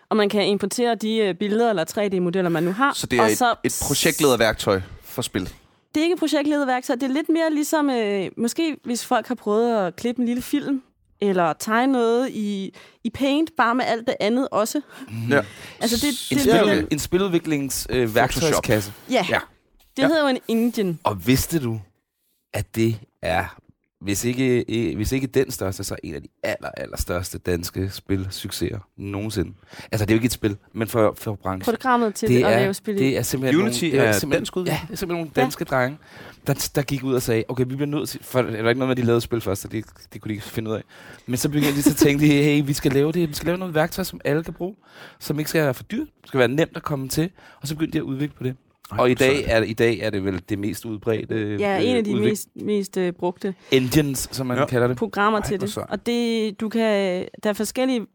og 0.09 0.17
man 0.17 0.29
kan 0.29 0.47
importere 0.47 0.95
de 0.95 1.17
øh, 1.17 1.35
billeder 1.35 1.69
eller 1.69 1.85
3D-modeller, 1.85 2.49
man 2.49 2.63
nu 2.63 2.71
har. 2.71 2.93
Så 2.93 3.07
det 3.07 3.19
er 3.19 3.23
og 3.23 3.31
et, 3.31 3.37
så, 3.37 3.55
et 3.63 3.83
projektlederværktøj 3.87 4.81
for 5.03 5.21
spil? 5.21 5.53
Det 5.95 6.01
er 6.01 6.03
ikke 6.03 6.13
et 6.13 6.19
projektlederværktøj. 6.19 6.95
Det 6.95 7.03
er 7.03 7.13
lidt 7.13 7.29
mere 7.29 7.53
ligesom, 7.53 7.89
øh, 7.89 8.29
måske 8.37 8.77
hvis 8.83 9.05
folk 9.05 9.27
har 9.27 9.35
prøvet 9.35 9.87
at 9.87 9.95
klippe 9.95 10.19
en 10.19 10.25
lille 10.25 10.41
film, 10.41 10.81
eller 11.21 11.53
tegne 11.53 11.93
noget 11.93 12.29
i, 12.29 12.73
i 13.03 13.09
Paint, 13.09 13.51
bare 13.57 13.75
med 13.75 13.85
alt 13.85 14.07
det 14.07 14.15
andet 14.19 14.47
også. 14.51 14.81
Mm. 15.09 15.29
Ja. 15.29 15.41
Altså 15.81 15.97
det, 15.97 16.31
en, 16.31 16.37
det, 16.37 16.41
spil, 16.41 16.77
det, 16.77 16.87
en 16.91 16.99
spiludviklings 16.99 17.87
øh, 17.89 18.15
værktøjskasse. 18.15 18.93
Ja. 19.09 19.25
ja, 19.29 19.39
det 19.97 20.03
ja. 20.03 20.07
hedder 20.07 20.21
jo 20.21 20.27
en 20.27 20.39
engine. 20.47 20.97
Og 21.03 21.27
vidste 21.27 21.59
du, 21.59 21.79
at 22.53 22.75
det 22.75 22.99
er 23.21 23.59
hvis 24.01 24.25
ikke, 24.25 24.93
hvis 24.95 25.11
ikke 25.11 25.27
den 25.27 25.51
største, 25.51 25.83
så 25.83 25.95
en 26.03 26.15
af 26.15 26.21
de 26.21 26.27
aller, 26.43 26.69
aller 26.77 26.97
største 26.97 27.37
danske 27.37 27.89
spilsucceser 27.89 28.79
nogensinde. 28.97 29.53
Altså, 29.91 30.05
det 30.05 30.11
er 30.11 30.15
jo 30.15 30.17
ikke 30.17 30.25
et 30.25 30.31
spil, 30.31 30.57
men 30.73 30.87
for, 30.87 31.13
for 31.17 31.35
branchen. 31.35 31.61
Programmet 31.61 32.15
til 32.15 32.29
det 32.29 32.37
at 32.37 32.53
er, 32.53 32.59
lave 32.59 32.73
spil 32.73 32.97
Det 32.97 33.17
er 33.17 33.21
simpelthen 33.21 33.61
Unity 33.61 33.83
nogle, 33.83 33.97
det 33.97 34.05
er, 34.05 34.09
er 34.09 34.11
simpelthen, 34.11 34.39
dansk 34.39 34.57
ud. 34.57 34.65
Ja, 34.65 34.71
det 34.71 34.93
er 34.93 34.95
simpelthen 34.95 35.09
nogle 35.09 35.31
danske 35.35 35.65
ja. 35.69 35.75
drenge, 35.75 35.97
der, 36.47 36.69
der 36.75 36.81
gik 36.81 37.03
ud 37.03 37.13
og 37.13 37.21
sagde, 37.21 37.43
okay, 37.47 37.63
vi 37.67 37.75
bliver 37.75 37.85
nødt 37.85 38.09
til, 38.09 38.23
for 38.23 38.41
det 38.41 38.63
var 38.63 38.69
ikke 38.69 38.79
noget 38.79 38.87
med, 38.87 38.91
at 38.91 38.97
de 38.97 39.01
lavede 39.05 39.21
spil 39.21 39.41
først, 39.41 39.61
så 39.61 39.67
det, 39.67 39.85
det 40.13 40.21
kunne 40.21 40.29
de 40.29 40.33
ikke 40.33 40.45
finde 40.45 40.69
ud 40.71 40.75
af. 40.75 40.83
Men 41.25 41.37
så 41.37 41.49
begyndte 41.49 41.75
de 41.75 41.81
så 41.81 41.93
tænke, 41.93 42.25
hey, 42.27 42.63
vi 42.65 42.73
skal 42.73 42.91
lave 42.91 43.11
det, 43.11 43.29
vi 43.29 43.33
skal 43.33 43.45
lave 43.47 43.57
noget 43.57 43.75
værktøj, 43.75 44.03
som 44.03 44.21
alle 44.25 44.43
kan 44.43 44.53
bruge, 44.53 44.75
som 45.19 45.39
ikke 45.39 45.49
skal 45.49 45.63
være 45.63 45.73
for 45.73 45.83
dyrt, 45.83 46.07
skal 46.25 46.37
være 46.37 46.47
nemt 46.47 46.71
at 46.75 46.83
komme 46.83 47.09
til, 47.09 47.29
og 47.61 47.67
så 47.67 47.75
begyndte 47.75 47.93
de 47.93 47.97
at 47.97 48.03
udvikle 48.03 48.35
på 48.37 48.43
det. 48.43 48.55
Ej, 48.91 48.97
og 48.99 49.11
i 49.11 49.13
dag, 49.13 49.43
er, 49.47 49.61
i 49.63 49.73
dag 49.73 49.99
er 49.99 50.09
det 50.09 50.25
vel 50.25 50.41
det 50.49 50.59
mest 50.59 50.85
udbredte 50.85 51.55
Ja, 51.59 51.77
en 51.79 51.95
af 51.95 52.03
de 52.03 52.11
udvik- 52.11 52.29
mest, 52.29 52.47
mest 52.55 52.97
uh, 52.97 53.09
brugte 53.19 53.55
engines, 53.71 54.29
som 54.31 54.47
man 54.47 54.57
ja. 54.57 54.65
kalder 54.65 54.87
det. 54.87 54.97
Programmer 54.97 55.39
Ej, 55.39 55.47
til 55.47 55.61
det. 55.61 55.77
Og 55.77 56.05
det, 56.05 56.59
du 56.61 56.69
kan, 56.69 57.25
der 57.43 57.49
er 57.49 57.53
forskellige 57.53 58.05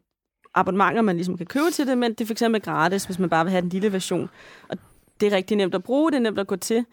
abonnementer, 0.55 1.01
man 1.01 1.15
ligesom 1.15 1.37
kan 1.37 1.45
købe 1.45 1.65
til 1.73 1.87
det, 1.87 1.97
men 1.97 2.11
det 2.11 2.21
er 2.21 2.25
for 2.25 2.33
eksempel 2.33 2.61
gratis, 2.61 3.05
hvis 3.05 3.19
man 3.19 3.29
bare 3.29 3.45
vil 3.45 3.51
have 3.51 3.61
den 3.61 3.69
lille 3.69 3.91
version. 3.93 4.29
Og 4.69 4.77
det 5.21 5.33
er 5.33 5.35
rigtig 5.35 5.57
nemt 5.57 5.75
at 5.75 5.83
bruge, 5.83 6.11
det 6.11 6.17
er 6.17 6.21
nemt 6.21 6.39
at 6.39 6.47
gå 6.47 6.55
til. 6.55 6.85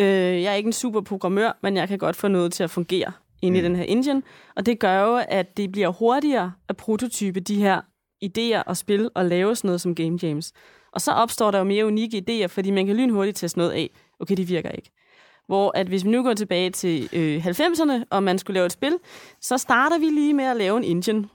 Uh, 0.00 0.04
jeg 0.04 0.44
er 0.44 0.54
ikke 0.54 0.66
en 0.66 0.72
super 0.72 1.00
programmør, 1.00 1.58
men 1.62 1.76
jeg 1.76 1.88
kan 1.88 1.98
godt 1.98 2.16
få 2.16 2.28
noget 2.28 2.52
til 2.52 2.64
at 2.64 2.70
fungere 2.70 3.12
inde 3.42 3.58
mm. 3.58 3.64
i 3.64 3.68
den 3.68 3.76
her 3.76 3.84
engine. 3.84 4.22
Og 4.56 4.66
det 4.66 4.78
gør 4.78 5.00
jo, 5.00 5.22
at 5.28 5.56
det 5.56 5.72
bliver 5.72 5.88
hurtigere 5.88 6.52
at 6.68 6.76
prototype 6.76 7.40
de 7.40 7.54
her 7.54 7.80
idéer 8.24 8.62
og 8.66 8.76
spil 8.76 9.10
og 9.14 9.24
lave 9.24 9.56
sådan 9.56 9.68
noget 9.68 9.80
som 9.80 9.94
Game 9.94 10.18
Jams. 10.22 10.52
Og 10.92 11.00
så 11.00 11.12
opstår 11.12 11.50
der 11.50 11.58
jo 11.58 11.64
mere 11.64 11.86
unikke 11.86 12.24
idéer, 12.28 12.46
fordi 12.46 12.70
man 12.70 12.86
kan 12.86 12.96
lynhurtigt 12.96 13.36
teste 13.36 13.58
noget 13.58 13.72
af. 13.72 13.90
Okay, 14.20 14.36
det 14.36 14.48
virker 14.48 14.70
ikke. 14.70 14.90
Hvor 15.46 15.72
at 15.74 15.86
hvis 15.86 16.04
vi 16.04 16.10
nu 16.10 16.22
går 16.22 16.34
tilbage 16.34 16.70
til 16.70 17.08
øh, 17.12 17.46
90'erne, 17.46 18.04
og 18.10 18.22
man 18.22 18.38
skulle 18.38 18.54
lave 18.54 18.66
et 18.66 18.72
spil, 18.72 18.98
så 19.40 19.58
starter 19.58 19.98
vi 19.98 20.04
lige 20.04 20.34
med 20.34 20.44
at 20.44 20.56
lave 20.56 20.76
en 20.76 20.84
engine, 20.84 21.28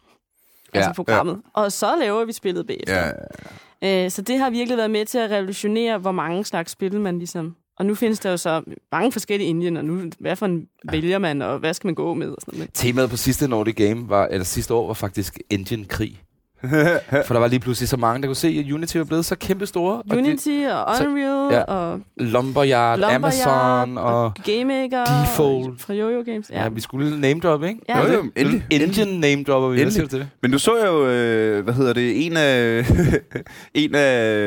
ja, 0.73 0.79
altså 0.79 0.93
programmet. 0.93 1.33
Ja. 1.33 1.61
Og 1.61 1.71
så 1.71 1.95
laver 1.99 2.25
vi 2.25 2.33
spillet 2.33 2.67
bagefter. 2.67 2.95
Ja, 2.95 3.05
ja, 3.05 3.13
ja. 3.15 3.49
Øh, 3.83 4.11
så 4.11 4.21
det 4.21 4.39
har 4.39 4.49
virkelig 4.49 4.77
været 4.77 4.91
med 4.91 5.05
til 5.05 5.17
at 5.17 5.31
revolutionere, 5.31 5.97
hvor 5.97 6.11
mange 6.11 6.45
slags 6.45 6.71
spil 6.71 6.99
man 7.01 7.17
ligesom... 7.17 7.55
Og 7.77 7.85
nu 7.85 7.95
findes 7.95 8.19
der 8.19 8.31
jo 8.31 8.37
så 8.37 8.61
mange 8.91 9.11
forskellige 9.11 9.49
engine, 9.49 9.79
og 9.79 9.85
nu, 9.85 10.01
hvad 10.19 10.35
for 10.35 10.45
en 10.45 10.67
ja. 10.85 10.91
vælger 10.91 11.19
man, 11.19 11.41
og 11.41 11.59
hvad 11.59 11.73
skal 11.73 11.87
man 11.87 11.95
gå 11.95 12.13
med? 12.13 12.29
Og 12.29 12.37
sådan 12.41 12.57
noget. 12.57 12.69
Temaet 12.73 13.09
på 13.09 13.17
sidste 13.17 13.47
Nordic 13.47 13.75
Game, 13.75 14.09
var, 14.09 14.27
eller 14.27 14.43
sidste 14.45 14.73
år, 14.73 14.87
var 14.87 14.93
faktisk 14.93 15.39
engine-krig. 15.49 16.21
For 17.27 17.33
der 17.33 17.39
var 17.39 17.47
lige 17.47 17.59
pludselig 17.59 17.89
så 17.89 17.97
mange, 17.97 18.21
der 18.21 18.27
kunne 18.27 18.35
se, 18.35 18.63
at 18.65 18.71
Unity 18.71 18.97
var 18.97 19.03
blevet 19.03 19.25
så 19.25 19.35
kæmpe 19.35 19.65
store. 19.65 20.01
Unity 20.11 20.65
og, 20.71 20.85
og 20.85 20.95
Unreal 21.07 21.51
så, 21.51 21.55
ja, 21.55 21.61
og... 21.61 21.99
Lumberyard, 22.17 22.99
Lumberyard 22.99 23.15
Amazon 23.15 23.97
og... 23.97 24.23
og 24.23 24.33
GameMaker. 24.45 25.05
Default. 25.05 25.81
Fra 25.81 25.93
Yoyo 25.93 26.23
Games. 26.25 26.49
Ja. 26.49 26.63
ja, 26.63 26.69
vi 26.69 26.81
skulle 26.81 27.19
name 27.21 27.39
drop, 27.39 27.63
ikke? 27.63 27.79
Ja. 27.89 27.99
Jo, 27.99 28.13
jo, 28.13 28.31
endelig. 28.35 28.65
Engine 28.69 29.19
name 29.19 29.43
dropper 29.43 29.69
vi. 29.69 29.81
Endelig. 29.81 30.11
Det. 30.11 30.27
Men 30.41 30.51
du 30.51 30.59
så 30.59 30.85
jo, 30.85 31.07
øh, 31.07 31.63
hvad 31.63 31.73
hedder 31.73 31.93
det, 31.93 32.25
en 32.25 32.37
af, 32.37 32.85
en 33.73 33.95
af 33.95 34.39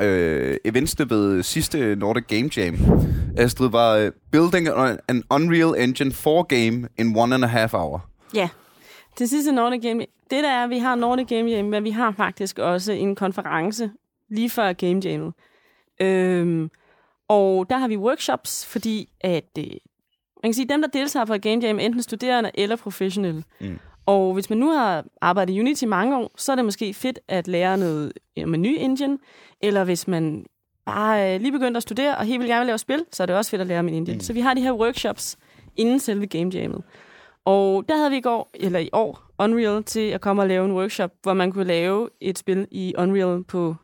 øh, 0.00 0.56
eventsene 0.64 1.10
ved 1.10 1.42
sidste 1.42 1.96
Nordic 1.96 2.24
Game 2.28 2.50
Jam, 2.56 2.78
Astrid, 3.36 3.70
var 3.70 3.98
uh, 3.98 4.08
Building 4.32 4.68
an 5.08 5.22
Unreal 5.30 5.88
Engine 5.88 6.12
4 6.12 6.44
game 6.44 6.88
in 6.98 7.16
one 7.16 7.34
and 7.34 7.44
a 7.44 7.48
half 7.48 7.74
hour. 7.74 8.04
Ja. 8.34 8.48
Det 9.18 9.30
sidste 9.30 9.52
Nordic 9.52 9.82
Game 9.82 10.06
det 10.30 10.44
der 10.44 10.50
er, 10.50 10.64
at 10.64 10.70
vi 10.70 10.78
har 10.78 10.94
Nordic 10.94 11.26
Game 11.28 11.50
Jam, 11.50 11.64
men 11.64 11.84
vi 11.84 11.90
har 11.90 12.10
faktisk 12.10 12.58
også 12.58 12.92
en 12.92 13.14
konference 13.14 13.90
lige 14.28 14.50
før 14.50 14.72
Game 14.72 15.00
Jammet. 15.04 15.32
Øhm, 16.00 16.70
og 17.28 17.70
der 17.70 17.78
har 17.78 17.88
vi 17.88 17.96
workshops, 17.96 18.66
fordi 18.66 19.08
at 19.20 19.50
øh, 19.58 19.64
man 20.42 20.48
kan 20.48 20.54
sige, 20.54 20.68
dem, 20.68 20.82
der 20.82 20.88
deltager 20.88 21.24
på 21.24 21.36
Game 21.38 21.66
Jam, 21.66 21.78
enten 21.78 22.02
studerende 22.02 22.50
eller 22.54 22.76
professionelle. 22.76 23.44
Mm. 23.60 23.78
Og 24.06 24.34
hvis 24.34 24.50
man 24.50 24.58
nu 24.58 24.70
har 24.70 25.04
arbejdet 25.20 25.54
i 25.54 25.60
Unity 25.60 25.84
mange 25.84 26.16
år, 26.16 26.30
så 26.36 26.52
er 26.52 26.56
det 26.56 26.64
måske 26.64 26.94
fedt 26.94 27.18
at 27.28 27.48
lære 27.48 27.78
noget 27.78 28.12
om 28.42 28.54
en 28.54 28.62
ny 28.62 28.76
engine, 28.78 29.18
eller 29.60 29.84
hvis 29.84 30.08
man 30.08 30.46
bare 30.86 31.34
øh, 31.34 31.40
lige 31.40 31.52
begynder 31.52 31.76
at 31.76 31.82
studere 31.82 32.16
og 32.16 32.24
helt 32.24 32.40
vil 32.40 32.48
gerne 32.48 32.66
lave 32.66 32.78
spil, 32.78 33.04
så 33.12 33.22
er 33.22 33.26
det 33.26 33.36
også 33.36 33.50
fedt 33.50 33.60
at 33.60 33.66
lære 33.66 33.78
om 33.78 33.88
en 33.88 33.94
engine. 33.94 34.14
Mm. 34.14 34.20
Så 34.20 34.32
vi 34.32 34.40
har 34.40 34.54
de 34.54 34.60
her 34.60 34.72
workshops 34.72 35.38
inden 35.76 35.98
selve 35.98 36.26
Game 36.26 36.50
Jammet. 36.54 36.82
Og 37.44 37.84
der 37.88 37.96
havde 37.96 38.10
vi 38.10 38.16
i 38.16 38.20
går, 38.20 38.50
eller 38.54 38.78
i 38.78 38.88
år, 38.92 39.22
Unreal 39.38 39.84
til 39.84 40.00
at 40.00 40.20
komme 40.20 40.42
og 40.42 40.48
lave 40.48 40.64
en 40.64 40.72
workshop, 40.72 41.10
hvor 41.22 41.34
man 41.34 41.52
kunne 41.52 41.64
lave 41.64 42.08
et 42.20 42.38
spil 42.38 42.66
i 42.70 42.94
Unreal 42.98 43.44
på 43.44 43.76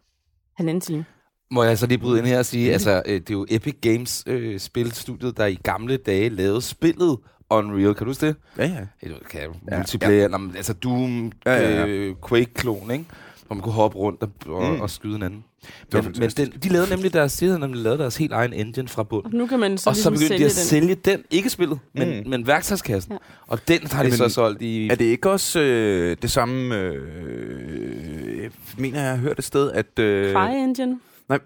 halvanden 0.57 0.81
time. 0.81 1.05
Må 1.51 1.63
jeg 1.63 1.79
så 1.79 1.87
lige 1.87 1.99
bryde 1.99 2.19
ind 2.19 2.27
her 2.27 2.39
og 2.39 2.47
sige, 2.47 2.73
altså, 2.73 3.03
øh, 3.07 3.15
det 3.15 3.31
er 3.31 3.35
jo 3.35 3.47
Epic 3.49 3.75
Games 3.81 4.25
øh, 4.27 4.59
spilstudiet, 4.59 5.37
der 5.37 5.47
i 5.47 5.55
gamle 5.55 5.97
dage 5.97 6.29
lavede 6.29 6.63
spillet 6.63 7.19
Unreal. 7.51 7.95
Kan 7.95 8.05
du 8.05 8.11
huske 8.11 8.27
det? 8.27 8.37
Ja, 8.59 8.67
ja. 8.67 9.09
Det 9.09 9.29
kan 9.31 9.41
ja, 9.71 9.77
multiplayer, 9.77 10.23
ja. 10.23 10.29
Nå, 10.29 10.39
altså 10.57 10.73
Doom, 10.73 11.33
ja, 11.47 11.53
ja, 11.53 11.71
ja. 11.71 11.87
Øh, 11.87 12.15
Quake-klon, 12.29 12.91
ikke? 12.91 13.05
Hvor 13.47 13.55
man 13.55 13.63
kunne 13.63 13.73
hoppe 13.73 13.99
rundt 13.99 14.23
og, 14.23 14.31
og, 14.47 14.75
mm. 14.75 14.81
og 14.81 14.91
skyde 14.91 15.13
hinanden. 15.13 15.45
Men, 15.93 16.15
men 16.19 16.31
den, 16.31 16.53
de 16.63 16.69
lavede 16.69 16.91
nemlig 16.91 17.13
deres, 17.13 17.37
de 17.37 17.47
havde 17.47 17.59
nemlig 17.59 17.83
lavet 17.83 17.99
deres 17.99 18.17
helt 18.17 18.33
egen 18.33 18.53
engine 18.53 18.89
fra 18.89 19.03
bunden. 19.03 19.33
Og 19.33 19.39
nu 19.39 19.47
kan 19.47 19.61
man 19.61 19.79
så 19.79 19.91
Og 19.91 19.97
så 19.97 20.11
ligesom 20.11 20.29
begyndte 20.29 20.45
de 20.45 20.51
at 20.51 20.57
den. 20.57 20.65
sælge 20.65 20.95
den, 20.95 21.23
ikke 21.31 21.51
spillet, 21.51 21.79
men, 21.95 22.09
mm. 22.23 22.31
men 22.31 22.47
værktøjskassen. 22.47 23.13
Ja. 23.13 23.19
Og 23.47 23.69
den 23.69 23.87
har 23.87 24.03
de 24.03 24.07
Jamen, 24.09 24.19
så 24.19 24.29
solgt 24.29 24.63
i... 24.63 24.89
Er 24.89 24.95
det 24.95 25.05
ikke 25.05 25.31
også 25.31 25.61
øh, 25.61 26.17
det 26.23 26.31
samme... 26.31 26.77
Øh, 26.79 28.43
jeg 28.43 28.51
mener, 28.79 29.01
jeg 29.01 29.11
har 29.11 29.17
hørt 29.17 29.39
et 29.39 29.45
sted, 29.45 29.73
at... 29.73 29.99
Øh, 29.99 30.33
Fire 30.33 30.59
Engine? 30.59 30.99
Nej, 31.29 31.39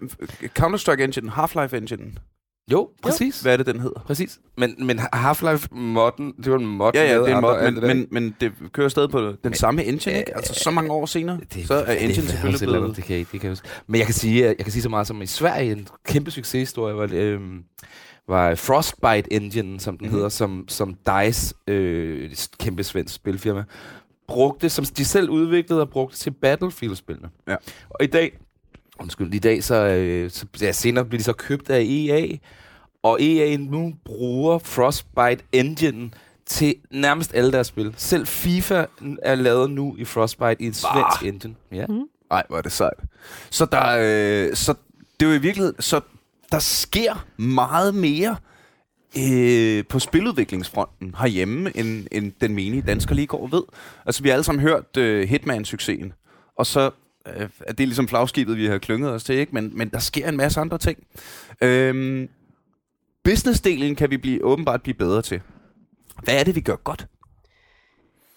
Counter-Strike 0.59 1.03
Engine, 1.03 1.31
Half-Life 1.31 1.75
Engine. 1.75 2.11
Jo, 2.71 2.89
præcis. 3.03 3.41
Hvad 3.41 3.53
er 3.53 3.57
det, 3.57 3.65
den 3.65 3.79
hedder? 3.79 3.99
Præcis. 4.05 4.39
Men, 4.57 4.75
men 4.79 4.99
Half-Life 4.99 5.67
modden, 5.71 6.33
det 6.43 6.51
var 6.51 6.57
en 6.57 6.65
mod. 6.65 6.91
Ja, 6.93 7.03
ja, 7.11 7.19
det 7.19 7.31
er 7.31 7.35
en 7.35 7.41
mod, 7.41 7.63
men, 7.63 7.75
det 7.75 7.83
men, 7.83 8.07
men 8.11 8.35
det 8.41 8.51
kører 8.73 8.89
stadig 8.89 9.09
på 9.09 9.33
den 9.43 9.53
samme 9.53 9.83
engine, 9.83 10.17
ikke? 10.19 10.35
Altså 10.35 10.53
så 10.53 10.71
mange 10.71 10.91
år 10.91 11.05
senere, 11.05 11.39
så 11.65 11.73
er 11.73 11.93
engine 11.93 12.07
det 12.07 12.29
selvfølgelig 12.29 12.61
eller 12.61 12.79
blevet... 12.79 12.95
Det 12.95 13.03
kan, 13.03 13.25
det 13.31 13.41
kan 13.41 13.49
jeg. 13.49 13.57
Men 13.87 13.99
jeg 13.99 14.05
kan 14.05 14.13
sige, 14.15 14.47
at- 14.47 14.55
jeg 14.57 14.65
kan 14.65 14.71
sige 14.71 14.81
så 14.81 14.89
meget 14.89 15.07
som 15.07 15.21
i 15.21 15.25
Sverige, 15.25 15.71
en 15.71 15.87
kæmpe 16.05 16.31
succeshistorie 16.31 16.95
var, 16.95 17.09
øhm, 17.13 17.63
var 18.27 18.55
Frostbite 18.55 19.33
Engine, 19.33 19.79
som 19.79 19.97
den 19.97 20.05
mm-hmm. 20.05 20.15
hedder, 20.15 20.29
som, 20.29 20.65
som 20.67 20.93
DICE, 20.93 21.53
øh, 21.67 22.31
et 22.31 22.49
kæmpe 22.59 22.83
svensk 22.83 23.13
spilfirma, 23.15 23.63
brugte, 24.27 24.69
som 24.69 24.85
de 24.85 25.05
selv 25.05 25.29
udviklede 25.29 25.81
og 25.81 25.89
brugte 25.89 26.17
til 26.17 26.31
Battlefield-spillene. 26.31 27.29
Ja. 27.47 27.55
Og 27.89 28.03
i 28.03 28.07
dag, 28.07 28.37
undskyld, 29.01 29.33
i 29.33 29.39
dag, 29.39 29.63
så, 29.63 29.75
øh, 29.75 30.31
så 30.31 30.45
ja, 30.61 30.71
senere 30.71 31.05
bliver 31.05 31.19
de 31.19 31.23
så 31.23 31.33
købt 31.33 31.69
af 31.69 31.81
EA, 31.89 32.27
og 33.03 33.21
EA 33.21 33.57
nu 33.57 33.93
bruger 34.05 34.59
Frostbite 34.59 35.43
Engine 35.51 36.11
til 36.45 36.75
nærmest 36.91 37.33
alle 37.33 37.51
deres 37.51 37.67
spil. 37.67 37.93
Selv 37.97 38.27
FIFA 38.27 38.85
er 39.21 39.35
lavet 39.35 39.71
nu 39.71 39.95
i 39.97 40.05
Frostbite 40.05 40.61
i 40.61 40.65
en 40.65 40.73
svensk 40.73 41.23
engine. 41.23 41.55
Ja. 41.71 41.85
Nej, 42.29 42.43
hvor 42.49 42.57
er 42.57 42.61
det 42.61 42.71
sejt. 42.71 42.99
Så 43.49 43.65
der, 43.65 43.97
øh, 43.99 44.55
så 44.55 44.73
det 45.19 45.25
er 45.25 45.29
jo 45.29 45.35
i 45.35 45.41
virkeligheden, 45.41 45.81
så 45.81 46.01
der 46.51 46.59
sker 46.59 47.25
meget 47.37 47.95
mere 47.95 48.35
øh, 49.17 49.83
på 49.89 49.99
spiludviklingsfronten 49.99 51.15
herhjemme, 51.19 51.77
end, 51.77 52.07
end 52.11 52.31
den 52.41 52.55
menige 52.55 52.81
dansker 52.81 53.15
lige 53.15 53.27
går 53.27 53.41
og 53.41 53.51
ved. 53.51 53.63
Altså, 54.05 54.23
vi 54.23 54.29
har 54.29 54.33
alle 54.33 54.43
sammen 54.43 54.61
hørt 54.61 54.97
øh, 54.97 55.29
Hitman-succesen, 55.29 56.13
og 56.57 56.65
så 56.65 56.91
øh, 57.27 57.49
er 57.59 57.73
det 57.73 57.87
ligesom 57.87 58.07
flagskibet, 58.07 58.57
vi 58.57 58.65
har 58.65 58.77
klynget 58.77 59.11
os 59.11 59.23
til, 59.23 59.35
ikke? 59.35 59.55
Men, 59.55 59.77
men 59.77 59.89
der 59.89 59.99
sker 59.99 60.29
en 60.29 60.37
masse 60.37 60.59
andre 60.59 60.77
ting. 60.77 60.97
Øhm, 61.61 62.29
businessdelen 63.23 63.95
kan 63.95 64.09
vi 64.09 64.17
blive, 64.17 64.43
åbenbart 64.43 64.81
blive 64.81 64.95
bedre 64.95 65.21
til. 65.21 65.41
Hvad 66.23 66.39
er 66.39 66.43
det, 66.43 66.55
vi 66.55 66.61
gør 66.61 66.75
godt? 66.75 67.07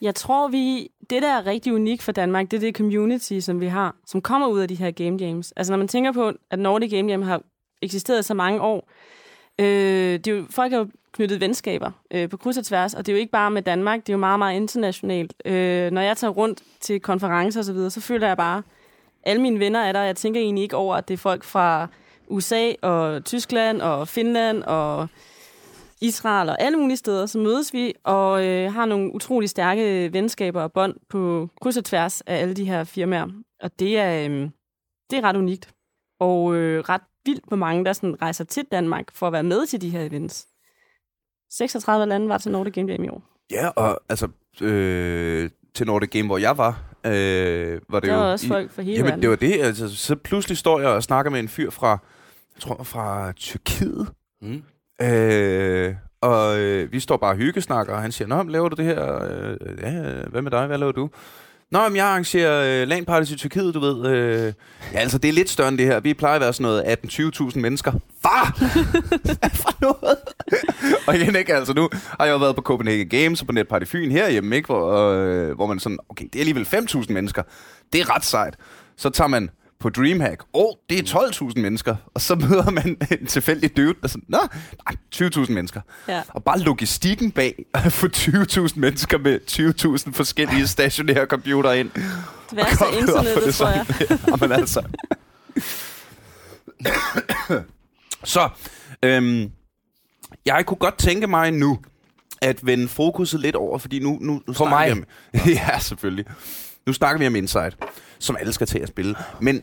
Jeg 0.00 0.14
tror, 0.14 0.48
vi 0.48 0.88
det, 1.10 1.22
der 1.22 1.28
er 1.28 1.46
rigtig 1.46 1.74
unikt 1.74 2.02
for 2.02 2.12
Danmark, 2.12 2.50
det 2.50 2.56
er 2.56 2.60
det 2.60 2.76
community, 2.76 3.38
som 3.38 3.60
vi 3.60 3.66
har, 3.66 3.96
som 4.06 4.22
kommer 4.22 4.46
ud 4.46 4.60
af 4.60 4.68
de 4.68 4.74
her 4.74 4.90
game 4.90 5.16
jams. 5.20 5.52
Altså, 5.52 5.72
når 5.72 5.78
man 5.78 5.88
tænker 5.88 6.12
på, 6.12 6.32
at 6.50 6.58
Nordic 6.58 6.90
Game 6.90 7.10
Jam 7.10 7.22
har 7.22 7.42
eksisteret 7.82 8.24
så 8.24 8.34
mange 8.34 8.60
år, 8.60 8.88
øh, 9.60 9.66
det 9.66 10.26
er 10.26 10.32
jo, 10.32 10.46
folk 10.50 10.72
har 10.72 10.78
jo 10.78 10.88
knyttet 11.12 11.40
venskaber 11.40 11.90
øh, 12.10 12.28
på 12.28 12.36
kryds 12.36 12.58
og 12.58 12.64
tværs, 12.64 12.94
og 12.94 13.06
det 13.06 13.12
er 13.12 13.16
jo 13.16 13.20
ikke 13.20 13.32
bare 13.32 13.50
med 13.50 13.62
Danmark, 13.62 14.00
det 14.00 14.08
er 14.08 14.14
jo 14.14 14.18
meget, 14.18 14.38
meget 14.38 14.56
internationalt. 14.56 15.34
Øh, 15.44 15.90
når 15.90 16.00
jeg 16.00 16.16
tager 16.16 16.30
rundt 16.30 16.62
til 16.80 17.00
konferencer 17.00 17.60
og 17.60 17.64
så 17.64 17.72
videre, 17.72 17.90
så 17.90 18.00
føler 18.00 18.26
jeg 18.26 18.36
bare, 18.36 18.62
alle 19.22 19.42
mine 19.42 19.60
venner 19.60 19.80
er 19.80 19.92
der, 19.92 20.02
jeg 20.02 20.16
tænker 20.16 20.40
egentlig 20.40 20.62
ikke 20.62 20.76
over, 20.76 20.96
at 20.96 21.08
det 21.08 21.14
er 21.14 21.18
folk 21.18 21.44
fra 21.44 21.88
USA 22.28 22.72
og 22.82 23.24
Tyskland 23.24 23.82
og 23.82 24.08
Finland 24.08 24.62
og 24.62 25.08
Israel 26.00 26.48
og 26.48 26.62
alle 26.62 26.78
mulige 26.78 26.96
steder, 26.96 27.26
så 27.26 27.38
mødes 27.38 27.72
vi 27.72 27.94
og 28.04 28.46
øh, 28.46 28.72
har 28.72 28.86
nogle 28.86 29.14
utrolig 29.14 29.50
stærke 29.50 30.12
venskaber 30.12 30.62
og 30.62 30.72
bånd 30.72 30.94
på 31.08 31.48
kryds 31.60 31.76
og 31.76 31.84
tværs 31.84 32.20
af 32.20 32.36
alle 32.36 32.54
de 32.54 32.64
her 32.64 32.84
firmaer. 32.84 33.26
Og 33.62 33.78
det 33.78 33.98
er, 33.98 34.28
øh, 34.28 34.50
det 35.10 35.18
er 35.18 35.24
ret 35.24 35.36
unikt. 35.36 35.70
Og 36.20 36.56
øh, 36.56 36.80
ret 36.88 37.00
vildt, 37.26 37.44
hvor 37.48 37.56
mange 37.56 37.84
der 37.84 37.92
sådan 37.92 38.22
rejser 38.22 38.44
til 38.44 38.64
Danmark 38.72 39.04
for 39.14 39.26
at 39.26 39.32
være 39.32 39.42
med 39.42 39.66
til 39.66 39.80
de 39.80 39.90
her 39.90 40.00
events. 40.00 40.46
36 41.50 42.06
lande 42.06 42.28
var 42.28 42.38
til 42.38 42.52
Nordic 42.52 42.74
Game 42.74 42.92
Jam 42.92 43.04
i 43.04 43.08
år. 43.08 43.22
Ja, 43.50 43.68
og 43.68 44.00
altså, 44.08 44.28
øh, 44.62 45.50
til 45.74 45.86
Nordic 45.86 46.10
Game, 46.10 46.26
hvor 46.26 46.38
jeg 46.38 46.58
var, 46.58 46.82
øh, 47.06 47.80
var 47.88 48.00
det 48.00 48.08
Der 48.08 48.14
jo... 48.14 48.20
var 48.20 48.32
også 48.32 48.46
folk 48.48 48.70
fra 48.72 48.82
hele 48.82 48.96
Jamen, 48.96 49.06
verden. 49.08 49.22
det 49.22 49.30
var 49.30 49.36
det. 49.36 49.60
Altså, 49.60 49.96
så 49.96 50.16
pludselig 50.16 50.58
står 50.58 50.80
jeg 50.80 50.88
og 50.88 51.02
snakker 51.02 51.30
med 51.30 51.40
en 51.40 51.48
fyr 51.48 51.70
fra, 51.70 51.88
jeg 52.54 52.60
tror, 52.60 52.82
fra 52.82 53.32
Tyrkiet. 53.32 54.08
Mm. 54.42 54.62
Øh, 55.02 55.94
og 56.20 56.58
øh, 56.58 56.92
vi 56.92 57.00
står 57.00 57.16
bare 57.16 57.30
og 57.32 57.36
hyggesnakker, 57.36 57.94
og 57.94 58.02
han 58.02 58.12
siger, 58.12 58.28
Nå, 58.28 58.42
laver 58.42 58.68
du 58.68 58.76
det 58.76 58.84
her? 58.84 59.22
Øh, 59.24 59.56
ja, 59.82 60.02
hvad 60.30 60.42
med 60.42 60.50
dig? 60.50 60.66
Hvad 60.66 60.78
laver 60.78 60.92
du? 60.92 61.10
Nå, 61.70 61.88
men 61.88 61.96
jeg 61.96 62.06
arrangerer 62.06 62.82
øh, 62.82 62.88
LAN 62.88 63.04
parties 63.04 63.30
i 63.30 63.36
Tyrkiet, 63.36 63.74
du 63.74 63.80
ved. 63.80 64.06
Øh, 64.06 64.52
ja, 64.92 64.98
altså, 64.98 65.18
det 65.18 65.28
er 65.28 65.32
lidt 65.32 65.50
større 65.50 65.68
end 65.68 65.78
det 65.78 65.86
her. 65.86 66.00
Vi 66.00 66.14
plejer 66.14 66.34
at 66.34 66.40
være 66.40 66.52
sådan 66.52 66.62
noget 66.62 66.82
18-20.000 67.52 67.58
mennesker. 67.58 67.92
Far! 68.22 68.56
For 69.62 69.80
noget? 69.80 70.18
og 71.06 71.16
igen, 71.16 71.36
ikke? 71.36 71.54
Altså, 71.54 71.72
nu 71.72 71.88
har 72.18 72.24
jeg 72.24 72.32
jo 72.32 72.38
været 72.38 72.56
på 72.56 72.62
Copenhagen 72.62 73.08
Games 73.08 73.40
og 73.40 73.46
på 73.46 73.52
Netparty 73.52 73.86
Fyn 73.86 74.10
herhjemme, 74.10 74.56
ikke? 74.56 74.66
Hvor, 74.66 75.12
øh, 75.12 75.54
hvor 75.54 75.66
man 75.66 75.78
sådan, 75.78 75.98
okay, 76.08 76.24
det 76.24 76.36
er 76.36 76.40
alligevel 76.40 76.66
5.000 76.66 77.12
mennesker. 77.12 77.42
Det 77.92 78.00
er 78.00 78.14
ret 78.14 78.24
sejt. 78.24 78.56
Så 78.96 79.10
tager 79.10 79.28
man 79.28 79.50
på 79.84 79.90
Dreamhack, 79.90 80.42
åh, 80.54 80.64
oh, 80.64 80.74
det 80.90 80.98
er 80.98 81.02
12.000 81.48 81.60
mennesker. 81.60 81.96
Og 82.14 82.20
så 82.20 82.34
møder 82.34 82.70
man 82.70 82.96
en 83.20 83.26
tilfældig 83.26 83.76
dude, 83.76 83.94
der 84.02 84.08
sådan, 84.08 84.24
nå, 84.28 84.38
nej, 84.84 84.96
20.000 85.44 85.52
mennesker. 85.52 85.80
Ja. 86.08 86.22
Og 86.28 86.44
bare 86.44 86.58
logistikken 86.58 87.30
bag 87.30 87.64
at 87.74 87.92
få 87.92 88.06
20.000 88.06 88.72
mennesker 88.76 89.18
med 89.18 89.40
20.000 90.06 90.12
forskellige 90.12 90.66
stationære 90.66 91.26
computer 91.26 91.72
ind. 91.72 91.90
Det 91.90 92.02
værste 92.56 92.72
er 92.72 92.76
få 92.76 92.98
internettet, 92.98 93.54
tror 93.54 93.68
jeg. 93.68 93.86
Jamen 94.28 94.52
altså. 94.52 94.82
Så, 98.34 98.48
øhm, 99.02 99.50
jeg 100.46 100.66
kunne 100.66 100.78
godt 100.78 100.98
tænke 100.98 101.26
mig 101.26 101.50
nu, 101.50 101.78
at 102.42 102.66
vende 102.66 102.88
fokuset 102.88 103.40
lidt 103.40 103.56
over, 103.56 103.78
fordi 103.78 103.98
nu, 103.98 104.18
nu, 104.20 104.42
nu 104.46 104.54
snakker 104.54 104.94
mig? 104.94 105.04
vi 105.32 105.40
om... 105.40 105.48
ja, 105.68 105.78
selvfølgelig. 105.78 106.24
Nu 106.86 106.92
snakker 106.92 107.18
vi 107.18 107.26
om 107.26 107.36
Inside, 107.36 107.72
som 108.18 108.36
alle 108.40 108.52
skal 108.52 108.66
til 108.66 108.78
at 108.78 108.88
spille. 108.88 109.16
Men 109.40 109.62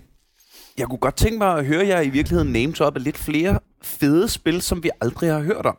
jeg 0.78 0.88
kunne 0.88 0.98
godt 1.00 1.16
tænke 1.16 1.38
mig 1.38 1.58
at 1.58 1.66
høre 1.66 1.88
jer 1.88 2.02
i 2.02 2.10
virkeligheden 2.10 2.56
af 2.96 3.04
lidt 3.04 3.18
flere 3.18 3.60
fede 3.82 4.30
spil, 4.30 4.62
som 4.62 4.84
vi 4.84 4.90
aldrig 5.02 5.32
har 5.32 5.40
hørt 5.40 5.66
om. 5.66 5.78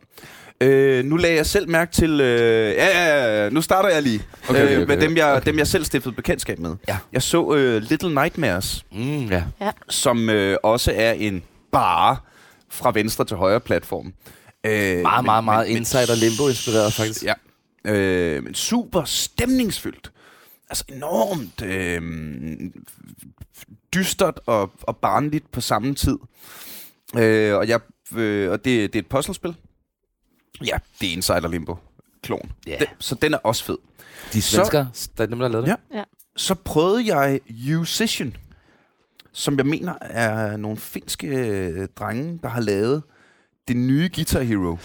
Øh, 0.61 1.05
nu 1.05 1.15
lagde 1.17 1.35
jeg 1.35 1.45
selv 1.45 1.69
mærke 1.69 1.91
til... 1.91 2.21
Øh, 2.21 2.73
ja, 2.75 2.87
ja, 2.87 3.43
ja, 3.43 3.49
nu 3.49 3.61
starter 3.61 3.89
jeg 3.89 4.03
lige. 4.03 4.21
Okay, 4.49 4.63
okay, 4.63 4.75
øh, 4.75 4.81
okay. 4.81 4.95
med 4.95 5.01
dem 5.01 5.17
jeg, 5.17 5.45
dem, 5.45 5.57
jeg 5.57 5.67
selv 5.67 5.85
stiftede 5.85 6.15
bekendtskab 6.15 6.59
med. 6.59 6.75
Ja. 6.87 6.97
Jeg 7.13 7.21
så 7.21 7.53
øh, 7.55 7.81
Little 7.81 8.09
Nightmares, 8.13 8.85
Mm, 8.91 9.25
ja. 9.25 9.43
som 9.89 10.29
øh, 10.29 10.57
også 10.63 10.91
er 10.95 11.11
en 11.11 11.43
bare 11.71 12.17
fra 12.69 12.91
venstre 12.93 13.25
til 13.25 13.37
højre 13.37 13.59
platform. 13.59 14.13
Øh, 14.63 15.01
Meget, 15.01 15.25
meget, 15.25 15.43
meget 15.43 15.67
men- 15.67 15.77
Inside 15.77 16.11
og 16.11 16.17
Limbo 16.17 16.47
inspireret, 16.47 16.93
faktisk. 16.93 17.23
Ja. 17.23 17.33
Øh, 17.85 18.43
men 18.43 18.53
super 18.53 19.03
stemningsfyldt. 19.03 20.11
Altså 20.69 20.83
enormt 20.89 21.61
øh, 21.61 22.01
dystert 23.93 24.39
og, 24.45 24.71
og 24.81 24.97
barnligt 24.97 25.51
på 25.51 25.61
samme 25.61 25.95
tid. 25.95 26.17
Øh, 27.17 27.55
og 27.57 27.67
jeg, 27.67 27.79
øh, 28.15 28.51
og 28.51 28.65
det, 28.65 28.93
det 28.93 28.99
er 28.99 29.03
et 29.03 29.07
puzzlespil. 29.09 29.55
Ja, 30.65 30.77
det 31.01 31.09
er 31.09 31.13
Inside 31.13 31.41
og 31.43 31.49
Limbo. 31.49 31.75
Klon. 32.23 32.51
Ja. 32.67 32.75
Den, 32.79 32.87
så 32.99 33.15
den 33.15 33.33
er 33.33 33.37
også 33.37 33.63
fed. 33.63 33.77
De 34.33 34.41
Så- 34.41 34.55
svensker, 34.55 34.85
der 35.17 35.23
er 35.23 35.27
dem, 35.27 35.39
der 35.39 35.45
har 35.45 35.51
lavet 35.51 35.67
det. 35.67 35.75
Ja. 35.93 36.03
Så 36.35 36.55
prøvede 36.55 37.15
jeg 37.15 37.39
Musician, 37.67 38.35
som 39.31 39.57
jeg 39.57 39.65
mener 39.65 39.93
er 40.01 40.57
nogle 40.57 40.77
finske 40.77 41.27
øh, 41.27 41.87
drenge, 41.95 42.39
der 42.43 42.49
har 42.49 42.61
lavet 42.61 43.03
det 43.67 43.77
nye 43.77 44.09
Guitar 44.15 44.41
Hero. 44.41 44.77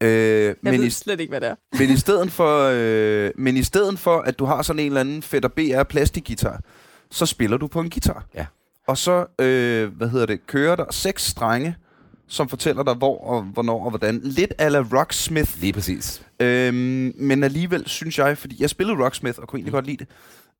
Øh, 0.00 0.08
Jeg 0.44 0.54
men, 0.62 0.72
ved 0.80 0.84
i, 0.86 0.90
slet 0.90 1.20
ikke, 1.20 1.30
hvad 1.30 1.40
det 1.40 1.48
er. 1.48 1.54
men, 1.78 1.90
i 1.90 1.96
stedet 1.96 2.32
for, 2.32 2.70
øh, 2.74 3.30
men 3.36 3.56
i 3.56 3.62
stedet 3.62 3.98
for, 3.98 4.18
at 4.20 4.38
du 4.38 4.44
har 4.44 4.62
sådan 4.62 4.80
en 4.80 4.86
eller 4.86 5.00
anden 5.00 5.22
Fender 5.22 5.48
BR 5.48 5.82
plastikguitar, 5.82 6.60
så 7.10 7.26
spiller 7.26 7.56
du 7.56 7.66
på 7.66 7.80
en 7.80 7.90
guitar. 7.90 8.26
Ja. 8.34 8.46
Og 8.86 8.98
så, 8.98 9.26
øh, 9.38 9.96
hvad 9.96 10.08
hedder 10.08 10.26
det, 10.26 10.46
kører 10.46 10.76
der 10.76 10.84
seks 10.90 11.24
strenge, 11.24 11.76
som 12.26 12.48
fortæller 12.48 12.82
dig, 12.82 12.94
hvor 12.94 13.24
og 13.24 13.42
hvornår 13.42 13.84
og 13.84 13.90
hvordan. 13.90 14.20
Lidt 14.22 14.52
ala 14.58 14.84
Rocksmith. 14.92 15.60
Lige 15.60 15.72
præcis. 15.72 16.22
Øhm, 16.40 17.12
men 17.16 17.44
alligevel 17.44 17.88
synes 17.88 18.18
jeg, 18.18 18.38
fordi 18.38 18.56
jeg 18.62 18.70
spillede 18.70 19.04
Rocksmith 19.04 19.38
og 19.38 19.48
kunne 19.48 19.58
egentlig 19.58 19.72
godt 19.72 19.86
lide 19.86 20.04
det. 20.04 20.08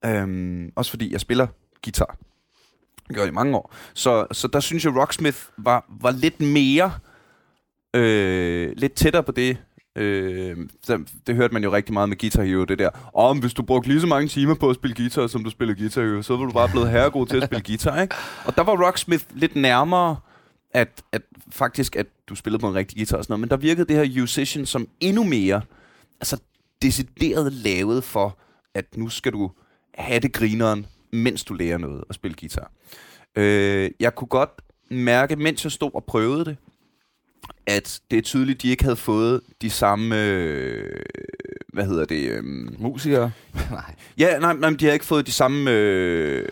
Øhm, 0.04 0.72
også 0.76 0.90
fordi 0.90 1.12
jeg 1.12 1.20
spiller 1.20 1.46
guitar. 1.84 2.16
Det 3.08 3.16
gør 3.16 3.22
jeg 3.22 3.28
i 3.28 3.34
mange 3.34 3.56
år. 3.56 3.74
Så, 3.94 4.26
så 4.32 4.48
der 4.48 4.60
synes 4.60 4.84
jeg, 4.84 4.96
Rocksmith 4.96 5.38
var, 5.56 5.84
var 6.00 6.10
lidt 6.10 6.40
mere, 6.40 6.92
øh, 7.94 8.72
lidt 8.76 8.94
tættere 8.94 9.22
på 9.22 9.32
det. 9.32 9.56
Øh, 9.98 10.56
det 11.26 11.36
hørte 11.36 11.54
man 11.54 11.64
jo 11.64 11.72
rigtig 11.72 11.92
meget 11.92 12.08
med 12.08 12.18
Guitar 12.18 12.42
Hero, 12.42 12.64
det 12.64 12.78
der. 12.78 12.90
Og 13.12 13.28
om 13.28 13.38
hvis 13.38 13.54
du 13.54 13.62
brugte 13.62 13.88
lige 13.88 14.00
så 14.00 14.06
mange 14.06 14.28
timer 14.28 14.54
på 14.54 14.70
at 14.70 14.76
spille 14.76 14.94
guitar, 14.94 15.26
som 15.26 15.44
du 15.44 15.50
spiller 15.50 15.74
Guitar 15.74 16.02
Hero, 16.02 16.22
så 16.22 16.36
var 16.36 16.46
du 16.46 16.52
bare 16.52 16.68
blevet 16.68 16.90
herregod 16.90 17.26
til 17.26 17.36
at 17.36 17.44
spille 17.44 17.64
guitar, 17.66 18.02
ikke? 18.02 18.14
Og 18.44 18.56
der 18.56 18.62
var 18.62 18.86
Rocksmith 18.86 19.24
lidt 19.34 19.56
nærmere, 19.56 20.16
at, 20.70 21.02
at 21.12 21.22
faktisk, 21.50 21.96
at 21.96 22.06
du 22.28 22.34
spillede 22.34 22.60
på 22.60 22.68
en 22.68 22.74
rigtig 22.74 22.96
guitar 22.96 23.16
og 23.16 23.24
sådan 23.24 23.32
noget, 23.32 23.40
men 23.40 23.50
der 23.50 23.56
virkede 23.56 23.86
det 23.94 23.96
her 23.96 24.20
Musician 24.20 24.66
som 24.66 24.88
endnu 25.00 25.24
mere, 25.24 25.62
altså 26.20 26.40
decideret 26.82 27.52
lavet 27.52 28.04
for, 28.04 28.38
at 28.74 28.96
nu 28.96 29.08
skal 29.08 29.32
du 29.32 29.50
have 29.94 30.20
det 30.20 30.32
grineren, 30.32 30.86
mens 31.12 31.44
du 31.44 31.54
lærer 31.54 31.78
noget 31.78 32.04
at 32.08 32.14
spille 32.14 32.36
guitar. 32.40 32.72
Øh, 33.36 33.90
jeg 34.00 34.14
kunne 34.14 34.28
godt 34.28 34.50
mærke, 34.90 35.36
mens 35.36 35.64
jeg 35.64 35.72
stod 35.72 35.90
og 35.94 36.04
prøvede 36.04 36.44
det, 36.44 36.56
at 37.68 38.00
det 38.10 38.18
er 38.18 38.22
tydeligt, 38.22 38.56
at 38.56 38.62
de 38.62 38.68
ikke 38.70 38.84
havde 38.84 38.96
fået 38.96 39.40
de 39.62 39.70
samme, 39.70 40.22
øh, 40.24 41.00
hvad 41.72 41.84
hedder 41.84 42.04
det, 42.04 42.30
øh, 42.30 42.42
Musikere? 42.78 43.30
nej. 43.70 43.94
ja, 44.18 44.38
nej, 44.38 44.52
nej, 44.54 44.70
men 44.70 44.78
de 44.80 44.84
har 44.86 44.92
ikke 44.92 45.04
fået 45.04 45.26
de 45.26 45.32
samme 45.32 45.70
øh, 45.70 46.44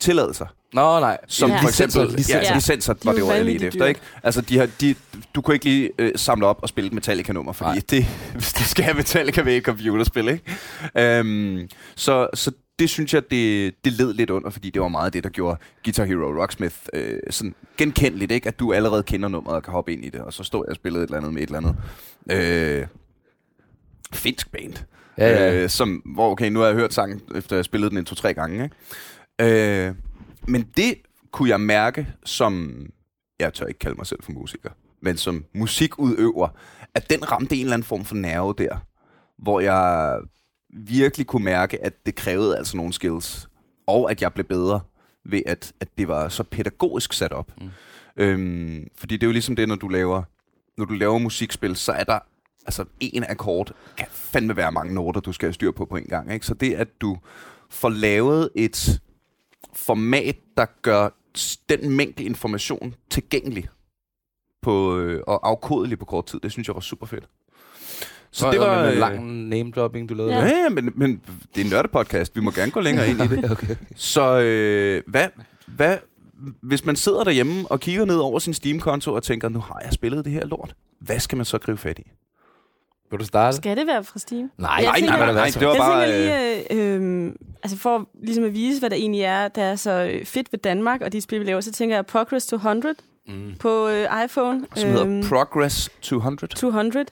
tilladelser. 0.00 0.46
Nå, 0.72 1.00
nej. 1.00 1.18
Som 1.28 1.50
Ja. 1.50 1.60
for 1.62 1.68
eksempel 1.68 2.06
Licenser, 2.16 2.38
ja, 2.48 2.54
licenser. 2.54 2.94
Ja. 2.94 2.98
var 3.08 3.12
det 3.12 3.20
jo 3.20 3.30
jeg 3.30 3.38
vanvittigt 3.38 3.68
efter. 3.74 3.86
Ikke? 3.86 4.00
Altså, 4.22 4.40
de 4.40 4.58
har, 4.58 4.68
de, 4.80 4.94
du 5.34 5.40
kunne 5.42 5.54
ikke 5.54 5.64
lige 5.64 5.90
øh, 5.98 6.12
samle 6.16 6.46
op 6.46 6.58
og 6.62 6.68
spille 6.68 6.86
et 6.88 6.92
Metallica-nummer, 6.94 7.52
fordi 7.52 7.70
Nej. 7.70 7.82
det, 7.90 8.06
hvis 8.34 8.52
det 8.52 8.66
skal 8.66 8.84
have 8.84 8.96
Metallica 8.96 9.42
med 9.42 9.54
i 9.54 9.56
et 9.56 9.62
computerspil, 9.64 10.28
ikke? 10.28 10.44
Øhm, 11.18 11.68
så, 11.96 12.28
så 12.34 12.52
det 12.78 12.90
synes 12.90 13.14
jeg, 13.14 13.30
det, 13.30 13.74
det 13.84 13.92
led 13.92 14.14
lidt 14.14 14.30
under, 14.30 14.50
fordi 14.50 14.70
det 14.70 14.82
var 14.82 14.88
meget 14.88 15.12
det, 15.12 15.24
der 15.24 15.30
gjorde 15.30 15.58
Guitar 15.84 16.04
Hero 16.04 16.42
Rocksmith 16.42 16.76
øh, 16.94 17.18
sådan 17.30 17.54
genkendeligt, 17.76 18.32
ikke? 18.32 18.48
At 18.48 18.58
du 18.58 18.72
allerede 18.72 19.02
kender 19.02 19.28
nummeret 19.28 19.56
og 19.56 19.62
kan 19.62 19.72
hoppe 19.72 19.92
ind 19.92 20.04
i 20.04 20.08
det, 20.08 20.20
og 20.20 20.32
så 20.32 20.44
står 20.44 20.64
jeg 20.64 20.70
og 20.70 20.76
spiller 20.76 20.98
et 21.00 21.04
eller 21.04 21.16
andet 21.16 21.34
med 21.34 21.42
et 21.42 21.46
eller 21.46 21.58
andet. 21.58 21.76
Øh, 22.30 22.86
finsk 24.12 24.52
band. 24.52 24.74
Ja, 25.18 25.28
ja. 25.28 25.62
Øh, 25.62 25.68
som, 25.68 26.02
hvor, 26.14 26.30
okay, 26.30 26.50
nu 26.50 26.58
har 26.58 26.66
jeg 26.66 26.74
hørt 26.74 26.94
sangen, 26.94 27.20
efter 27.34 27.56
jeg 27.56 27.64
spillede 27.64 27.90
den 27.90 27.98
en 27.98 28.04
to-tre 28.04 28.34
gange, 28.34 28.64
ikke? 28.64 29.86
Øh, 29.88 29.94
men 30.48 30.68
det 30.76 30.94
kunne 31.32 31.48
jeg 31.48 31.60
mærke 31.60 32.08
som, 32.24 32.86
jeg 33.40 33.54
tør 33.54 33.66
ikke 33.66 33.78
kalde 33.78 33.96
mig 33.96 34.06
selv 34.06 34.22
for 34.22 34.32
musiker, 34.32 34.70
men 35.02 35.16
som 35.16 35.44
musikudøver, 35.54 36.48
at 36.94 37.10
den 37.10 37.32
ramte 37.32 37.56
en 37.56 37.60
eller 37.60 37.74
anden 37.74 37.86
form 37.86 38.04
for 38.04 38.14
nerve 38.14 38.54
der, 38.58 38.76
hvor 39.38 39.60
jeg 39.60 40.18
virkelig 40.72 41.26
kunne 41.26 41.44
mærke, 41.44 41.84
at 41.84 42.06
det 42.06 42.14
krævede 42.14 42.58
altså 42.58 42.76
nogle 42.76 42.92
skills, 42.92 43.48
og 43.86 44.10
at 44.10 44.22
jeg 44.22 44.32
blev 44.32 44.46
bedre 44.46 44.80
ved, 45.24 45.42
at, 45.46 45.72
at 45.80 45.88
det 45.98 46.08
var 46.08 46.28
så 46.28 46.42
pædagogisk 46.42 47.12
sat 47.12 47.32
op. 47.32 47.52
Mm. 47.60 47.70
Øhm, 48.16 48.88
fordi 48.96 49.16
det 49.16 49.22
er 49.22 49.28
jo 49.28 49.32
ligesom 49.32 49.56
det, 49.56 49.68
når 49.68 49.76
du 49.76 49.88
laver, 49.88 50.22
når 50.78 50.84
du 50.84 50.94
laver 50.94 51.18
musikspil, 51.18 51.76
så 51.76 51.92
er 51.92 52.04
der 52.04 52.18
altså 52.66 52.84
en 53.00 53.24
akkord, 53.28 53.72
kan 53.96 54.06
fandme 54.10 54.56
være 54.56 54.72
mange 54.72 54.94
noter, 54.94 55.20
du 55.20 55.32
skal 55.32 55.46
have 55.46 55.54
styr 55.54 55.70
på 55.70 55.84
på 55.84 55.96
en 55.96 56.06
gang. 56.06 56.32
Ikke? 56.32 56.46
Så 56.46 56.54
det, 56.54 56.74
at 56.74 56.88
du 57.00 57.18
får 57.70 57.88
lavet 57.88 58.50
et 58.54 59.00
format, 59.74 60.36
der 60.56 60.66
gør 60.82 61.08
den 61.68 61.90
mængde 61.90 62.24
information 62.24 62.94
tilgængelig 63.10 63.68
på, 64.62 64.98
øh, 64.98 65.22
og 65.26 65.48
afkodelig 65.48 65.98
på 65.98 66.04
kort 66.04 66.26
tid, 66.26 66.40
det 66.40 66.52
synes 66.52 66.68
jeg 66.68 66.74
var 66.74 66.80
super 66.80 67.06
fedt. 67.06 67.28
Så 68.32 68.50
det 68.50 68.60
var 68.60 68.84
en 68.84 68.92
øh, 68.92 68.98
lang 68.98 69.48
name-dropping, 69.48 70.08
du 70.08 70.14
lavede. 70.14 70.34
Ja. 70.34 70.46
Ja, 70.46 70.68
men, 70.68 70.92
men 70.94 71.20
det 71.54 71.60
er 71.60 71.64
en 71.64 71.70
nørdepodcast. 71.70 72.36
Vi 72.36 72.40
må 72.40 72.50
gerne 72.50 72.70
gå 72.70 72.80
længere 72.80 73.08
ind 73.10 73.20
i 73.22 73.26
det. 73.26 73.50
okay. 73.52 73.76
Så 73.96 74.38
øh, 74.40 75.02
hvad, 75.06 75.28
hvad, 75.66 75.96
hvis 76.62 76.84
man 76.84 76.96
sidder 76.96 77.24
derhjemme 77.24 77.64
og 77.70 77.80
kigger 77.80 78.04
ned 78.04 78.16
over 78.16 78.38
sin 78.38 78.54
Steam-konto 78.54 79.12
og 79.14 79.22
tænker, 79.22 79.48
nu 79.48 79.58
har 79.60 79.80
jeg 79.84 79.92
spillet 79.92 80.24
det 80.24 80.32
her 80.32 80.46
lort, 80.46 80.74
hvad 81.00 81.18
skal 81.18 81.36
man 81.36 81.44
så 81.44 81.58
gribe 81.58 81.78
fat 81.78 81.98
i? 81.98 82.02
Vil 83.10 83.20
du 83.20 83.24
starte? 83.24 83.56
Skal 83.56 83.76
det 83.76 83.86
være 83.86 84.04
fra 84.04 84.18
Steam? 84.18 84.50
Nej, 84.58 84.70
Jeg 84.74 84.84
nej, 84.84 84.94
tænker- 84.98 85.10
nej, 85.10 85.18
nej, 85.18 85.26
nej, 85.26 85.34
nej, 85.34 85.50
det 85.58 85.66
var 85.66 85.72
jeg 85.74 85.78
bare... 85.78 86.06
tænker 86.06 86.68
lige, 86.74 86.96
øh, 86.96 87.26
øh, 87.26 87.32
altså 87.62 87.78
for 87.78 88.08
ligesom 88.22 88.44
at 88.44 88.54
vise, 88.54 88.80
hvad 88.80 88.90
der 88.90 88.96
egentlig 88.96 89.20
er, 89.22 89.48
der 89.48 89.62
er 89.62 89.76
så 89.76 89.90
øh, 90.12 90.24
fedt 90.26 90.52
ved 90.52 90.58
Danmark, 90.58 91.00
og 91.00 91.12
de 91.12 91.20
spil, 91.20 91.40
vi 91.40 91.44
laver, 91.44 91.60
så 91.60 91.72
tænker 91.72 91.96
jeg 91.96 92.06
Progress 92.06 92.46
200 92.46 92.94
Mm. 93.28 93.54
på 93.60 93.88
øh, 93.88 94.06
iPhone. 94.24 94.64
som 94.76 94.88
hedder 94.90 95.06
Øhm, 95.06 95.22
Progress 95.28 95.90
200. 96.02 96.54
200, 96.54 96.94
Laver 96.94 97.04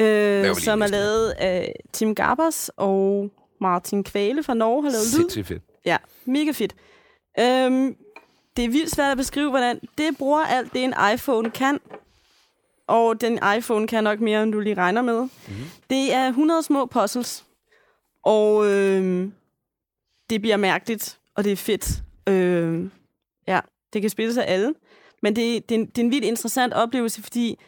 øh, 0.00 0.56
som 0.56 0.82
er 0.82 0.86
lavet 0.86 1.30
af 1.30 1.74
Tim 1.92 2.14
Garbers 2.14 2.70
og 2.76 3.30
Martin 3.60 4.04
Kvale 4.04 4.42
fra 4.42 4.54
Norge 4.54 4.82
har 4.82 4.90
lavet 4.90 5.04
lyd. 5.04 5.18
Sindssygt 5.18 5.46
fedt. 5.46 5.62
Ja, 5.84 5.96
mega 6.24 6.50
fedt. 6.50 6.74
Øhm, 7.40 7.96
det 8.56 8.64
er 8.64 8.68
vildt 8.68 8.90
svært 8.90 9.10
at 9.10 9.16
beskrive, 9.16 9.50
hvordan 9.50 9.80
det 9.98 10.16
bruger 10.18 10.40
alt 10.40 10.72
det, 10.72 10.84
en 10.84 10.94
iPhone 11.14 11.50
kan. 11.50 11.78
Og 12.86 13.20
den 13.20 13.38
iPhone 13.58 13.86
kan 13.86 14.04
nok 14.04 14.20
mere, 14.20 14.42
end 14.42 14.52
du 14.52 14.60
lige 14.60 14.74
regner 14.74 15.02
med. 15.02 15.20
Mm-hmm. 15.20 15.64
Det 15.90 16.14
er 16.14 16.28
100 16.28 16.62
små 16.62 16.86
puzzles. 16.86 17.44
Og 18.24 18.66
øhm, 18.66 19.32
det 20.30 20.40
bliver 20.40 20.56
mærkeligt, 20.56 21.18
og 21.34 21.44
det 21.44 21.52
er 21.52 21.56
fedt. 21.56 22.02
Øhm, 22.26 22.90
ja, 23.46 23.60
det 23.92 24.00
kan 24.00 24.10
spilles 24.10 24.36
af 24.36 24.44
alle. 24.46 24.74
Men 25.22 25.36
det, 25.36 25.68
det, 25.68 25.74
er 25.74 25.78
en, 25.78 25.86
det 25.86 25.98
er 25.98 26.02
en 26.02 26.10
vildt 26.10 26.24
interessant 26.24 26.74
oplevelse, 26.74 27.22
fordi 27.22 27.58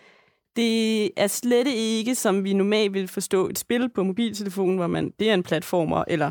det 0.56 1.10
er 1.16 1.26
slet 1.26 1.66
ikke, 1.66 2.14
som 2.14 2.44
vi 2.44 2.52
normalt 2.52 2.94
vil 2.94 3.08
forstå 3.08 3.48
et 3.48 3.58
spil 3.58 3.88
på 3.88 4.02
mobiltelefonen, 4.02 4.76
hvor 4.76 4.86
man, 4.86 5.12
det 5.18 5.30
er 5.30 5.34
en 5.34 5.42
platformer, 5.42 6.04
eller 6.08 6.30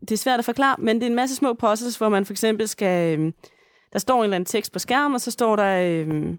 det 0.00 0.12
er 0.12 0.16
svært 0.16 0.38
at 0.38 0.44
forklare, 0.44 0.76
men 0.78 0.96
det 0.96 1.02
er 1.02 1.06
en 1.10 1.14
masse 1.16 1.36
små 1.36 1.54
puzzles, 1.54 1.96
hvor 1.96 2.08
man 2.08 2.26
for 2.26 2.32
eksempel 2.32 2.68
skal... 2.68 3.18
øhm, 3.18 3.34
Der 3.92 3.98
står 3.98 4.18
en 4.18 4.24
eller 4.24 4.36
anden 4.36 4.46
tekst 4.46 4.72
på 4.72 4.78
skærmen, 4.78 5.14
og 5.14 5.20
så 5.20 5.30
står 5.30 5.56
der 5.56 5.80
øhm, 5.82 6.38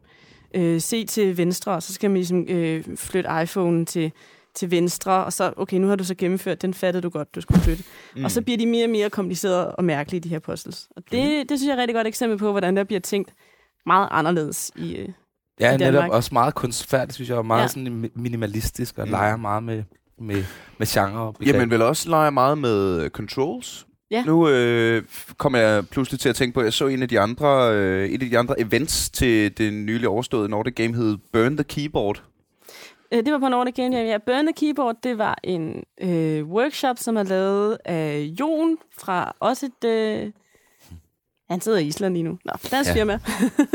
øh, 0.55 0.81
se 0.81 1.05
til 1.05 1.37
venstre, 1.37 1.71
og 1.71 1.83
så 1.83 1.93
skal 1.93 2.09
man 2.09 2.17
ligesom 2.17 2.45
øh, 2.49 2.83
flytte 2.95 3.29
iPhone 3.43 3.85
til, 3.85 4.11
til 4.55 4.71
venstre, 4.71 5.25
og 5.25 5.33
så, 5.33 5.53
okay, 5.57 5.77
nu 5.77 5.87
har 5.87 5.95
du 5.95 6.03
så 6.03 6.15
gennemført, 6.15 6.61
den 6.61 6.73
fattede 6.73 7.01
du 7.01 7.09
godt, 7.09 7.35
du 7.35 7.41
skulle 7.41 7.61
flytte. 7.61 7.83
Mm. 8.15 8.23
Og 8.23 8.31
så 8.31 8.41
bliver 8.41 8.57
de 8.57 8.65
mere 8.65 8.85
og 8.85 8.89
mere 8.89 9.09
komplicerede 9.09 9.75
og 9.75 9.83
mærkelige, 9.83 10.19
de 10.21 10.29
her 10.29 10.39
puzzles. 10.39 10.87
Og 10.95 11.03
det, 11.11 11.49
det 11.49 11.59
synes 11.59 11.63
jeg 11.63 11.69
er 11.69 11.73
et 11.73 11.79
rigtig 11.79 11.95
godt 11.95 12.07
eksempel 12.07 12.37
på, 12.37 12.51
hvordan 12.51 12.77
der 12.77 12.83
bliver 12.83 12.99
tænkt 12.99 13.33
meget 13.85 14.07
anderledes 14.11 14.71
i... 14.75 15.07
Ja, 15.59 15.73
i 15.73 15.77
netop 15.77 15.93
Danmark. 15.93 16.11
også 16.11 16.29
meget 16.33 16.55
kunstfærdigt, 16.55 17.13
synes 17.13 17.29
jeg, 17.29 17.37
og 17.37 17.45
meget 17.45 17.61
Ja. 17.61 17.67
sådan 17.67 18.05
mi- 18.05 18.21
minimalistisk, 18.21 18.97
og 18.97 19.05
Mm. 19.05 19.11
leger 19.11 19.35
meget 19.37 19.63
med, 19.63 19.83
med, 20.19 20.43
med 20.77 20.87
genre. 20.87 21.19
og 21.21 21.35
Jamen 21.45 21.71
vel 21.71 21.81
også 21.81 22.09
leger 22.09 22.29
meget 22.29 22.57
med 22.57 23.01
øh, 23.03 23.09
controls. 23.09 23.85
Ja. 24.11 24.23
Nu 24.23 24.49
øh, 24.49 25.03
kom 25.37 25.55
jeg 25.55 25.87
pludselig 25.87 26.19
til 26.19 26.29
at 26.29 26.35
tænke 26.35 26.53
på, 26.53 26.59
at 26.59 26.63
jeg 26.63 26.73
så 26.73 26.87
en 26.87 27.01
af 27.01 27.09
de 27.09 27.19
andre, 27.19 27.73
øh, 27.75 28.09
et 28.09 28.23
af 28.23 28.29
de 28.29 28.37
andre 28.37 28.59
events 28.61 29.09
til 29.09 29.57
det 29.57 29.73
nylig 29.73 30.07
overståede 30.07 30.49
Nordic 30.49 30.75
Game 30.75 30.95
hed 30.95 31.17
Burn 31.33 31.57
the 31.57 31.63
Keyboard. 31.63 32.23
Øh, 33.11 33.25
det 33.25 33.33
var 33.33 33.39
på 33.39 33.47
Nordic 33.49 33.75
Game 33.75 33.97
Jam. 33.97 34.05
Ja, 34.07 34.17
Burn 34.25 34.45
the 34.45 34.53
Keyboard, 34.53 34.95
det 35.03 35.17
var 35.17 35.37
en 35.43 35.83
øh, 36.01 36.43
workshop, 36.45 36.95
som 36.99 37.17
er 37.17 37.23
lavet 37.23 37.77
af 37.85 38.19
Jon 38.39 38.77
fra 38.97 39.35
også 39.39 39.65
et... 39.65 39.89
Øh, 39.89 40.31
han 41.49 41.61
sidder 41.61 41.77
i 41.77 41.85
Island 41.87 42.13
lige 42.13 42.23
nu. 42.23 42.37
Nå, 42.45 42.51
dansk 42.71 42.89
Ja. 42.89 42.95
firma. 42.95 43.19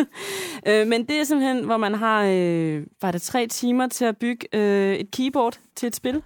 øh, 0.68 0.86
men 0.86 1.04
det 1.04 1.20
er 1.20 1.24
simpelthen, 1.24 1.64
hvor 1.64 1.76
man 1.76 1.94
har, 1.94 2.24
øh, 2.28 2.82
var 3.02 3.10
det 3.10 3.22
tre 3.22 3.46
timer 3.46 3.86
til 3.88 4.04
at 4.04 4.16
bygge 4.16 4.46
øh, 4.52 4.94
et 4.96 5.10
keyboard 5.10 5.58
til 5.76 5.86
et 5.86 5.96
spil. 5.96 6.22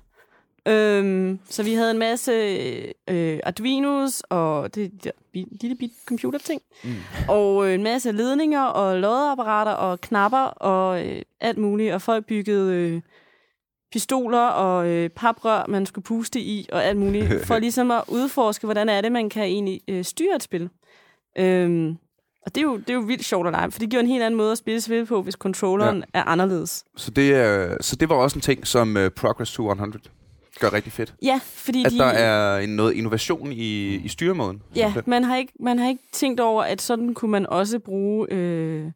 Øhm, 0.69 1.39
så 1.49 1.63
vi 1.63 1.75
havde 1.75 1.91
en 1.91 1.99
masse 1.99 2.33
øh, 3.09 3.41
Arduinos 3.45 4.23
og 4.31 4.75
det 4.75 5.11
bi- 5.33 5.57
lille 5.61 5.77
bit 5.77 5.93
computerting. 6.07 6.63
Mm. 6.85 6.95
Og 7.29 7.69
øh, 7.69 7.75
en 7.75 7.83
masse 7.83 8.13
ledninger 8.13 8.63
og 8.63 8.99
loddeapparater 9.01 9.73
og 9.73 10.01
knapper 10.01 10.39
og 10.39 11.07
øh, 11.07 11.23
alt 11.41 11.59
muligt. 11.59 11.95
Og 11.95 12.03
folk 12.03 12.27
byggede 12.27 12.75
øh, 12.75 13.01
pistoler 13.93 14.39
og 14.47 14.89
øh, 14.89 15.11
paprør, 15.11 15.65
man 15.69 15.87
skulle 15.87 16.03
puste 16.05 16.41
i 16.41 16.69
og 16.73 16.85
alt 16.85 16.99
muligt. 16.99 17.27
For 17.47 17.59
ligesom 17.59 17.91
at 17.91 18.03
udforske, 18.09 18.67
hvordan 18.67 18.89
er 18.89 19.01
det, 19.01 19.13
man 19.13 19.29
kan 19.29 19.43
egentlig 19.45 19.81
øh, 19.89 20.05
styre 20.05 20.37
et 20.37 20.43
spil. 20.43 20.69
Øhm, 21.39 21.97
og 22.47 22.55
det 22.55 22.61
er, 22.61 22.63
jo, 22.63 22.77
det 22.77 22.91
er 22.91 22.95
jo 22.95 23.01
vildt 23.01 23.25
sjovt 23.25 23.47
at 23.47 23.53
lege, 23.53 23.71
for 23.71 23.79
det 23.79 23.91
giver 23.91 24.03
en 24.03 24.09
helt 24.09 24.23
anden 24.23 24.39
måde 24.39 24.53
at 24.53 24.59
spille 24.59 24.81
spil 24.81 25.07
på, 25.07 25.23
hvis 25.23 25.35
controlleren 25.35 25.97
ja. 25.97 26.21
er 26.21 26.25
anderledes. 26.25 26.85
Så 26.97 27.11
det, 27.11 27.35
er, 27.35 27.77
så 27.81 27.97
det 27.97 28.09
var 28.09 28.15
også 28.15 28.39
en 28.39 28.41
ting, 28.41 28.67
som 28.67 28.97
uh, 28.97 29.09
Progress 29.09 29.53
200 29.53 29.99
gør 30.61 30.73
rigtig 30.73 30.93
fedt. 30.93 31.15
Ja, 31.23 31.41
fordi 31.45 31.85
At 31.85 31.93
de... 31.93 31.99
der 31.99 32.05
er 32.05 32.59
en, 32.59 32.69
noget 32.69 32.93
innovation 32.93 33.53
i, 33.53 33.95
i 33.95 34.09
styremåden. 34.09 34.63
Ja, 34.77 34.95
man 35.07 35.25
har, 35.25 35.37
ikke, 35.37 35.53
man 35.61 35.79
har 35.79 35.89
ikke 35.89 36.03
tænkt 36.13 36.41
over, 36.41 36.63
at 36.63 36.83
sådan 36.83 37.15
kunne 37.15 37.31
man 37.31 37.47
også 37.47 37.79
bruge 37.79 38.33
øh, 38.33 38.91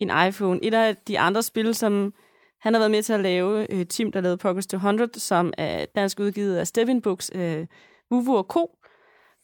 en 0.00 0.10
iPhone. 0.28 0.64
Et 0.64 0.74
af 0.74 0.96
de 0.96 1.18
andre 1.18 1.42
spil, 1.42 1.74
som 1.74 2.14
han 2.60 2.74
har 2.74 2.80
været 2.80 2.90
med 2.90 3.02
til 3.02 3.12
at 3.12 3.20
lave, 3.20 3.72
øh, 3.72 3.86
Tim, 3.86 4.12
der 4.12 4.20
lavede 4.20 4.36
Progress 4.36 4.66
200, 4.66 5.20
som 5.20 5.52
er 5.58 5.84
dansk 5.96 6.20
udgivet 6.20 6.56
af 6.56 6.66
Steven 6.66 7.02
Books, 7.02 7.30
øh, 7.34 7.66
Vuvu 8.10 8.36
og 8.36 8.44
Co., 8.44 8.70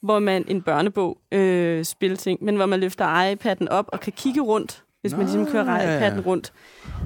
hvor 0.02 0.18
man 0.18 0.44
en 0.48 0.62
børnebog 0.62 1.18
øh, 1.32 1.84
spilting, 1.84 2.44
men 2.44 2.56
hvor 2.56 2.66
man 2.66 2.80
løfter 2.80 3.34
iPad'en 3.34 3.66
op 3.70 3.88
og 3.92 4.00
kan 4.00 4.12
kigge 4.16 4.40
rundt, 4.40 4.82
hvis 5.00 5.12
man 5.12 5.20
ligesom 5.20 5.46
kører 5.46 5.64
iPad'en 5.64 6.26
rundt. 6.26 6.52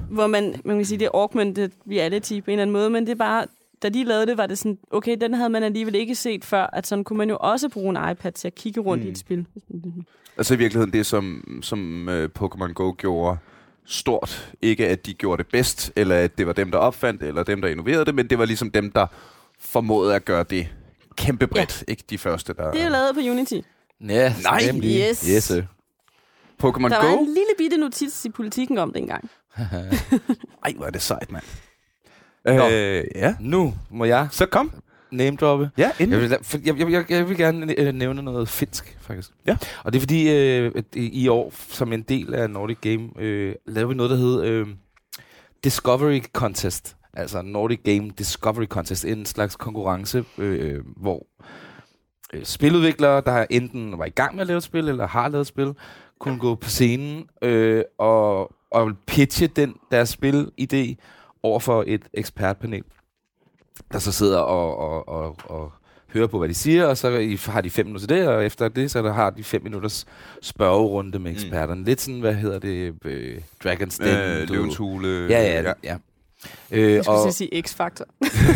Hvor 0.09 0.27
man, 0.27 0.61
man 0.65 0.75
kan 0.75 0.85
sige, 0.85 0.99
det 0.99 1.05
er 1.05 1.11
augmented 1.13 1.69
reality 1.91 2.39
på 2.39 2.51
en 2.51 2.51
eller 2.51 2.61
anden 2.61 2.73
måde, 2.73 2.89
men 2.89 3.05
det 3.05 3.11
er 3.11 3.15
bare, 3.15 3.45
da 3.83 3.89
de 3.89 4.03
lavede 4.03 4.27
det, 4.27 4.37
var 4.37 4.47
det 4.47 4.57
sådan, 4.57 4.77
okay, 4.91 5.17
den 5.21 5.33
havde 5.33 5.49
man 5.49 5.63
alligevel 5.63 5.95
ikke 5.95 6.15
set 6.15 6.45
før, 6.45 6.69
at 6.73 6.87
sådan 6.87 7.03
kunne 7.03 7.17
man 7.17 7.29
jo 7.29 7.37
også 7.39 7.69
bruge 7.69 7.89
en 7.89 8.11
iPad 8.11 8.31
til 8.31 8.47
at 8.47 8.55
kigge 8.55 8.81
rundt 8.81 9.03
mm. 9.03 9.07
i 9.07 9.11
et 9.11 9.17
spil. 9.17 9.45
Altså 10.37 10.53
i 10.53 10.57
virkeligheden 10.57 10.93
det, 10.93 11.05
som, 11.05 11.43
som 11.61 12.07
uh, 12.07 12.23
Pokémon 12.39 12.73
Go 12.73 12.93
gjorde 12.97 13.37
stort. 13.85 14.53
Ikke 14.61 14.87
at 14.87 15.05
de 15.05 15.13
gjorde 15.13 15.43
det 15.43 15.51
bedst, 15.51 15.91
eller 15.95 16.15
at 16.15 16.37
det 16.37 16.47
var 16.47 16.53
dem, 16.53 16.71
der 16.71 16.77
opfandt 16.77 17.21
det, 17.21 17.27
eller 17.27 17.43
dem, 17.43 17.61
der 17.61 17.67
innoverede 17.67 18.05
det, 18.05 18.15
men 18.15 18.27
det 18.27 18.37
var 18.39 18.45
ligesom 18.45 18.71
dem, 18.71 18.91
der 18.91 19.07
formåede 19.59 20.15
at 20.15 20.25
gøre 20.25 20.43
det 20.43 20.67
kæmpe 21.15 21.47
bredt. 21.47 21.83
Ja. 21.87 21.91
Ikke 21.91 22.03
de 22.09 22.17
første, 22.17 22.53
der... 22.53 22.71
Det 22.71 22.81
er 22.81 22.85
jo 22.85 22.91
lavet 22.91 23.15
på 23.15 23.19
Unity. 23.21 23.53
Ja, 24.07 24.35
Nej, 24.43 24.63
nemlig. 24.65 25.09
yes. 25.09 25.25
Yes, 25.29 25.43
sir. 25.43 25.61
Pokémon 26.63 26.89
Der 26.89 26.97
var 26.97 27.11
Go? 27.15 27.19
en 27.19 27.25
lille 27.25 27.49
bitte 27.57 27.77
notits 27.77 28.25
i 28.25 28.29
politikken 28.29 28.77
om 28.77 28.93
det 28.93 28.99
engang. 29.01 29.29
Ej, 30.65 30.73
hvor 30.75 30.85
er 30.85 30.89
det 30.89 31.01
sejt, 31.01 31.31
mand. 31.31 31.43
Nå. 32.45 32.69
Øh, 32.69 33.03
ja. 33.15 33.35
Nu 33.39 33.73
må 33.89 34.05
jeg 34.05 34.27
Så 34.31 34.45
kom. 34.45 34.73
name 35.11 35.37
droppe. 35.37 35.69
Ja, 35.77 35.83
Jeg 35.99 36.01
inden. 36.07 36.21
vil, 36.21 36.37
for 36.41 36.57
jeg, 36.65 36.79
jeg, 36.79 36.91
jeg, 36.91 37.05
jeg 37.11 37.29
vil 37.29 37.37
gerne 37.37 37.79
øh, 37.79 37.93
nævne 37.93 38.21
noget 38.21 38.49
finsk, 38.49 38.97
faktisk. 39.01 39.29
Ja. 39.47 39.57
Og 39.83 39.93
det 39.93 39.99
er 39.99 40.01
fordi, 40.01 40.29
øh, 40.31 40.71
at 40.75 40.85
i 40.95 41.21
i 41.23 41.27
år, 41.27 41.53
som 41.69 41.93
en 41.93 42.01
del 42.01 42.33
af 42.33 42.49
Nordic 42.49 42.77
Game, 42.81 43.09
øh, 43.19 43.55
lavede 43.67 43.89
vi 43.89 43.95
noget, 43.95 44.09
der 44.09 44.17
hed 44.17 44.43
øh, 44.43 44.67
Discovery 45.63 46.21
Contest. 46.33 46.95
Altså 47.13 47.41
Nordic 47.41 47.79
Game 47.83 48.11
Discovery 48.17 48.65
Contest. 48.65 49.05
En 49.05 49.25
slags 49.25 49.55
konkurrence, 49.55 50.25
øh, 50.37 50.81
hvor 50.97 51.27
øh, 52.33 52.45
spiludviklere, 52.45 53.21
der 53.21 53.45
enten 53.49 53.99
var 53.99 54.05
i 54.05 54.09
gang 54.09 54.35
med 54.35 54.41
at 54.41 54.47
lave 54.47 54.57
et 54.57 54.63
spil, 54.63 54.89
eller 54.89 55.07
har 55.07 55.29
lavet 55.29 55.41
et 55.41 55.47
spil, 55.47 55.73
kunne 56.19 56.39
gå 56.39 56.55
på 56.55 56.69
scenen 56.69 57.27
øh, 57.41 57.83
og, 57.97 58.53
og 58.71 58.91
pitche 59.07 59.47
den, 59.47 59.75
deres 59.91 60.17
spilidé 60.23 60.95
over 61.43 61.59
for 61.59 61.83
et 61.87 62.01
ekspertpanel, 62.13 62.83
der 63.91 63.99
så 63.99 64.11
sidder 64.11 64.39
og, 64.39 64.77
og, 64.77 65.07
og, 65.07 65.37
og 65.45 65.71
hører 66.13 66.27
på, 66.27 66.37
hvad 66.37 66.49
de 66.49 66.53
siger, 66.53 66.85
og 66.85 66.97
så 66.97 67.37
har 67.45 67.61
de 67.61 67.69
fem 67.69 67.85
minutter 67.85 68.07
til 68.07 68.17
det, 68.17 68.27
og 68.27 68.45
efter 68.45 68.67
det, 68.67 68.91
så 68.91 69.11
har 69.11 69.29
de 69.29 69.43
fem 69.43 69.63
minutters 69.63 70.05
spørgerunde 70.41 71.19
med 71.19 71.31
eksperterne. 71.31 71.79
Mm. 71.79 71.85
Lidt 71.85 72.01
sådan, 72.01 72.19
hvad 72.19 72.33
hedder 72.33 72.59
det, 72.59 72.95
øh, 73.05 73.41
Dragon's 73.65 74.03
Den. 74.03 74.55
Øh, 74.55 74.77
Hule. 74.77 75.27
Ja, 75.29 75.41
ja, 75.41 75.61
ja. 75.61 75.73
ja. 75.83 75.97
Øh, 76.71 76.93
Jeg 76.93 77.03
skulle 77.03 77.19
og, 77.19 77.33
sige 77.33 77.63
X-Factor. 77.67 78.05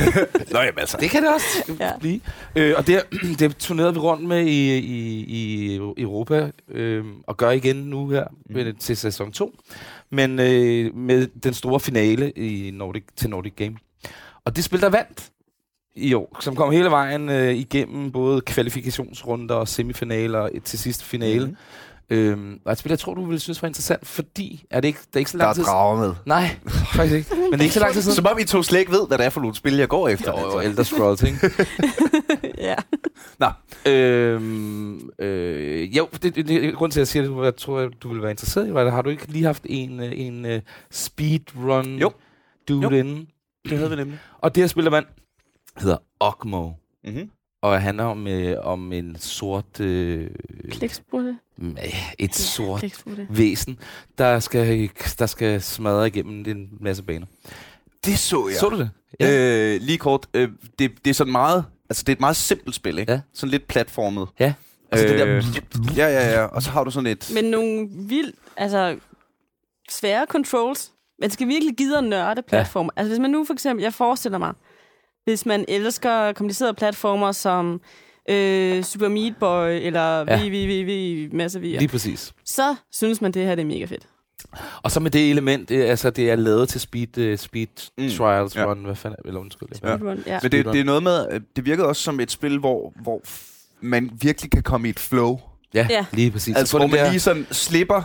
Nå, 0.54 0.60
jamen 0.60 0.80
altså. 0.80 0.98
det 1.00 1.10
kan 1.10 1.24
det 1.24 1.34
også 1.34 1.74
Ja. 1.80 1.92
blive. 2.00 2.20
Øh, 2.56 2.74
og 2.78 2.88
det, 2.88 3.04
det 3.40 3.58
turnerede 3.58 3.94
vi 3.94 4.00
rundt 4.00 4.24
med 4.28 4.46
i, 4.46 4.78
i, 4.78 5.24
i 5.28 5.76
Europa, 5.98 6.52
øh, 6.72 7.06
og 7.28 7.38
gør 7.38 7.50
igen 7.52 7.76
nu 7.76 8.10
her 8.10 8.26
mm. 8.50 8.76
til 8.80 8.98
sæson 8.98 9.32
2. 9.32 9.56
Men 10.12 10.40
øh, 10.40 10.96
med 10.96 11.28
den 11.44 11.54
store 11.54 11.80
finale 11.80 12.32
i 12.32 12.72
Nordic, 12.72 13.04
til 13.16 13.30
Nordic 13.30 13.54
Game. 13.56 13.76
Og 14.46 14.56
det 14.56 14.64
spil, 14.64 14.82
der 14.82 14.90
vandt 14.90 15.30
i 15.96 16.14
år, 16.14 16.38
som 16.40 16.56
kom 16.56 16.72
hele 16.72 16.90
vejen 16.90 17.30
øh, 17.30 17.54
igennem 17.56 18.12
både 18.12 18.42
kvalifikationsrunder 18.42 19.56
og 19.56 19.68
semifinaler 19.68 20.50
til 20.66 20.80
sidst 20.80 21.04
finale. 21.04 21.48
Mm. 21.48 21.56
Øhm, 22.10 22.60
og 22.66 22.72
et 22.72 22.78
spil, 22.78 22.90
jeg 22.90 23.00
tror, 23.00 23.14
du 23.14 23.26
ville 23.26 23.40
synes 23.40 23.62
var 23.62 23.68
interessant, 23.68 24.08
fordi 24.08 24.66
er 24.70 24.80
det 24.82 24.88
ikke, 24.88 25.00
det 25.08 25.16
er 25.16 25.20
ikke 25.20 25.32
så 25.32 25.38
Der 25.38 25.44
er 25.44 25.48
lang 25.48 25.56
tid 25.56 25.64
drager 25.64 26.00
med. 26.00 26.14
Nej, 26.26 26.56
faktisk 26.94 27.16
ikke. 27.16 27.30
Men 27.36 27.52
det 27.52 27.60
er 27.60 27.64
ikke 27.64 27.74
så 27.74 27.80
lang 27.80 27.94
tid 27.94 28.02
siden. 28.02 28.16
Som 28.16 28.26
om 28.26 28.40
I 28.40 28.44
to 28.44 28.64
slet 28.64 28.80
ikke 28.80 28.92
ved, 28.92 29.08
hvad 29.08 29.18
det 29.18 29.26
er 29.26 29.30
for 29.30 29.42
nogle 29.42 29.56
spil, 29.56 29.74
jeg 29.78 29.88
går 29.90 30.10
efter. 30.10 30.32
Jo, 30.42 30.52
jo, 30.52 30.60
Elder 30.60 30.84
Scrolls, 30.84 31.24
ikke? 31.24 31.52
ja. 32.70 32.76
Nå, 33.40 33.48
Øhm, 33.92 35.10
øh, 35.20 35.98
jo, 35.98 36.08
det, 36.24 36.36
det, 36.36 36.48
det, 36.48 36.76
grund 36.76 36.92
til, 36.92 37.00
at 37.00 37.02
jeg 37.02 37.08
siger 37.08 37.24
det, 37.40 37.46
jeg 37.46 37.56
tror, 37.56 37.90
du 38.04 38.14
vil 38.14 38.22
være 38.22 38.32
interesseret 38.32 38.68
i, 38.68 38.74
var, 38.74 38.90
har 38.90 39.02
du 39.02 39.10
ikke 39.10 39.32
lige 39.32 39.46
haft 39.46 39.66
en, 39.70 40.00
øh, 40.00 40.12
en 40.16 40.46
uh, 40.46 40.52
speedrun 40.92 41.86
Jo. 41.98 42.12
dude 42.68 42.84
Jo. 42.84 42.90
inden? 42.90 43.28
det 43.70 43.78
havde 43.78 43.90
vi 43.90 43.96
nemlig. 43.96 44.20
Og 44.38 44.56
det 44.56 44.64
her 44.64 44.68
spiller 44.68 44.92
mand 44.92 45.06
hedder 45.78 45.98
Ogmo, 46.20 46.72
Mm-hmm. 47.04 47.30
Og 47.72 47.82
handler 47.82 48.04
om, 48.04 48.28
øh, 48.28 48.58
om 48.66 48.94
en 48.94 49.16
sort... 49.20 49.80
Øh, 49.80 50.30
Kliksprutte. 50.72 51.38
øh, 51.62 52.14
et 52.20 52.36
sort 52.36 52.80
Kliksprutte. 52.80 53.28
væsen, 53.30 53.80
der 54.18 54.40
skal, 54.40 54.90
der 55.20 55.26
skal 55.26 55.62
smadre 55.62 56.08
igennem 56.08 56.46
en 56.48 56.70
masse 56.82 57.04
baner. 57.04 57.26
Det 58.06 58.20
så 58.20 58.48
jeg. 58.48 58.58
Så 58.58 58.70
du 58.70 58.78
det? 58.78 58.90
Øh, 59.22 59.82
lige 59.82 59.98
kort. 59.98 60.28
Øh, 60.34 60.50
det, 60.80 60.92
det 61.06 61.10
er 61.10 61.14
sådan 61.14 61.32
meget... 61.32 61.66
Altså, 61.90 62.04
det 62.04 62.10
er 62.10 62.16
et 62.16 62.20
meget 62.20 62.36
simpelt 62.36 62.76
spil, 62.76 62.98
ikke? 63.00 63.12
Ja. 63.12 63.20
Sådan 63.34 63.52
lidt 63.52 63.68
platformet. 63.68 64.28
Ja. 64.40 64.54
Og 64.92 64.98
så 64.98 65.04
det 65.04 65.20
der... 65.20 65.26
Ja, 65.98 66.08
ja, 66.08 66.40
ja. 66.40 66.44
Og 66.44 66.64
så 66.64 66.70
har 66.70 66.84
du 66.84 66.92
sådan 66.92 67.08
et... 67.08 67.32
Men 67.34 67.46
nogle 67.46 67.88
vildt, 67.92 68.36
altså 68.58 68.98
svære 69.90 70.26
controls. 70.30 70.92
Man 71.22 71.30
skal 71.30 71.48
virkelig 71.48 71.76
gide 71.76 71.98
at 71.98 72.04
nørde 72.04 72.42
platformer. 72.42 72.92
Ja. 72.96 73.00
Altså 73.00 73.12
hvis 73.12 73.20
man 73.20 73.30
nu 73.30 73.46
for 73.46 73.54
eksempel, 73.54 73.84
jeg 73.84 73.94
forestiller 73.94 74.38
mig, 74.38 74.54
hvis 75.28 75.46
man 75.46 75.66
elsker 75.68 76.32
komplicerede 76.34 76.74
platformer 76.74 77.32
som 77.32 77.82
øh, 78.30 78.84
Super 78.84 79.08
Meat 79.08 79.34
Boy 79.40 79.68
eller 79.86 80.18
Ja. 80.20 80.26
ja. 80.40 80.48
VVVV, 80.48 81.30
masse 81.36 81.60
V'er, 81.60 81.62
Lige 81.64 81.88
præcis. 81.88 82.34
så 82.46 82.76
synes 82.92 83.22
man, 83.22 83.32
det 83.32 83.46
her 83.46 83.56
det 83.56 83.62
er 83.62 83.66
mega 83.66 83.86
fedt. 83.86 84.08
Og 84.84 84.92
så 84.92 85.00
med 85.00 85.12
det 85.12 85.30
element, 85.30 85.70
det, 85.70 85.84
altså 85.84 86.10
det 86.10 86.32
er 86.32 86.36
lavet 86.36 86.70
til 86.70 86.82
speed, 86.82 87.18
uh, 87.32 87.38
speed 87.38 87.68
Mm. 87.98 88.10
trials 88.10 88.56
Ja. 88.56 88.66
run, 88.66 88.86
hvad 88.86 88.96
fanden, 88.96 89.20
eller 89.26 89.40
undskyld. 89.40 89.70
Ja. 89.72 89.76
Speedrun, 89.98 90.24
ja. 90.28 90.40
Men 90.44 90.52
det, 90.52 90.66
det 90.66 90.80
er 90.80 90.84
noget 90.84 91.04
med... 91.04 91.28
øh, 91.32 91.42
Det 91.56 91.66
virkede 91.66 91.88
også 91.88 92.02
som 92.02 92.20
et 92.20 92.32
spil, 92.32 92.58
hvor, 92.60 92.94
hvor 93.02 93.22
man 93.82 94.10
virkelig 94.22 94.52
kan 94.52 94.64
komme 94.64 94.88
i 94.88 94.90
et 94.90 95.00
flow. 95.00 95.40
Ja, 95.74 95.88
Ja. 95.90 95.96
ja. 95.96 96.06
lige 96.14 96.32
præcis. 96.32 96.56
Altså, 96.58 96.72
Så 96.72 96.78
hvor 96.78 96.88
man 96.88 97.10
lige 97.10 97.20
sådan 97.20 97.48
slipper 97.52 98.02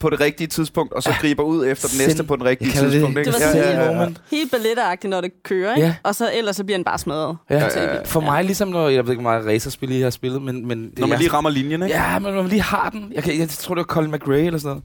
på 0.00 0.10
det 0.10 0.20
rigtige 0.20 0.46
tidspunkt, 0.46 0.92
og 0.92 1.02
så 1.02 1.10
griber 1.20 1.42
ud 1.42 1.66
efter 1.66 1.88
den 1.88 1.98
næste 2.06 2.24
på 2.24 2.36
den 2.36 2.44
rigtige 2.44 2.70
det- 2.70 2.90
tidspunkt. 2.90 3.16
Det 3.16 3.20
ikke? 3.26 3.32
var 3.32 3.38
Ja, 3.40 3.52
sådan 3.52 3.62
ja, 3.62 3.84
helt, 3.84 3.96
ja, 3.96 4.02
ja. 4.02 4.08
helt 4.30 4.50
balletagtigt, 4.50 5.10
når 5.10 5.20
det 5.20 5.30
kører, 5.42 5.74
ikke? 5.74 5.86
Ja. 5.86 5.94
Og 6.02 6.14
så 6.14 6.30
ellers 6.34 6.56
så 6.56 6.64
bliver 6.64 6.78
den 6.78 6.84
bare 6.84 6.98
smadret. 6.98 7.36
Ja. 7.50 7.54
Er 7.54 7.68
det 7.68 7.90
vildt. 7.92 8.08
For 8.08 8.20
Ja. 8.20 8.26
mig, 8.26 8.44
ligesom 8.44 8.68
når, 8.68 8.88
jeg 8.88 9.04
ved 9.04 9.12
ikke, 9.12 9.22
hvor 9.22 9.30
meget 9.32 9.46
racerspil 9.46 9.90
I 9.90 10.00
har 10.00 10.10
spillet, 10.10 10.42
men... 10.42 10.66
men 10.68 10.90
det, 10.90 10.98
Når 10.98 11.06
man 11.06 11.10
jeg- 11.12 11.18
lige 11.18 11.32
rammer 11.32 11.50
linjen, 11.50 11.82
ikke? 11.82 11.94
Ja, 11.94 12.18
men 12.18 12.34
når 12.34 12.42
man 12.42 12.50
lige 12.50 12.62
har 12.62 12.90
den. 12.90 13.12
Jeg, 13.14 13.22
kan, 13.22 13.38
jeg 13.38 13.48
tror, 13.48 13.74
det 13.74 13.80
var 13.80 13.84
Colin 13.94 14.10
McRae 14.10 14.44
eller 14.46 14.58
sådan 14.58 14.68
noget. 14.68 14.84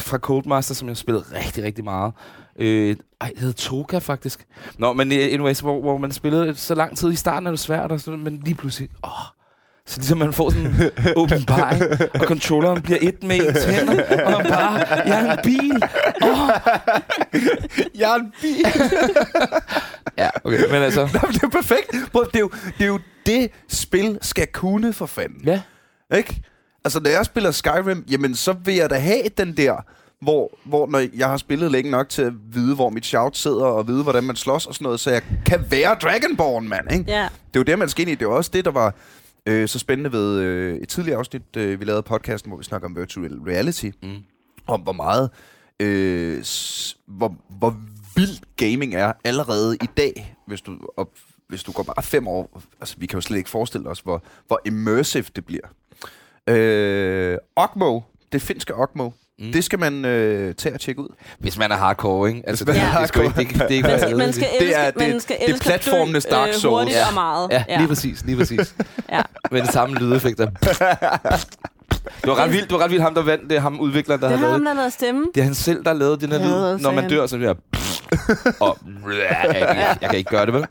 Fra 0.00 0.18
Codemaster, 0.18 0.74
som 0.74 0.88
jeg 0.88 0.96
spillede 0.96 1.24
rigtig, 1.44 1.64
rigtig 1.64 1.84
meget. 1.84 2.12
Øh, 2.60 2.96
ej, 3.20 3.28
det 3.34 3.38
hed 3.38 3.52
Toga 3.52 3.98
faktisk. 3.98 4.46
Nå, 4.78 4.92
men 4.92 5.12
øh, 5.12 5.18
anyways, 5.18 5.60
hvor, 5.60 5.80
hvor 5.80 5.98
man 5.98 6.12
spillede 6.12 6.54
så 6.54 6.74
lang 6.74 6.96
tid. 6.98 7.12
I 7.12 7.16
starten 7.16 7.46
er 7.46 7.50
det 7.50 7.60
svært, 7.60 7.92
og 7.92 8.00
sådan, 8.00 8.20
men 8.24 8.40
lige 8.44 8.54
pludselig... 8.54 8.88
Åh, 9.04 9.10
så 9.88 9.96
ligesom 10.00 10.18
man 10.18 10.32
får 10.32 10.50
sådan 10.50 10.66
en 10.66 10.90
åbenbaring, 11.16 11.82
og 12.14 12.26
controlleren 12.26 12.82
bliver 12.82 12.98
et 13.02 13.22
med 13.22 13.36
ens 13.36 13.64
hænder, 13.64 14.24
og 14.24 14.32
man 14.32 14.46
bare, 14.50 14.72
jeg 15.06 15.26
er 15.26 15.32
en 15.32 15.38
bil. 15.44 15.82
Åh. 16.22 16.48
Jeg 17.94 18.10
er 18.10 18.14
en 18.14 18.32
bil. 18.42 18.64
Ja, 20.18 20.28
okay, 20.44 20.64
men 20.70 20.82
altså... 20.82 21.00
Nå, 21.00 21.18
men 21.22 21.32
det 21.32 21.36
er 21.36 21.40
jo 21.42 21.48
perfekt. 21.48 22.12
Prøv, 22.12 22.24
det, 22.26 22.36
er 22.36 22.40
jo, 22.40 22.50
det 22.78 22.84
er 22.84 22.88
jo 22.88 22.98
det, 23.26 23.50
spil 23.68 24.18
skal 24.22 24.46
kunne 24.46 24.92
for 24.92 25.06
fanden. 25.06 25.40
Ja, 25.44 25.60
Ikke? 26.16 26.42
Altså, 26.84 27.00
når 27.00 27.10
jeg 27.10 27.24
spiller 27.24 27.50
Skyrim, 27.50 28.04
jamen, 28.10 28.34
så 28.34 28.52
vil 28.52 28.74
jeg 28.74 28.90
da 28.90 28.94
have 28.94 29.22
den 29.38 29.56
der, 29.56 29.84
hvor, 30.22 30.58
hvor 30.64 30.86
når 30.86 31.02
jeg 31.16 31.28
har 31.28 31.36
spillet 31.36 31.72
længe 31.72 31.90
nok 31.90 32.08
til 32.08 32.22
at 32.22 32.32
vide, 32.52 32.74
hvor 32.74 32.90
mit 32.90 33.06
shout 33.06 33.36
sidder, 33.36 33.64
og 33.64 33.88
vide, 33.88 34.02
hvordan 34.02 34.24
man 34.24 34.36
slås 34.36 34.66
og 34.66 34.74
sådan 34.74 34.84
noget, 34.84 35.00
så 35.00 35.10
jeg 35.10 35.22
kan 35.46 35.64
være 35.70 35.94
Dragonborn, 35.94 36.68
mand, 36.68 36.92
ikke? 36.92 37.04
Ja. 37.08 37.22
Det 37.22 37.56
er 37.56 37.60
jo 37.60 37.62
det, 37.62 37.78
man 37.78 37.88
skal 37.88 38.02
ind 38.02 38.10
i. 38.10 38.14
Det 38.14 38.24
er 38.24 38.30
også 38.30 38.50
det, 38.54 38.64
der 38.64 38.70
var 38.70 38.94
øh, 39.48 39.68
så 39.68 39.78
spændende 39.78 40.12
ved 40.12 40.40
øh, 40.40 40.76
et 40.76 40.88
tidligere 40.88 41.18
afsnit, 41.18 41.56
øh, 41.56 41.80
vi 41.80 41.84
lavede 41.84 42.02
podcasten, 42.02 42.50
hvor 42.50 42.58
vi 42.58 42.64
snakker 42.64 42.88
om 42.88 42.96
virtual 42.96 43.34
reality, 43.46 43.90
Mm. 44.02 44.16
om 44.66 44.80
hvor 44.80 44.92
meget, 44.92 45.30
øh, 45.80 46.42
s- 46.44 46.96
hvor, 47.06 47.36
hvor 47.58 47.76
vildt 48.16 48.44
gaming 48.56 48.94
er 48.94 49.12
allerede 49.24 49.76
i 49.76 49.86
dag, 49.96 50.36
hvis 50.46 50.60
du, 50.60 50.78
op, 50.96 51.10
hvis 51.48 51.62
du 51.62 51.72
går 51.72 51.82
bare 51.82 52.02
fem 52.02 52.28
år. 52.28 52.62
Altså, 52.80 52.94
vi 52.98 53.06
kan 53.06 53.16
jo 53.16 53.20
slet 53.20 53.38
ikke 53.38 53.50
forestille 53.50 53.88
os, 53.88 54.00
hvor, 54.00 54.22
hvor 54.46 54.60
immersive 54.66 55.24
det 55.36 55.44
bliver. 55.46 55.66
Øh, 56.48 57.38
Ogmo, 57.56 58.00
det 58.32 58.42
finske 58.42 58.74
Ogmo, 58.74 59.10
Mm. 59.38 59.52
det 59.52 59.64
skal 59.64 59.78
man 59.78 60.04
øh, 60.04 60.54
tage 60.54 60.74
og 60.74 60.80
tjekke 60.80 61.00
ud. 61.02 61.08
hvis 61.38 61.58
man 61.58 61.72
er 61.72 61.76
hardcore, 61.76 62.28
ikke? 62.28 62.42
Altså, 62.46 62.64
Hvis 62.64 62.76
man 62.76 62.84
det, 62.86 62.94
er 62.94 63.06
det, 63.06 63.36
det, 63.36 63.48
det, 63.48 63.54
det 63.54 63.60
er 63.60 63.68
ikke 63.68 63.88
Man 63.88 63.98
skal, 64.00 64.16
man 64.16 64.32
skal 64.32 64.46
Det 64.60 64.76
er- 64.76 64.90
det- 64.90 65.08
man 65.10 65.20
skal 65.20 65.36
det 65.40 65.50
er 65.50 65.54
at 65.54 65.60
dø, 65.60 65.64
platformenes 65.64 66.24
Dark 66.24 66.48
øh, 66.48 66.54
Souls. 66.54 66.64
hurtigt 66.82 66.96
Ja. 66.96 67.06
og 67.08 67.14
meget. 67.14 67.48
Ja, 67.68 67.76
lige 67.78 67.88
præcis, 67.88 68.24
lige 68.24 68.36
præcis. 68.36 68.74
Ja. 69.12 69.22
Med 69.50 69.62
de 69.62 69.66
samme 69.72 69.96
lydeffekter. 69.98 70.50
Det 72.22 72.26
var 72.30 72.34
ret 72.38 72.52
vildt, 72.52 72.64
det 72.70 72.72
var 72.78 72.84
ret 72.84 72.90
vildt 72.90 73.02
ham, 73.02 73.14
der 73.14 73.22
vandt. 73.22 73.50
Det 73.50 73.56
er 73.56 73.60
ham, 73.60 73.80
udvikleren, 73.80 74.20
der 74.20 74.28
Det 74.28 74.38
har 74.38 74.46
har 74.46 74.52
ham, 74.52 74.62
lavet. 74.62 74.76
der 74.76 74.80
lavet 74.82 74.92
stemme. 74.92 75.26
Det 75.34 75.40
er 75.40 75.44
han 75.44 75.54
selv, 75.54 75.84
der 75.84 75.90
har 75.90 75.96
lavet 75.98 76.20
den 76.20 76.32
her 76.32 76.38
Ja, 76.38 76.44
lyd, 76.46 76.78
når 76.82 76.90
man 76.92 77.08
dør, 77.10 77.26
så 77.26 77.36
bliver 77.36 77.54
og 78.60 78.78
jeg, 79.06 79.54
jeg, 79.54 79.96
jeg 80.00 80.10
kan 80.10 80.18
ikke 80.18 80.30
gøre 80.30 80.46
det, 80.46 80.54
vel? 80.54 80.64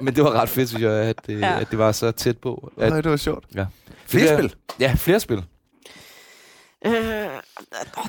Men 0.00 0.16
det 0.16 0.24
var 0.24 0.30
ret 0.30 0.48
fedt, 0.48 0.68
synes 0.68 0.82
jeg, 0.82 0.92
at 0.92 1.16
det, 1.26 1.40
Ja. 1.40 1.60
at 1.60 1.70
det 1.70 1.78
var 1.78 1.92
så 1.92 2.10
tæt 2.10 2.38
på. 2.38 2.72
At, 2.80 2.92
At, 2.92 3.04
det 3.04 3.10
var 3.10 3.16
sjovt. 3.16 3.44
ja. 3.54 3.64
Flere 4.06 4.24
Det 4.24 4.32
er- 4.32 4.38
spil. 4.38 4.54
Ja, 4.80 4.94
flere 4.96 5.20
spil. 5.20 5.42
Øh, 6.86 6.92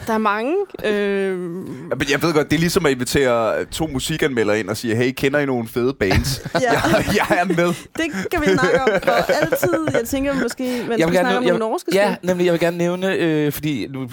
der 0.07 0.13
er 0.13 0.17
mange. 0.17 0.55
Øh, 0.83 1.39
men 1.39 2.05
jeg 2.11 2.21
ved 2.21 2.33
godt, 2.33 2.49
det 2.49 2.55
er 2.55 2.59
ligesom 2.59 2.85
at 2.85 2.91
invitere 2.91 3.65
to 3.65 3.87
musikanmeldere 3.87 4.59
ind 4.59 4.69
og 4.69 4.77
sige, 4.77 4.95
hey, 4.95 5.11
kender 5.17 5.39
I 5.39 5.45
nogle 5.45 5.67
fede 5.67 5.93
bands? 5.93 6.41
ja, 6.53 6.59
jeg, 6.71 7.05
jeg 7.29 7.37
er 7.39 7.45
med. 7.45 7.67
det 7.67 8.29
kan 8.31 8.41
vi 8.41 8.45
snakke 8.47 8.81
om 8.81 8.89
for 9.03 9.11
altid. 9.11 9.87
Jeg 9.93 10.07
tænker 10.07 10.33
måske, 10.33 10.63
man 10.63 10.71
Jeg 10.73 10.85
skal 10.85 11.07
vil 11.07 11.13
gerne 11.15 11.29
snakke 11.29 11.37
om 11.37 11.43
nogle 11.43 11.59
norske 11.59 11.89
Ja, 11.93 12.15
spil. 12.15 12.27
nemlig, 12.27 12.45
jeg 12.45 12.53
vil 12.53 12.59
gerne 12.59 12.77
nævne, 12.77 13.13
øh, 13.15 13.51
fordi 13.51 13.87
nu 13.87 14.09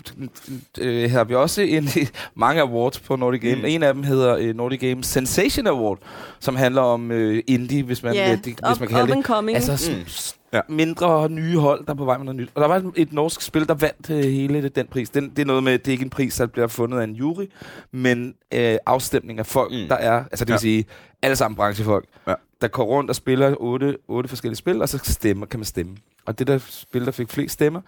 øh, 0.79 1.11
har 1.11 1.25
vi 1.25 1.35
også 1.35 1.63
en, 1.63 1.89
mange 2.37 2.63
awards 2.63 2.99
på 3.01 3.17
Nordic 3.17 3.41
Game. 3.41 3.55
Mm. 3.57 3.65
En 3.65 3.83
af 3.83 3.95
dem 3.95 4.03
hedder 4.03 4.37
øh, 4.37 4.55
Nordic 4.57 4.81
Game 4.81 5.05
Sensation 5.05 5.67
Award, 5.67 5.99
som 6.41 6.57
handler 6.57 6.83
om 6.83 7.11
øh, 7.13 7.43
indie, 7.47 7.83
hvis 7.83 8.03
man, 8.03 8.15
ja, 8.15 8.31
det, 8.31 8.41
hvis 8.45 8.57
man 8.63 8.77
kan 8.79 8.89
kalde 8.89 9.19
up 9.19 9.25
det. 9.47 9.55
Altså 9.55 9.91
Mm. 9.91 10.40
Mm. 10.53 10.57
Ja. 10.57 10.61
mindre 10.69 11.29
nye 11.31 11.57
hold, 11.59 11.87
der 11.87 11.93
er 11.93 11.97
på 11.97 12.05
vej 12.05 12.17
med 12.17 12.25
noget 12.25 12.37
nyt. 12.37 12.51
Og 12.55 12.61
der 12.61 12.69
var 12.69 12.77
et, 12.77 12.93
et 12.97 13.13
norsk 13.13 13.41
spil, 13.43 13.67
der 13.69 13.75
vandt 13.75 14.11
øh, 14.11 14.17
hele 14.25 14.63
det, 14.63 14.77
den 14.77 14.87
pris. 14.87 15.11
Den, 15.11 15.31
det 15.31 15.39
er 15.39 15.47
noget 15.47 15.63
med, 15.63 15.79
det 15.79 15.89
er 15.89 15.93
ikke 15.93 16.05
en 16.05 16.11
pris, 16.11 16.37
der 16.37 16.47
bliver 16.47 16.67
fundet 16.67 16.99
af 17.01 17.05
en 17.05 17.15
jury, 17.15 17.45
men 17.93 18.35
øh, 18.55 18.77
afstemning 18.87 19.39
af 19.39 19.47
folk, 19.47 19.73
Mm. 19.73 19.79
mm. 19.83 19.89
der 19.89 19.95
er, 19.97 20.25
altså 20.25 20.45
det 20.45 20.49
vil 20.49 20.55
Ja. 20.55 20.59
sige, 20.59 20.85
alle 21.23 21.37
sammen 21.37 21.57
branchefolk, 21.57 22.05
Ja. 22.29 22.35
der 22.61 22.69
går 22.69 22.85
rundt 22.85 23.11
og 23.11 23.17
spiller 23.17 23.55
otte, 23.59 23.97
otte 24.09 24.29
forskellige 24.29 24.57
spil, 24.57 24.83
og 24.83 24.89
så 24.89 24.99
stemmer, 25.05 25.47
kan 25.47 25.61
man 25.61 25.65
stemme. 25.65 25.97
Og 26.27 26.39
det 26.39 26.47
der 26.47 26.59
spil, 26.59 27.05
der 27.07 27.13
fik 27.13 27.29
flest 27.31 27.53
stemmer, 27.55 27.81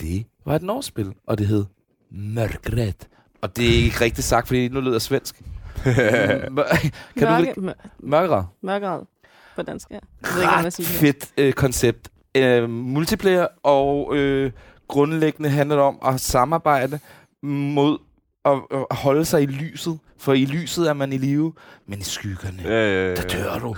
det 0.00 0.24
var 0.46 0.56
et 0.56 0.62
norsk 0.62 0.88
spil, 0.88 1.12
og 1.26 1.38
det 1.38 1.46
hed 1.46 1.64
Mørkret. 2.10 3.08
Og 3.40 3.56
det 3.56 3.64
er 3.80 3.84
ikke 3.84 4.00
rigtigt 4.00 4.26
sagt, 4.26 4.46
fordi 4.46 4.68
nu 4.68 4.80
lyder 4.80 4.98
svensk. 4.98 5.42
Mør- 6.56 6.76
kan 7.18 7.26
du 7.26 7.32
Mørke, 7.32 7.48
ikke? 7.48 7.60
mør, 7.60 7.72
Mørkret. 7.98 8.46
På 9.56 9.62
dansk, 9.62 9.90
ja. 9.90 9.94
Jeg 10.22 10.30
ved 10.34 10.42
ikke, 10.42 10.52
hvad 10.52 10.62
man 10.62 10.70
siger. 10.70 10.86
fedt 10.86 11.32
øh, 11.38 11.52
koncept. 11.52 12.08
Øh, 12.36 12.70
multiplayer 12.70 13.46
og 13.62 14.16
øh, 14.16 14.52
grundlæggende 14.88 15.48
handler 15.50 15.76
det 15.76 15.84
om 15.84 15.98
at 16.04 16.20
samarbejde 16.20 16.98
mod 17.42 17.98
at, 18.44 18.52
at 18.90 18.96
holde 18.96 19.24
sig 19.24 19.42
i 19.42 19.46
lyset, 19.46 19.98
for 20.22 20.32
i 20.32 20.44
lyset 20.44 20.88
er 20.88 20.92
man 20.92 21.12
i 21.12 21.16
live, 21.18 21.52
men 21.88 21.98
i 21.98 22.02
skyggerne, 22.04 22.62
Øh, 22.66 23.16
der 23.16 23.22
dør 23.22 23.58
du. 23.58 23.76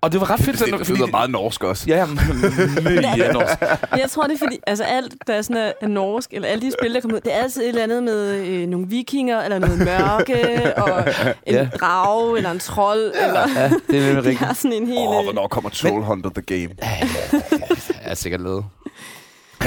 og 0.00 0.12
det 0.12 0.20
var 0.20 0.30
ret 0.30 0.40
fedt. 0.40 0.58
Det, 0.58 0.68
sådan, 0.68 0.78
det 0.78 0.88
lyder 0.90 1.06
meget 1.06 1.30
norsk 1.30 1.64
også. 1.64 1.84
Ja, 1.88 2.06
mye 2.06 3.32
norsk. 3.32 3.60
Jeg 3.98 4.10
tror, 4.10 4.22
det 4.22 4.34
er 4.34 4.38
fordi, 4.38 4.58
altså 4.66 4.84
alt, 4.84 5.14
der 5.26 5.34
er 5.34 5.42
sådan 5.42 5.56
er, 5.56 5.72
er 5.80 5.86
norsk, 5.88 6.30
eller 6.32 6.48
alle 6.48 6.62
de 6.66 6.72
spil, 6.80 6.94
der 6.94 7.00
kommer 7.00 7.16
ud, 7.16 7.20
det 7.20 7.34
er 7.34 7.42
altid 7.42 7.62
et 7.62 7.68
eller 7.68 7.82
andet 7.82 8.02
med 8.02 8.34
øh, 8.46 8.68
nogle 8.68 8.88
vikinger, 8.88 9.42
eller 9.42 9.58
noget 9.58 9.78
mørke, 9.78 10.72
og 10.76 10.98
en 11.46 11.54
Ja. 11.54 11.60
ja. 11.62 11.68
drage, 11.80 12.36
eller 12.36 12.50
en 12.50 12.58
trold, 12.58 13.12
eller 13.26 13.40
Ja, 13.56 13.70
det 13.90 13.98
er 13.98 14.06
nemlig 14.06 14.14
de 14.14 14.16
rigtigt. 14.18 14.38
har 14.38 14.52
sådan 14.54 14.72
en 14.72 14.86
helt... 14.86 14.98
Åh, 15.00 15.08
oh, 15.08 15.18
øh, 15.18 15.24
hvornår 15.24 15.48
kommer 15.48 15.70
Troll 15.70 16.02
Hunter 16.04 16.30
The 16.30 16.42
Game? 16.42 16.74
Jeg 16.82 18.10
er 18.10 18.14
sikkert 18.14 18.40
lavet. 18.40 18.64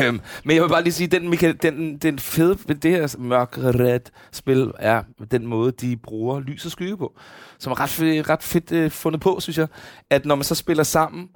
Øhm, 0.01 0.19
men 0.43 0.55
jeg 0.55 0.63
vil 0.63 0.69
bare 0.69 0.83
lige 0.83 0.93
sige, 0.93 1.07
den, 1.07 1.33
meka- 1.33 1.57
den, 1.61 1.97
den 1.97 2.19
fede 2.19 2.57
ved 2.67 2.75
det 2.75 2.91
her 2.91 3.15
mørkeret 3.19 4.11
spil 4.31 4.71
er 4.79 5.03
den 5.31 5.47
måde, 5.47 5.71
de 5.71 5.97
bruger 5.97 6.39
lys 6.39 6.65
og 6.65 6.71
skygge 6.71 6.97
på. 6.97 7.13
Som 7.59 7.71
er 7.71 7.79
ret, 7.79 8.29
ret 8.29 8.43
fedt 8.43 8.71
øh, 8.71 8.91
fundet 8.91 9.21
på, 9.21 9.39
synes 9.39 9.57
jeg. 9.57 9.67
At 10.09 10.25
når 10.25 10.35
man 10.35 10.43
så 10.43 10.55
spiller 10.55 10.83
sammen, 10.83 11.27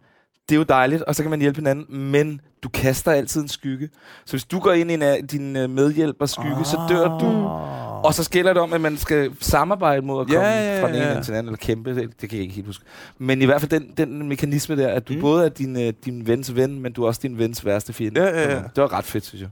det 0.49 0.55
er 0.55 0.59
jo 0.59 0.63
dejligt, 0.63 1.01
og 1.01 1.15
så 1.15 1.23
kan 1.23 1.29
man 1.29 1.41
hjælpe 1.41 1.57
hinanden, 1.57 1.97
men 2.11 2.41
du 2.63 2.69
kaster 2.69 3.11
altid 3.11 3.41
en 3.41 3.47
skygge. 3.47 3.89
Så 4.25 4.31
hvis 4.33 4.45
du 4.45 4.59
går 4.59 4.71
ind 4.71 4.91
i 4.91 4.93
en 4.93 5.01
af 5.01 5.27
din 5.27 5.55
øh, 5.55 5.69
medhjælpers 5.69 6.31
skygge, 6.31 6.65
så 6.65 6.77
dør 6.89 7.17
du. 7.17 7.47
Ah. 7.47 7.96
Og 8.03 8.13
så 8.13 8.29
gælder 8.29 8.53
det 8.53 8.61
om, 8.61 8.73
at 8.73 8.81
man 8.81 8.97
skal 8.97 9.31
samarbejde 9.39 10.01
mod 10.01 10.21
at 10.25 10.29
Ja, 10.29 10.33
komme 10.35 10.47
ja, 10.47 10.75
ja, 10.75 10.83
fra 10.83 10.87
den 10.87 10.95
ene 10.95 11.05
ja. 11.05 11.13
til 11.13 11.27
den 11.27 11.33
anden, 11.35 11.45
eller 11.49 11.57
kæmpe, 11.57 11.95
det, 11.95 12.21
det 12.21 12.29
kan 12.29 12.37
jeg 12.37 12.43
ikke 12.43 12.55
helt 12.55 12.67
huske. 12.67 12.83
Men 13.17 13.41
i 13.41 13.45
hvert 13.45 13.61
fald 13.61 13.71
den, 13.71 13.93
den 13.97 14.29
mekanisme 14.29 14.77
der, 14.77 14.87
at 14.87 15.07
du 15.07 15.13
Mm. 15.13 15.21
både 15.21 15.45
er 15.45 15.49
din, 15.49 15.79
øh, 15.81 15.93
din 16.05 16.27
vens 16.27 16.55
ven, 16.55 16.79
men 16.79 16.93
du 16.93 17.03
er 17.03 17.07
også 17.07 17.19
din 17.23 17.37
vens 17.37 17.65
værste 17.65 17.93
fjende. 17.93 18.21
Ja, 18.21 18.41
ja, 18.41 18.51
ja. 18.53 18.55
Det 18.75 18.81
var 18.83 18.93
ret 18.93 19.05
fedt, 19.05 19.25
synes 19.25 19.41
jeg. 19.41 19.49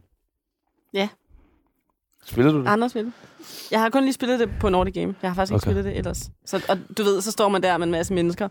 Ja. 0.94 1.08
Spiller 2.26 2.52
du 2.52 2.60
det? 2.62 2.68
Andre 2.68 2.90
spil. 2.90 3.12
Jeg 3.72 3.82
har 3.82 3.90
kun 3.90 4.04
lige 4.04 4.14
spillet 4.14 4.40
det 4.40 4.50
på 4.60 4.70
Nordic 4.70 4.94
Game. 4.94 5.16
Jeg 5.22 5.30
har 5.30 5.36
faktisk 5.36 5.52
ikke 5.52 5.56
Okay. 5.56 5.66
spillet 5.68 5.86
det 5.86 5.98
ellers. 5.98 6.30
Så, 6.46 6.66
og 6.70 6.78
du 6.98 7.04
ved, 7.04 7.22
så 7.22 7.32
står 7.32 7.50
man 7.50 7.64
der 7.64 7.78
med 7.78 7.86
en 7.88 7.92
masse 7.92 8.14
mennesker. 8.14 8.48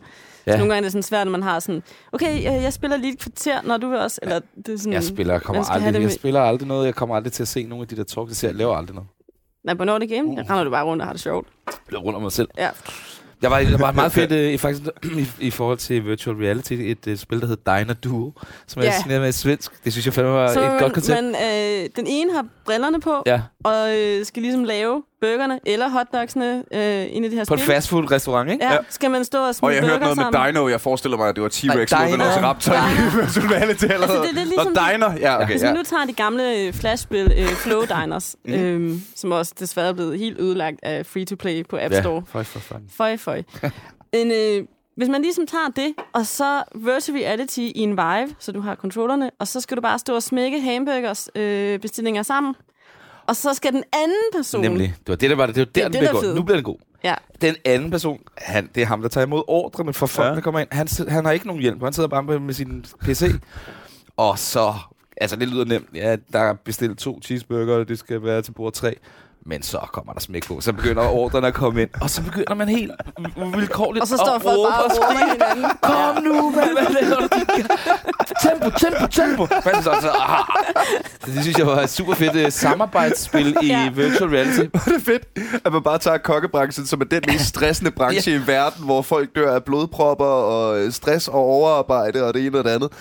Ja. 0.47 0.53
Så 0.53 0.59
nogle 0.59 0.73
gange 0.75 0.77
er 0.79 0.83
det 0.83 0.93
sådan 0.93 1.03
svært, 1.03 1.27
når 1.27 1.31
man 1.33 1.43
har 1.43 1.61
sådan, 1.61 1.83
okay, 2.13 2.43
jeg, 2.43 2.63
jeg 2.63 2.73
spiller 2.73 2.97
lige 2.97 3.13
et 3.13 3.19
kvarter, 3.19 3.63
når 3.63 3.77
du 3.77 3.89
vil 3.89 3.99
også. 3.99 4.19
Eller 4.23 4.41
det 4.67 4.75
er 4.75 4.79
sådan, 4.79 4.93
Jeg 4.93 5.05
spiller, 5.05 5.35
jeg 5.35 5.43
kommer 5.43 5.71
aldrig, 5.71 5.95
det 5.95 6.03
jeg 6.03 6.13
spiller 6.13 6.41
aldrig 6.41 6.69
noget. 6.69 6.87
Jeg 6.87 6.95
kommer 6.95 7.17
aldrig 7.17 7.33
til 7.33 7.43
at 7.43 7.49
se 7.49 7.67
nogle 7.67 7.83
af 7.83 7.89
de 7.89 7.97
der 7.97 8.05
talks. 8.05 8.31
Jeg, 8.31 8.37
ser, 8.37 8.49
jeg 8.49 8.55
laver 8.57 8.77
aldrig 8.77 8.95
noget. 8.95 9.09
Nej, 9.65 9.75
på 9.75 9.85
Nordic 9.85 10.11
Game, 10.11 10.37
der 10.37 10.43
render 10.43 10.65
du 10.65 10.71
bare 10.71 10.85
rundt 10.85 11.03
og 11.03 11.07
har 11.07 11.13
det 11.13 11.23
sjovt. 11.23 11.49
Jeg 11.93 11.99
rundt 11.99 12.17
om 12.17 12.23
mig 12.23 12.33
selv. 12.33 12.49
Ja. 12.59 12.69
Jeg 13.43 13.51
var, 13.51 13.59
jeg 13.59 13.81
var 13.81 13.93
meget 13.93 14.13
fedt 14.13 14.33
øh, 14.33 14.59
faktisk, 14.59 14.83
i, 15.41 15.47
i, 15.47 15.51
forhold 15.51 15.79
til 15.79 16.05
virtual 16.07 16.37
reality, 16.37 16.73
et 16.73 17.07
uh, 17.07 17.17
spil, 17.17 17.41
der 17.41 17.47
hedder 17.47 17.79
Diner 17.79 17.95
Duo, 17.95 18.33
som 18.67 18.83
er 18.83 18.87
Ja. 18.87 18.93
signeret 19.01 19.21
med 19.21 19.33
svensk. 19.33 19.85
Det 19.85 19.93
synes 19.93 20.07
jeg 20.07 20.15
fandme 20.15 20.33
var 20.33 20.53
Så 20.53 20.61
et 20.65 20.71
man, 20.71 20.81
godt 20.81 20.93
koncept. 20.93 21.23
man, 21.25 21.35
øh, 21.35 21.89
den 21.97 22.07
ene 22.07 22.33
har 22.33 22.47
brillerne 22.65 23.01
på, 23.01 23.23
ja, 23.27 23.43
og 23.65 23.99
øh, 23.99 24.25
skal 24.25 24.43
ligesom 24.43 24.65
lave 24.65 25.03
burgerne 25.25 25.61
eller 25.67 25.89
hotdogsene 25.89 26.65
øh, 26.73 27.07
ind 27.17 27.25
i 27.25 27.29
det 27.29 27.39
her 27.39 27.45
på 27.45 27.55
en 27.55 27.61
spil. 27.61 27.73
fastfood 27.75 28.11
restaurant, 28.11 28.51
ikke? 28.51 28.65
Ja, 28.65 28.73
Ja. 28.73 28.79
skal 28.89 29.11
man 29.11 29.25
stå 29.25 29.39
og 29.39 29.49
Og 29.49 29.55
smide 29.55 29.73
jeg 29.75 29.81
burger 29.83 29.93
hørte 29.93 30.05
noget 30.05 30.17
sammen. 30.17 30.43
med 30.43 30.53
Dino. 30.53 30.69
Jeg 30.69 30.81
forestiller 30.81 31.17
mig, 31.19 31.29
at 31.29 31.35
det 31.37 31.43
var 31.43 31.49
T-Rex 31.49 31.99
mod. 32.09 32.11
Velociraptor 32.11 32.73
i 32.75 33.03
Virtual 33.21 33.47
Reality 33.47 33.85
allerede. 33.85 34.03
Altså, 34.03 34.23
det 34.23 34.31
er 34.31 34.35
lidt 34.35 34.49
ligesom- 34.49 34.73
Nå, 34.73 34.81
Diner. 34.93 35.13
Ja, 35.21 35.37
okay. 35.43 35.47
Hvis 35.53 35.63
Ja. 35.63 35.71
vi 35.73 35.77
nu 35.77 35.83
tager 35.83 36.05
de 36.05 36.13
gamle 36.13 36.59
øh, 36.59 36.73
flashspil, 36.73 37.33
øh, 37.39 37.47
Flow 37.49 37.83
Diners, 38.01 38.37
Mhm. 38.45 38.55
øhm, 38.55 39.03
som 39.17 39.33
også 39.33 39.55
desværre 39.59 39.89
er 39.89 39.93
blevet 39.93 40.19
helt 40.19 40.41
ødelagt 40.41 40.79
af 40.83 41.07
free-to-play 41.07 41.65
på 41.69 41.79
App 41.81 41.95
Store. 41.95 42.23
for, 42.29 42.43
for 42.43 42.59
fun. 42.59 42.83
Føj, 42.97 43.17
føj. 43.17 43.43
en, 44.13 44.31
øh, 44.33 44.67
hvis 44.97 45.09
man 45.09 45.23
ligesom 45.23 45.47
tager 45.47 45.69
det, 45.77 45.95
og 46.13 46.27
så 46.27 46.63
virtual 46.75 47.19
reality 47.19 47.59
i 47.59 47.79
en 47.81 47.91
Vive, 47.91 48.29
så 48.39 48.53
du 48.53 48.61
har 48.61 48.75
controllerne, 48.75 49.31
og 49.39 49.49
så 49.49 49.61
skal 49.61 49.77
du 49.77 49.83
bare 49.83 49.99
stå 49.99 50.15
og 50.15 50.23
smække 50.23 50.61
hamburgers 50.61 51.29
øh, 51.35 51.79
bestillinger 51.79 52.23
sammen. 52.23 52.55
Og 53.27 53.37
så 53.37 53.55
skal 53.55 53.73
den 53.73 53.85
anden 53.93 54.17
person... 54.35 54.61
Nemlig. 54.61 54.95
Det 54.99 55.09
var 55.09 55.15
det, 55.17 55.31
der 55.31 55.37
var 55.37 55.47
det. 55.47 55.55
Det 55.57 55.61
var 55.61 55.71
der, 55.75 55.85
er 55.85 55.89
den 55.89 56.15
det, 56.15 56.21
blev. 56.21 56.35
Nu 56.35 56.43
bliver 56.43 56.57
det 56.57 56.65
god. 56.65 56.77
Ja, 57.05 57.15
Den 57.41 57.55
anden 57.65 57.91
person, 57.91 58.21
han, 58.39 58.71
det 58.75 58.83
er 58.83 58.87
ham, 58.87 59.03
der 59.03 59.09
tager 59.09 59.27
imod 59.27 59.43
ordrene 59.49 59.93
fra 59.93 60.07
folk, 60.07 60.29
Ja. 60.29 60.35
der 60.35 60.41
kommer 60.41 60.61
ind. 60.61 60.69
Han, 60.73 60.89
han 61.09 61.25
har 61.25 61.33
ikke 61.33 61.47
nogen 61.47 61.63
hjælp. 61.63 61.83
Han 61.83 61.93
sidder 61.93 62.09
bare 62.09 62.23
med, 62.23 62.39
med 62.39 62.55
sin 62.55 62.85
PC. 63.01 63.31
Og 64.17 64.39
så, 64.39 64.75
altså 65.17 65.37
det 65.37 65.49
lyder 65.49 65.65
nemt. 65.65 65.89
Ja, 65.95 66.17
der 66.33 66.39
er 66.39 66.55
bestilt 66.55 66.99
to 66.99 67.21
cheeseburger, 67.23 67.75
og 67.77 67.89
det 67.89 67.99
skal 67.99 68.23
være 68.23 68.43
til 68.43 68.53
bord 68.53 68.73
tre. 68.73 68.97
Men 69.47 69.63
så 69.63 69.79
kommer 69.93 70.13
der 70.13 70.21
smæk 70.21 70.47
på. 70.47 70.61
Så 70.61 70.73
begynder 70.73 71.03
ordrene 71.09 71.47
at 71.47 71.55
komme 71.55 71.83
ind. 71.83 71.91
Og 72.01 72.11
så 72.11 72.23
begynder 72.23 72.55
man 72.55 72.69
helt 72.69 72.93
vilkårligt 73.57 74.03
og 74.03 74.09
så 74.09 74.17
står 74.17 74.39
folk 74.39 74.59
bare 74.71 74.85
og 74.85 74.91
råber 74.91 75.33
hinanden. 75.33 75.65
Kom 75.83 76.23
nu, 76.23 76.51
hvad, 76.51 76.63
hvad 76.63 77.03
laver 77.03 77.21
du? 77.21 77.29
Tempo, 78.43 78.71
tempo, 78.79 79.07
tempo. 79.07 79.47
Men 79.65 79.83
så, 79.83 79.97
så, 80.01 80.11
ah. 80.11 80.45
Det 81.27 81.43
synes 81.43 81.59
jeg 81.59 81.67
var 81.67 81.81
et 81.81 81.91
super 81.91 82.15
fedt 82.15 82.47
uh, 82.47 82.53
samarbejdsspil 82.53 83.57
i 83.63 83.67
Ja. 83.67 83.91
virtual 83.95 84.31
reality. 84.31 84.59
Det 84.85 84.95
er 84.95 85.01
fedt, 85.05 85.23
at 85.65 85.73
man 85.73 85.83
bare 85.83 85.99
tager 85.99 86.19
kokkebranchen, 86.19 86.87
som 86.87 87.01
er 87.01 87.05
den 87.05 87.23
mest 87.27 87.45
stressende 87.47 87.91
branche 87.91 88.33
ja. 88.33 88.39
i 88.39 88.47
verden, 88.47 88.85
hvor 88.85 89.03
folk 89.03 89.29
dør 89.37 89.55
af 89.55 89.65
blodpropper 89.65 90.25
og 90.25 90.79
øh, 90.81 90.93
stress 90.93 91.29
og 91.29 91.35
overarbejde 91.35 92.25
og 92.25 92.35
det 92.35 92.47
ene 92.47 92.59
og 92.59 92.65
det 92.65 92.71
andet. 92.71 92.93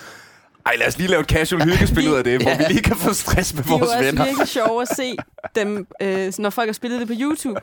Ej, 0.66 0.72
lad 0.78 0.86
os 0.88 0.98
lige 0.98 1.08
lave 1.10 1.20
et 1.20 1.26
casual 1.26 1.62
hyggespil 1.70 2.08
ud 2.10 2.14
af 2.14 2.24
det, 2.24 2.42
hvor 2.42 2.58
vi 2.58 2.64
lige 2.68 2.82
kan 2.82 2.96
få 2.96 3.12
stress 3.12 3.54
med 3.54 3.62
Det 3.62 3.68
er 3.70 3.72
jo 3.74 3.78
vores 3.78 3.90
også 3.90 4.04
venner. 4.04 4.24
virkelig 4.24 4.48
sjovt 4.48 4.82
at 4.90 4.96
se 4.96 5.16
dem, 5.56 5.86
øh, 6.02 6.32
når 6.38 6.50
folk 6.50 6.68
har 6.68 6.72
spillet 6.72 7.00
det 7.00 7.08
på 7.08 7.14
YouTube. 7.20 7.60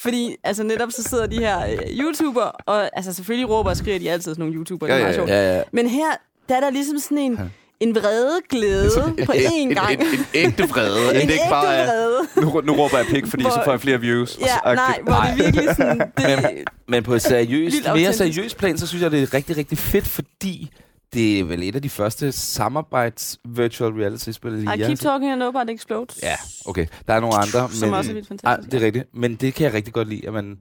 Fordi 0.00 0.36
altså 0.44 0.62
netop 0.62 0.92
så 0.92 1.02
sidder 1.02 1.26
de 1.26 1.38
her 1.38 1.66
øh, 1.66 1.78
YouTuber, 1.98 2.40
og 2.66 2.90
altså 2.96 3.12
selvfølgelig 3.12 3.48
råber 3.50 3.70
og 3.70 3.76
skriger 3.76 3.98
de 3.98 4.10
altid 4.10 4.32
sådan 4.32 4.40
nogle 4.42 4.54
YouTuber, 4.54 4.86
det 4.86 4.92
er 4.92 4.96
Ja, 4.96 5.02
meget 5.02 5.12
ja, 5.14 5.18
sjovt. 5.18 5.30
Ja, 5.30 5.56
ja. 5.56 5.62
Men 5.72 5.88
her, 5.88 6.06
der 6.48 6.56
er 6.56 6.60
der 6.60 6.70
ligesom 6.70 6.98
sådan 6.98 7.18
en, 7.18 7.52
en 7.80 7.94
vrede 7.94 8.40
glæde 8.50 8.90
på 9.26 9.32
én 9.32 9.74
gang. 9.74 9.92
En, 9.92 10.00
en, 10.00 10.06
en 10.14 10.24
ægte 10.34 10.68
vrede. 10.68 11.08
En 11.22 11.28
det 11.28 11.32
ikke 11.32 11.44
bare 11.50 11.80
ægte 11.80 11.92
er, 11.92 11.96
vrede. 11.96 12.18
nu, 12.36 12.60
nu 12.60 12.72
råber 12.82 12.96
jeg 12.98 13.06
pik, 13.06 13.26
fordi 13.26 13.42
Hvor- 13.42 13.50
så 13.50 13.60
får 13.64 13.72
jeg 13.72 13.80
flere 13.80 14.00
views. 14.00 14.38
Ja, 14.40 14.74
nej, 14.74 14.98
hvor 15.02 15.14
det 15.36 15.44
virkelig 15.44 15.68
sådan... 15.76 15.98
Det, 15.98 16.26
Men, 16.26 16.46
men 16.88 17.02
på 17.02 17.14
et 17.14 17.22
seriøst, 17.22 17.76
mere 17.94 18.12
seriøst 18.12 18.56
plan, 18.56 18.78
så 18.78 18.86
synes 18.86 19.02
jeg, 19.02 19.10
det 19.10 19.22
er 19.22 19.34
rigtig, 19.34 19.56
rigtig 19.56 19.78
fedt, 19.78 20.06
fordi 20.06 20.70
det 21.12 21.40
er 21.40 21.44
vel 21.44 21.62
et 21.62 21.74
af 21.74 21.82
de 21.82 21.90
første 21.90 22.32
samarbejds 22.32 23.38
virtual 23.44 23.92
reality-spil. 23.92 24.52
I 24.52 24.56
jeg 24.56 24.68
har 24.68 24.76
keep 24.76 24.98
talking 24.98 25.32
and 25.32 25.38
nobody 25.38 25.74
explodes. 25.74 26.18
Ja, 26.22 26.34
okay. 26.66 26.86
Der 27.08 27.14
er 27.14 27.20
nogle 27.20 27.36
andre. 27.36 27.70
Som 27.72 27.88
men, 27.88 27.98
også 27.98 28.10
er 28.10 28.14
vildt 28.14 28.28
fantastisk. 28.28 28.72
det 28.72 28.82
er 28.82 28.86
rigtigt. 28.86 29.14
Men 29.14 29.34
det 29.34 29.54
kan 29.54 29.64
jeg 29.64 29.74
rigtig 29.74 29.92
godt 29.92 30.08
lide, 30.08 30.26
at 30.26 30.32
man... 30.32 30.60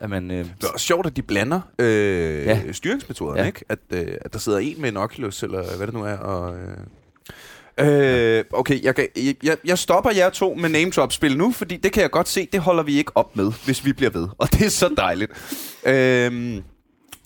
At 0.00 0.10
man 0.10 0.30
øh, 0.30 0.36
Det 0.36 0.64
er 0.64 0.68
også 0.68 0.86
sjovt, 0.86 1.06
at 1.06 1.16
de 1.16 1.22
blander 1.22 1.60
øh, 1.78 2.46
ja. 2.46 2.72
Styringsmetoderne. 2.72 3.40
Ja. 3.40 3.46
ikke? 3.46 3.64
At, 3.68 3.78
øh, 3.90 4.06
at 4.20 4.32
der 4.32 4.38
sidder 4.38 4.58
en 4.58 4.80
med 4.80 4.88
en 4.88 4.96
Oculus, 4.96 5.42
eller 5.42 5.76
hvad 5.76 5.86
det 5.86 5.94
nu 5.94 6.04
er, 6.04 6.16
og... 6.16 6.56
Øh, 6.56 8.38
øh, 8.38 8.44
okay, 8.52 8.82
jeg, 8.82 8.94
kan, 8.94 9.08
jeg, 9.42 9.56
jeg 9.64 9.78
stopper 9.78 10.10
jer 10.10 10.30
to 10.30 10.54
med 10.54 10.68
name 10.68 10.90
drop 10.90 11.12
spil 11.12 11.36
nu, 11.36 11.52
fordi 11.52 11.76
det 11.76 11.92
kan 11.92 12.02
jeg 12.02 12.10
godt 12.10 12.28
se, 12.28 12.48
det 12.52 12.60
holder 12.60 12.82
vi 12.82 12.98
ikke 12.98 13.12
op 13.14 13.36
med, 13.36 13.52
hvis 13.64 13.84
vi 13.84 13.92
bliver 13.92 14.10
ved. 14.10 14.28
Og 14.38 14.52
det 14.52 14.66
er 14.66 14.70
så 14.70 14.94
dejligt. 14.96 15.32
øh, 15.86 16.62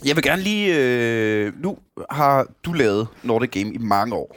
jeg 0.05 0.17
vil 0.17 0.25
gerne 0.25 0.43
lige... 0.43 0.75
Øh, 0.79 1.63
nu 1.63 1.79
har 2.11 2.47
du 2.65 2.73
lavet 2.73 3.09
Nordic 3.23 3.51
Game 3.51 3.75
i 3.75 3.79
mange 3.79 4.15
år. 4.15 4.37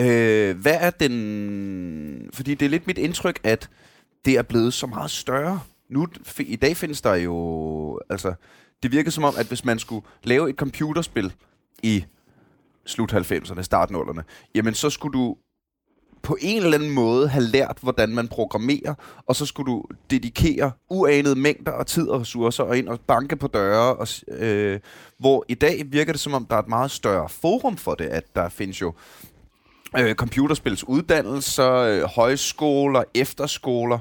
Øh, 0.00 0.56
hvad 0.56 0.76
er 0.80 0.90
den... 0.90 2.30
Fordi 2.32 2.54
det 2.54 2.66
er 2.66 2.70
lidt 2.70 2.86
mit 2.86 2.98
indtryk, 2.98 3.40
at 3.44 3.70
det 4.24 4.38
er 4.38 4.42
blevet 4.42 4.74
så 4.74 4.86
meget 4.86 5.10
større. 5.10 5.60
Nu, 5.90 6.06
I 6.38 6.56
dag 6.56 6.76
findes 6.76 7.00
der 7.00 7.14
jo... 7.14 8.00
Altså, 8.10 8.34
det 8.82 8.92
virker 8.92 9.10
som 9.10 9.24
om, 9.24 9.34
at 9.38 9.46
hvis 9.46 9.64
man 9.64 9.78
skulle 9.78 10.06
lave 10.24 10.50
et 10.50 10.56
computerspil 10.56 11.32
i 11.82 12.04
slut 12.86 13.12
90'erne, 13.12 13.62
start 13.62 13.90
0'erne, 13.90 14.22
jamen 14.54 14.74
så 14.74 14.90
skulle 14.90 15.18
du 15.18 15.36
på 16.22 16.36
en 16.40 16.62
eller 16.62 16.74
anden 16.74 16.90
måde 16.90 17.28
have 17.28 17.44
lært, 17.44 17.78
hvordan 17.80 18.08
man 18.08 18.28
programmerer, 18.28 18.94
og 19.26 19.36
så 19.36 19.46
skulle 19.46 19.72
du 19.72 19.84
dedikere 20.10 20.72
uanede 20.90 21.34
mængder 21.34 21.72
af 21.72 21.86
tid 21.86 22.08
og 22.08 22.20
ressourcer 22.20 22.64
og 22.64 22.78
ind 22.78 22.88
og 22.88 23.00
banke 23.00 23.36
på 23.36 23.46
døre. 23.46 23.96
Og, 23.96 24.08
øh, 24.28 24.80
hvor 25.18 25.44
i 25.48 25.54
dag 25.54 25.82
virker 25.86 26.12
det 26.12 26.20
som 26.20 26.34
om, 26.34 26.46
der 26.46 26.56
er 26.56 26.60
et 26.60 26.68
meget 26.68 26.90
større 26.90 27.28
forum 27.28 27.76
for 27.76 27.94
det, 27.94 28.04
at 28.04 28.24
der 28.36 28.48
findes 28.48 28.80
jo 28.80 28.92
øh, 29.98 30.14
computerspils 30.14 30.88
uddannelser, 30.88 31.72
øh, 31.72 32.02
højskoler, 32.02 33.04
efterskoler, 33.14 33.98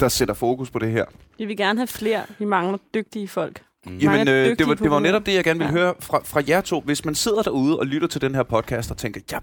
der 0.00 0.08
sætter 0.08 0.34
fokus 0.34 0.70
på 0.70 0.78
det 0.78 0.90
her. 0.90 1.04
Vi 1.38 1.44
vil 1.44 1.56
gerne 1.56 1.78
have 1.78 1.86
flere. 1.86 2.22
Vi 2.38 2.44
mangler 2.44 2.78
dygtige 2.94 3.28
folk. 3.28 3.62
Mange 3.86 4.00
Jamen, 4.00 4.28
øh, 4.28 4.58
det, 4.58 4.68
var, 4.68 4.74
det 4.74 4.90
var 4.90 4.98
netop 4.98 5.26
det, 5.26 5.34
jeg 5.34 5.44
gerne 5.44 5.58
ville 5.58 5.72
ja. 5.72 5.80
høre 5.80 5.94
fra, 6.00 6.20
fra 6.24 6.42
jer 6.48 6.60
to. 6.60 6.80
Hvis 6.80 7.04
man 7.04 7.14
sidder 7.14 7.42
derude 7.42 7.78
og 7.78 7.86
lytter 7.86 8.08
til 8.08 8.20
den 8.20 8.34
her 8.34 8.42
podcast 8.42 8.90
og 8.90 8.96
tænker, 8.96 9.20
jeg 9.30 9.40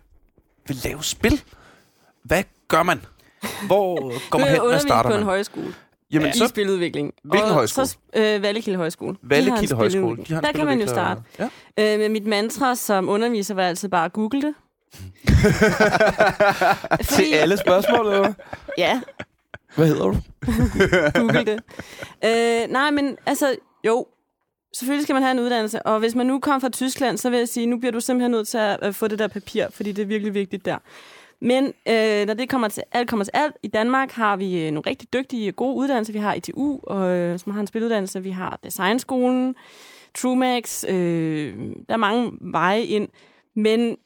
vil 0.68 0.78
lave 0.84 1.04
spil, 1.04 1.42
hvad 2.24 2.44
gør 2.68 2.84
man? 2.84 3.02
Hvor 3.68 4.14
går 4.30 4.40
man 4.40 4.48
hen? 4.48 4.62
Hvad 4.70 4.80
starter 4.80 5.10
på 5.10 5.14
en 5.14 5.20
man? 5.20 5.26
højskole. 5.30 5.74
Jamen, 6.12 6.30
I 6.30 6.34
så 6.38 6.48
spiludvikling. 6.48 7.14
Hvilken 7.24 7.50
og 7.50 7.54
højskole? 7.56 7.88
Så, 7.88 7.98
øh, 8.16 8.42
Vallekilde 8.42 8.78
Højskole. 8.78 9.10
En 9.24 9.30
Vallekilde 9.30 9.76
Højskole. 9.76 10.18
De 10.28 10.34
har 10.34 10.38
en 10.40 10.44
Der 10.46 10.52
kan 10.52 10.66
man 10.66 10.80
jo 10.82 10.88
starte. 10.88 11.22
Ja. 11.40 11.50
Øh, 11.94 12.00
men 12.00 12.12
mit 12.12 12.28
mantra 12.28 12.76
som 12.76 13.10
underviser 13.10 13.54
var 13.56 13.64
altid 13.64 13.90
bare 13.90 14.06
at 14.06 14.14
google 14.14 14.42
det. 14.42 14.54
til 17.16 17.34
alle 17.34 17.58
spørgsmål, 17.58 18.06
eller? 18.14 18.34
Ja, 18.78 19.02
Hvad 19.76 19.88
hedder 19.88 20.04
du? 20.04 20.18
google 21.22 21.46
det. 21.46 21.60
Øh, 22.26 22.72
nej, 22.72 22.92
men 22.92 23.18
altså, 23.26 23.56
jo. 23.84 24.06
Selvfølgelig 24.80 25.04
skal 25.04 25.14
man 25.14 25.24
have 25.24 25.32
en 25.32 25.40
uddannelse, 25.40 25.82
og 25.82 26.00
hvis 26.00 26.16
man 26.16 26.26
nu 26.26 26.40
kommer 26.40 26.60
fra 26.60 26.70
Tyskland, 26.70 27.18
så 27.18 27.30
vil 27.30 27.40
jeg 27.40 27.50
sige, 27.50 27.66
nu 27.66 27.78
bliver 27.78 27.92
du 27.92 28.00
simpelthen 28.00 28.32
nødt 28.32 28.48
til 28.48 28.58
at 28.58 28.80
øh, 28.84 28.94
få 28.94 29.08
det 29.08 29.20
der 29.20 29.28
papir, 29.28 29.68
fordi 29.70 29.92
det 29.92 30.02
er 30.02 30.06
virkelig 30.06 30.34
vigtigt 30.34 30.66
der. 30.66 30.78
Men 31.42 31.66
øh, 31.66 32.28
når 32.28 32.34
det 32.34 32.50
kommer 32.50 32.68
til 32.68 32.84
alt 32.92 33.10
kommer 33.10 33.24
til 33.24 33.32
alt, 33.34 33.56
i 33.64 33.68
Danmark 33.68 34.12
har 34.12 34.36
vi 34.36 34.66
øh, 34.66 34.72
nogle 34.72 34.90
rigtig 34.90 35.14
dygtige, 35.14 35.52
gode 35.52 35.76
uddannelser. 35.76 36.14
Vi 36.14 36.20
har 36.20 36.34
ITU, 36.34 36.80
og, 36.84 37.10
øh, 37.10 37.40
som 37.40 37.52
har 37.54 37.62
en 37.62 37.68
spiluddannelse. 37.68 38.24
Vi 38.24 38.30
har 38.30 38.60
Designskolen, 38.64 39.56
TrueMax. 40.16 40.84
Øh, 40.90 41.58
der 41.88 41.94
er 41.94 41.98
mange 41.98 42.32
veje 42.42 42.84
ind. 42.84 43.10
Men 43.56 43.98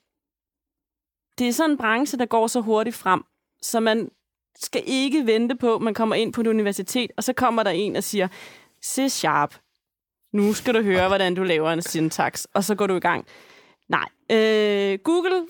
det 1.38 1.48
er 1.48 1.54
sådan 1.54 1.72
en 1.72 1.78
branche, 1.78 2.18
der 2.18 2.26
går 2.26 2.48
så 2.48 2.62
hurtigt 2.62 2.96
frem, 2.96 3.24
så 3.62 3.80
man 3.80 4.10
skal 4.56 4.84
ikke 4.86 5.26
vente 5.26 5.56
på, 5.56 5.76
at 5.76 5.82
man 5.82 5.94
kommer 5.94 6.16
ind 6.16 6.34
på 6.34 6.42
et 6.42 6.48
universitet, 6.48 7.12
og 7.18 7.24
så 7.24 7.34
kommer 7.34 7.64
der 7.64 7.72
en 7.72 7.96
og 7.96 8.04
siger, 8.04 8.28
se 8.82 9.10
sharp, 9.10 9.56
nu 10.34 10.54
skal 10.54 10.74
du 10.74 10.82
høre, 10.82 11.08
hvordan 11.08 11.36
du 11.36 11.44
laver 11.44 11.70
en 11.72 11.82
syntax, 11.82 12.46
og 12.54 12.64
så 12.64 12.76
går 12.76 12.88
du 12.88 12.96
i 12.96 13.00
gang. 13.00 13.26
Nej. 13.90 14.06
Øh, 14.32 15.00
Google, 15.04 15.46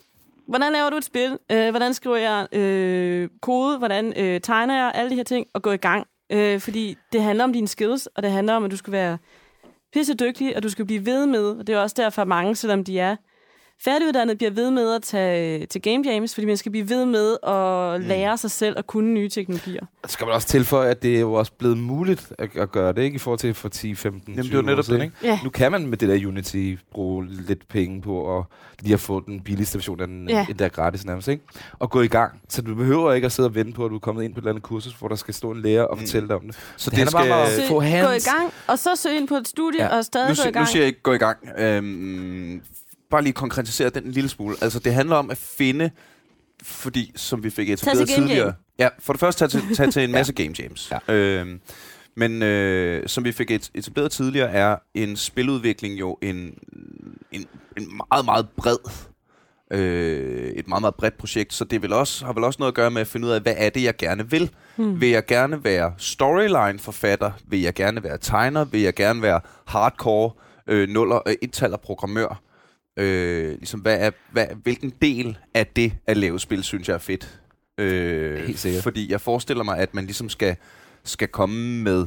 hvordan 0.48 0.74
laver 0.74 0.90
du 0.90 0.98
et 0.98 1.04
spil? 1.04 1.38
Øh, 1.52 1.70
hvordan 1.70 1.94
skriver 1.94 2.18
jeg 2.18 2.48
øh, 2.52 3.30
kode? 3.42 3.78
Hvordan 3.78 4.14
øh, 4.18 4.42
tegner 4.42 4.76
jeg? 4.76 4.92
Alle 4.96 5.10
de 5.10 5.16
her 5.16 5.24
ting, 5.24 5.48
og 5.54 5.62
gå 5.62 5.72
i 5.72 5.78
gang. 5.78 6.08
Øh, 6.32 6.60
fordi 6.60 6.98
det 7.14 7.22
handler 7.22 7.44
om 7.44 7.54
dine 7.54 7.68
skills, 7.68 8.08
og 8.08 8.24
det 8.24 8.32
handler 8.32 8.54
om, 8.54 8.64
at 8.64 8.72
du 8.72 8.78
skal 8.78 8.94
være 8.94 9.18
pisse 9.94 10.14
dygtig, 10.14 10.56
og 10.56 10.64
du 10.64 10.70
skal 10.70 10.86
blive 10.86 11.06
ved 11.06 11.26
med. 11.26 11.44
Og 11.44 11.68
det 11.68 11.76
er 11.76 11.80
også 11.80 11.96
derfor, 12.00 12.22
at 12.22 12.28
mange, 12.28 12.56
selvom 12.56 12.84
de 12.84 13.00
er 13.00 13.16
færdiguddannet 13.84 14.38
bliver 14.38 14.52
ved 14.52 14.72
med 14.72 14.94
at 14.96 15.02
tage 15.04 15.66
til 15.66 15.82
game 15.82 16.04
jams, 16.06 16.34
fordi 16.34 16.46
man 16.48 16.58
skal 16.58 16.72
blive 16.72 16.90
ved 16.90 17.06
med 17.06 17.38
at 17.48 18.02
mm. 18.02 18.08
lære 18.08 18.38
sig 18.38 18.52
selv 18.52 18.76
at 18.78 18.88
kunne 18.88 19.14
nye 19.14 19.30
teknologier. 19.30 19.82
Så 20.06 20.12
skal 20.14 20.26
man 20.26 20.36
også 20.36 20.48
tilføje, 20.48 20.90
at 20.90 21.04
det 21.04 21.16
er 21.16 21.20
jo 21.20 21.34
også 21.34 21.52
blevet 21.58 21.78
muligt 21.78 22.32
at, 22.40 22.50
at 22.56 22.72
gøre 22.72 22.94
det, 22.94 23.02
ikke? 23.02 23.16
I 23.16 23.18
forhold 23.18 23.40
til 23.40 23.54
for 23.54 23.70
10, 23.70 23.96
15, 23.96 24.34
Jamen, 24.34 24.46
det 24.46 24.56
var 24.56 24.62
netop 24.62 24.86
siden, 24.86 25.00
det. 25.00 25.06
ikke? 25.06 25.18
Ja. 25.24 25.40
Nu 25.44 25.50
kan 25.50 25.72
man 25.72 25.88
med 25.88 25.98
det 25.98 26.10
der 26.10 26.28
Unity 26.28 26.76
bruge 26.92 27.28
lidt 27.48 27.68
penge 27.68 28.02
på 28.02 28.38
at 28.40 28.44
lige 28.82 28.94
at 28.94 29.00
få 29.00 29.20
den 29.28 29.42
billigste 29.42 29.78
version 29.78 30.00
af 30.02 30.08
den, 30.08 30.30
Ja. 30.30 30.46
der 30.60 30.70
gratis 30.70 31.06
nærmest, 31.06 31.28
ikke? 31.28 31.44
Og 31.80 31.90
gå 31.90 32.02
i 32.02 32.08
gang. 32.08 32.42
Så 32.50 32.62
du 32.62 32.76
behøver 32.76 33.14
ikke 33.14 33.26
at 33.26 33.32
sidde 33.32 33.48
og 33.50 33.56
vente 33.56 33.72
på, 33.74 33.86
at 33.86 33.90
du 33.92 33.96
er 33.96 34.00
kommet 34.00 34.24
ind 34.24 34.34
på 34.34 34.38
et 34.38 34.42
eller 34.42 34.52
andet 34.52 34.64
kursus, 34.64 34.94
hvor 34.94 35.08
der 35.08 35.16
skal 35.16 35.34
stå 35.34 35.52
en 35.52 35.62
lærer 35.62 35.84
og 35.84 35.98
Mm. 35.98 36.02
fortælle 36.02 36.28
dig 36.28 36.36
om 36.36 36.42
det. 36.46 36.56
Så 36.78 36.90
Det 36.90 36.98
handler 36.98 37.12
bare 37.20 37.32
om 37.42 37.48
at 37.48 37.68
få 37.68 37.74
gå 37.74 37.80
hands. 37.80 38.26
i 38.26 38.30
gang, 38.30 38.54
og 38.68 38.80
så 38.80 38.90
søg 38.96 39.18
ind 39.18 39.28
på 39.28 39.36
et 39.36 39.48
studie, 39.48 39.82
Ja. 39.84 39.98
og 39.98 40.06
stadig 40.06 40.30
nu, 40.30 40.36
gå 40.44 40.50
i 40.50 40.52
gang. 40.52 40.64
nu 40.64 40.68
siger 40.68 40.82
jeg 40.84 40.88
ikke 40.88 41.02
gå 41.02 41.14
i 41.14 41.18
gang. 41.18 41.38
Øhm, 41.58 42.62
bare 43.12 43.22
lige 43.24 43.34
konkretisere 43.34 43.90
den 43.90 44.04
en 44.04 44.12
lille 44.12 44.30
smule. 44.30 44.56
Altså, 44.62 44.80
det 44.80 44.94
handler 44.94 45.16
om 45.16 45.30
at 45.30 45.38
finde, 45.38 45.92
fordi, 46.64 47.12
som 47.16 47.44
vi 47.44 47.50
fik 47.50 47.70
etableret 47.70 48.08
game 48.08 48.28
tidligere... 48.28 48.54
Ja, 48.80 48.90
for 49.00 49.14
det 49.14 49.20
første 49.20 49.48
tage 49.48 49.50
til, 49.50 49.76
tage 49.76 49.92
til 49.92 50.04
en 50.04 50.12
masse 50.18 50.34
game 50.34 50.54
jams. 50.60 50.92
Ja. 51.08 51.14
Øhm, 51.14 51.60
men 52.16 52.44
øh, 52.44 53.08
som 53.08 53.24
vi 53.24 53.32
fik 53.32 53.52
et, 53.52 53.72
etableret 53.76 54.12
tidligere, 54.12 54.52
er 54.52 54.76
en 54.94 55.16
spiludvikling 55.16 56.00
jo 56.00 56.18
en, 56.22 56.58
en, 57.32 57.46
en 57.78 57.88
meget, 58.12 58.26
meget 58.26 58.50
bred 58.58 58.78
øh, 59.72 60.52
et 60.52 60.68
meget, 60.68 60.82
meget 60.82 60.96
bredt 60.96 61.18
projekt, 61.18 61.54
så 61.54 61.66
det 61.66 61.82
vil 61.82 61.94
også, 61.94 62.26
har 62.26 62.34
vel 62.34 62.44
også 62.44 62.58
noget 62.60 62.72
at 62.72 62.76
gøre 62.76 62.92
med 62.92 63.02
at 63.02 63.08
finde 63.08 63.28
ud 63.28 63.32
af, 63.32 63.42
hvad 63.42 63.54
er 63.58 63.70
det, 63.70 63.84
jeg 63.84 63.98
gerne 63.98 64.30
vil. 64.30 64.50
Hmm. 64.76 65.02
Vil 65.02 65.10
jeg 65.10 65.26
gerne 65.26 65.64
være 65.64 65.94
storyline-forfatter? 65.98 67.32
Vil 67.48 67.62
jeg 67.62 67.74
gerne 67.74 68.04
være 68.04 68.18
tegner? 68.18 68.66
Vil 68.66 68.82
jeg 68.82 68.94
gerne 68.94 69.22
være 69.22 69.42
hardcore 69.66 70.32
øh, 70.68 70.90
nuller, 70.90 71.20
øh, 71.28 71.36
indtaler 71.42 71.78
programmør? 71.78 72.42
Øh, 72.98 73.50
ligesom, 73.50 73.80
hvad 73.80 74.00
er, 74.00 74.12
hvad, 74.32 74.46
hvilken 74.64 74.94
del 75.02 75.38
af 75.54 75.68
det 75.68 75.94
at 76.08 76.18
lave 76.18 76.40
spil, 76.40 76.64
synes 76.64 76.88
jeg 76.88 76.94
er 76.94 77.00
fedt? 77.00 77.40
Øh, 77.78 78.40
Helt 78.48 78.60
sikkert. 78.60 78.84
Fordi 78.84 79.12
jeg 79.12 79.22
forestiller 79.22 79.64
mig, 79.64 79.78
at 79.78 79.94
man 79.94 80.04
ligesom 80.06 80.30
skal, 80.30 80.56
skal 81.04 81.28
komme 81.28 81.84
med, 81.84 82.06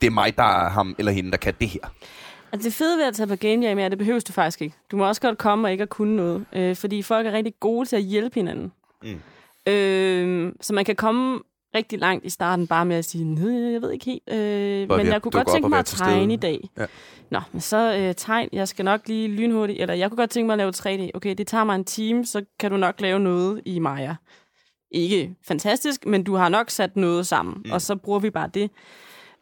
det 0.00 0.06
er 0.06 0.10
mig, 0.10 0.36
der 0.36 0.64
er 0.64 0.68
ham 0.68 0.94
eller 0.98 1.12
hende, 1.12 1.30
der 1.30 1.36
kan 1.36 1.54
det 1.60 1.68
her. 1.68 1.80
Altså, 2.52 2.68
det 2.68 2.74
fede 2.74 2.98
ved 2.98 3.04
at 3.04 3.14
tage 3.14 3.26
på 3.26 3.36
game 3.36 3.66
jam 3.66 3.78
er, 3.78 3.84
at 3.84 3.90
det 3.90 3.98
behøves 3.98 4.24
du 4.24 4.32
faktisk 4.32 4.62
ikke. 4.62 4.76
Du 4.90 4.96
må 4.96 5.08
også 5.08 5.20
godt 5.20 5.38
komme 5.38 5.66
og 5.68 5.72
ikke 5.72 5.82
at 5.82 5.88
kunne 5.88 6.16
noget. 6.16 6.46
Øh, 6.52 6.76
fordi 6.76 7.02
folk 7.02 7.26
er 7.26 7.32
rigtig 7.32 7.54
gode 7.60 7.88
til 7.88 7.96
at 7.96 8.02
hjælpe 8.02 8.34
hinanden. 8.34 8.72
Mm. 9.02 9.20
Øh, 9.72 10.52
så 10.60 10.74
man 10.74 10.84
kan 10.84 10.96
komme 10.96 11.40
rigtig 11.76 11.98
langt 11.98 12.24
i 12.24 12.30
starten 12.30 12.66
bare 12.66 12.84
med 12.84 12.96
at 12.96 13.04
sige, 13.04 13.24
"Nø, 13.24 13.72
jeg 13.72 13.82
ved 13.82 13.90
ikke 13.90 14.04
helt. 14.04 14.22
Øh, 14.32 14.88
Bare 14.88 14.98
men 14.98 15.06
jeg 15.06 15.22
kunne 15.22 15.32
godt 15.32 15.48
tænke 15.52 15.68
mig 15.68 15.78
at 15.78 15.86
tegne 15.86 16.22
stede." 16.22 16.32
i 16.32 16.36
dag. 16.36 16.70
Ja. 16.78 16.86
Nå, 17.30 17.40
men 17.52 17.60
så 17.60 17.94
øh, 17.94 18.14
tegn. 18.14 18.48
Jeg 18.52 18.68
skal 18.68 18.84
nok 18.84 19.00
lige 19.08 19.28
lynhurtigt. 19.28 19.80
Eller 19.80 19.94
jeg 19.94 20.10
kunne 20.10 20.16
godt 20.16 20.30
tænke 20.30 20.46
mig 20.46 20.52
at 20.52 20.58
lave 20.58 20.72
3D. 21.06 21.10
Okay, 21.14 21.34
det 21.34 21.46
tager 21.46 21.64
mig 21.64 21.74
en 21.76 21.84
time, 21.84 22.26
så 22.26 22.44
kan 22.58 22.70
du 22.70 22.76
nok 22.76 23.00
lave 23.00 23.20
noget 23.20 23.62
i 23.64 23.78
Maya. 23.78 24.14
Ikke 24.90 25.34
fantastisk, 25.48 26.06
men 26.06 26.24
du 26.24 26.34
har 26.34 26.48
nok 26.48 26.70
sat 26.70 26.96
noget 26.96 27.26
sammen, 27.26 27.62
mm. 27.64 27.72
og 27.72 27.82
så 27.82 27.96
bruger 27.96 28.18
vi 28.18 28.30
bare 28.30 28.50
det. 28.54 28.70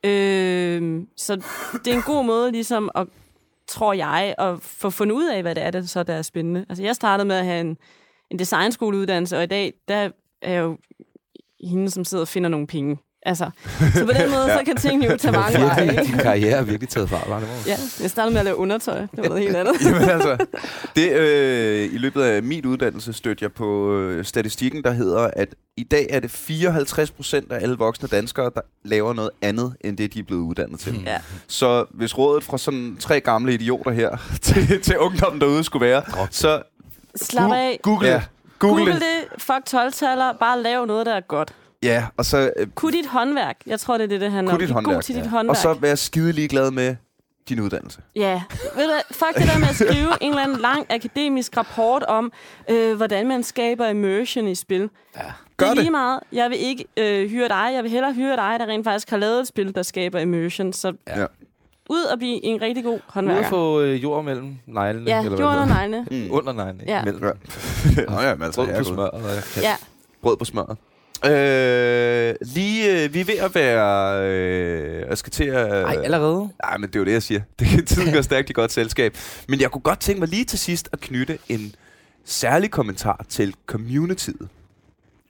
Øh, 0.05 1.03
så 1.17 1.37
det 1.85 1.93
er 1.93 1.97
en 1.97 2.03
god 2.03 2.25
måde 2.25 2.53
ligesom 2.53 2.91
at, 2.95 3.07
tror 3.69 3.93
jeg, 3.93 4.35
at 4.39 4.61
få 4.61 4.91
fundet 4.91 5.17
ud 5.17 5.29
af, 5.29 5.43
hvad 5.43 5.55
det 5.55 5.63
er, 5.65 5.71
der 5.71 5.83
så 5.83 6.03
der 6.03 6.15
er 6.15 6.23
spændende. 6.23 6.67
Altså 6.69 6.83
jeg 6.83 6.95
startede 6.97 7.29
med 7.29 7.37
at 7.37 7.45
have 7.45 7.61
en, 7.61 7.77
en 8.31 8.39
designskoleuddannelse, 8.39 9.37
og 9.37 9.43
i 9.43 9.47
dag, 9.47 9.73
der 9.89 10.11
er 10.43 10.53
jeg 10.53 10.61
jo 10.61 10.79
hende, 11.67 11.91
som 11.91 12.05
sidder 12.05 12.23
og 12.23 12.29
finder 12.29 12.49
nogle 12.51 12.67
penge. 12.67 12.99
Altså, 13.27 13.51
så 13.95 14.07
på 14.07 14.13
den 14.13 14.31
måde, 14.31 14.47
ja. 14.47 14.59
så 14.59 14.65
kan 14.65 14.77
tingene 14.77 15.11
jo 15.11 15.17
tage 15.17 15.33
mange 15.33 15.59
veje. 15.59 16.05
Din 16.05 16.19
karriere 16.19 16.59
er 16.59 16.63
virkelig 16.63 16.89
taget 16.89 17.09
fart, 17.09 17.29
var 17.29 17.41
det 17.41 17.49
Ja, 17.67 17.77
jeg 18.01 18.11
startede 18.11 18.33
med 18.33 18.39
at 18.41 18.45
lave 18.45 18.57
undertøj. 18.57 19.01
Det 19.01 19.09
var 19.17 19.29
noget 19.29 19.43
helt 19.43 19.57
andet. 19.57 19.75
Jamen 19.87 20.09
altså, 20.11 20.47
det, 20.97 21.13
øh, 21.13 21.93
i 21.95 21.99
løbet 21.99 22.23
af 22.23 22.43
min 22.43 22.67
uddannelse 22.67 23.13
stødte 23.13 23.43
jeg 23.43 23.53
på 23.53 23.97
øh, 23.99 24.25
statistikken, 24.25 24.83
der 24.85 24.91
hedder, 24.93 25.31
at 25.37 25.49
i 25.77 25.83
dag 25.85 26.07
er 26.11 26.21
det 26.21 26.31
54 26.31 27.11
procent 27.11 27.53
af 27.53 27.63
alle 27.63 27.77
voksne 27.77 28.09
danskere, 28.09 28.51
der 28.55 28.61
laver 28.85 29.13
noget 29.13 29.31
andet, 29.43 29.75
end 29.81 29.97
det, 29.97 30.15
de 30.15 30.19
er 30.19 30.23
blevet 30.23 30.43
uddannet 30.43 30.81
til. 30.81 31.03
Ja. 31.07 31.19
Så 31.49 31.85
hvis 31.91 32.19
rådet 32.19 32.45
fra 32.45 32.59
sådan 32.59 32.97
tre 33.01 33.21
gamle 33.21 33.55
idioter 33.55 33.91
her 33.91 34.17
til, 34.43 34.81
til 34.81 34.99
ungdommen 34.99 35.41
derude 35.41 35.65
skulle 35.65 35.87
være, 35.87 36.03
så 36.31 36.63
Slap 37.17 37.53
af. 37.53 37.79
Google, 37.83 38.09
Ja. 38.09 38.23
Google, 38.69 38.85
Google 38.85 38.95
det. 38.95 39.03
det. 39.35 39.43
Fuck 39.43 39.69
12-taller. 39.75 40.33
Bare 40.33 40.63
lav 40.63 40.87
noget, 40.87 41.07
der 41.07 41.15
er 41.15 41.21
godt. 41.21 41.55
Ja, 41.83 42.07
og 42.17 42.25
så 42.25 42.51
øh, 42.57 42.67
Kunne 42.75 42.93
dit 42.93 43.07
håndværk. 43.07 43.57
Jeg 43.67 43.81
tror, 43.81 43.99
det 43.99 44.05
er 44.05 44.09
det, 44.09 44.21
det 44.21 44.31
handler 44.33 44.53
om. 44.55 44.59
dit 44.61 44.71
håndværk. 44.71 44.95
god 44.95 45.03
til 45.03 45.15
dit 45.15 45.25
ja. 45.25 45.29
håndværk. 45.29 45.51
Og 45.51 45.57
så 45.57 45.75
være 45.75 45.97
skide 45.97 46.33
ligeglad 46.33 46.71
med 46.71 46.97
din 47.49 47.61
uddannelse. 47.61 48.01
Ja. 48.17 48.43
Ved 48.77 48.85
du, 48.85 48.93
fuck 49.11 49.35
det 49.39 49.47
der 49.53 49.59
med 49.59 49.69
at 49.69 49.75
skrive 49.75 50.13
en 50.21 50.29
eller 50.31 50.43
anden 50.43 50.59
lang 50.61 50.87
akademisk 50.93 51.57
rapport 51.57 52.03
om, 52.03 52.33
øh, 52.71 52.97
hvordan 52.97 53.29
man 53.29 53.43
skaber 53.43 53.87
immersion 53.87 54.49
i 54.49 54.55
spil. 54.55 54.91
Ja. 55.17 55.21
Gør 55.57 55.67
det 55.67 55.71
er 55.71 55.75
det. 55.75 55.83
lige 55.83 55.91
meget. 55.91 56.21
Jeg 56.33 56.51
vil 56.51 56.59
ikke 56.61 56.85
øh, 56.97 57.31
hyre 57.31 57.49
dig. 57.49 57.71
Jeg 57.75 57.83
vil 57.83 57.91
hellere 57.91 58.15
hyre 58.15 58.37
dig, 58.37 58.57
der 58.61 58.67
rent 58.67 58.85
faktisk 58.85 59.11
har 59.11 59.17
lavet 59.17 59.41
et 59.41 59.47
spil, 59.49 59.75
der 59.75 59.83
skaber 59.83 60.19
immersion. 60.19 60.73
Så 60.73 60.93
Ja. 61.07 61.27
Ud 61.91 62.03
og 62.05 62.19
blive 62.19 62.45
en 62.45 62.61
rigtig 62.61 62.85
god 62.85 62.93
Ude 62.93 63.03
at 63.07 63.13
håndværker. 63.15 63.49
få 63.49 63.81
øh, 63.81 64.03
jord 64.03 64.25
mellem 64.25 64.57
neglene. 64.67 65.11
Ja, 65.11 65.19
eller 65.19 65.29
hvad 65.31 65.39
jorden 65.39 65.59
og 65.61 65.67
neglene. 65.69 66.07
Mm. 66.11 66.29
Under 66.31 66.53
neglene. 66.53 66.85
Ja. 66.87 67.05
Mellem. 67.05 67.23
Ja. 67.25 67.31
Nå 68.09 68.21
ja, 68.21 68.35
men 68.35 68.43
altså, 68.43 68.65
Brød 68.65 68.77
på 68.79 68.85
smør. 68.85 69.09
Ja. 69.63 69.77
Brød 70.23 70.37
på 70.37 70.45
smøret. 70.45 70.77
Øh, 71.27 72.35
lige, 72.41 73.05
øh, 73.05 73.15
vi 73.15 73.21
er 73.21 73.25
ved 73.25 73.35
at 73.39 73.55
være... 73.55 74.23
Øh, 74.31 75.07
jeg 75.09 75.19
skal 75.19 75.31
til 75.31 75.45
at... 75.45 75.85
Ej, 75.85 75.97
allerede? 76.05 76.49
Nej, 76.65 76.77
men 76.79 76.89
det 76.89 76.97
er 76.97 77.01
jo 77.01 77.05
det, 77.05 77.13
jeg 77.13 77.23
siger. 77.23 77.41
Det 77.59 77.87
tiden 77.89 78.13
går 78.15 78.23
stærkt 78.23 78.51
i 78.51 78.53
godt 78.53 78.73
selskab. 78.73 79.17
Men 79.49 79.61
jeg 79.61 79.71
kunne 79.71 79.83
godt 79.83 80.01
tænke 80.01 80.21
mig 80.21 80.29
lige 80.29 80.45
til 80.45 80.59
sidst 80.59 80.89
at 80.93 81.01
knytte 81.01 81.39
en 81.49 81.75
særlig 82.25 82.71
kommentar 82.71 83.25
til 83.29 83.55
communityet. 83.67 84.49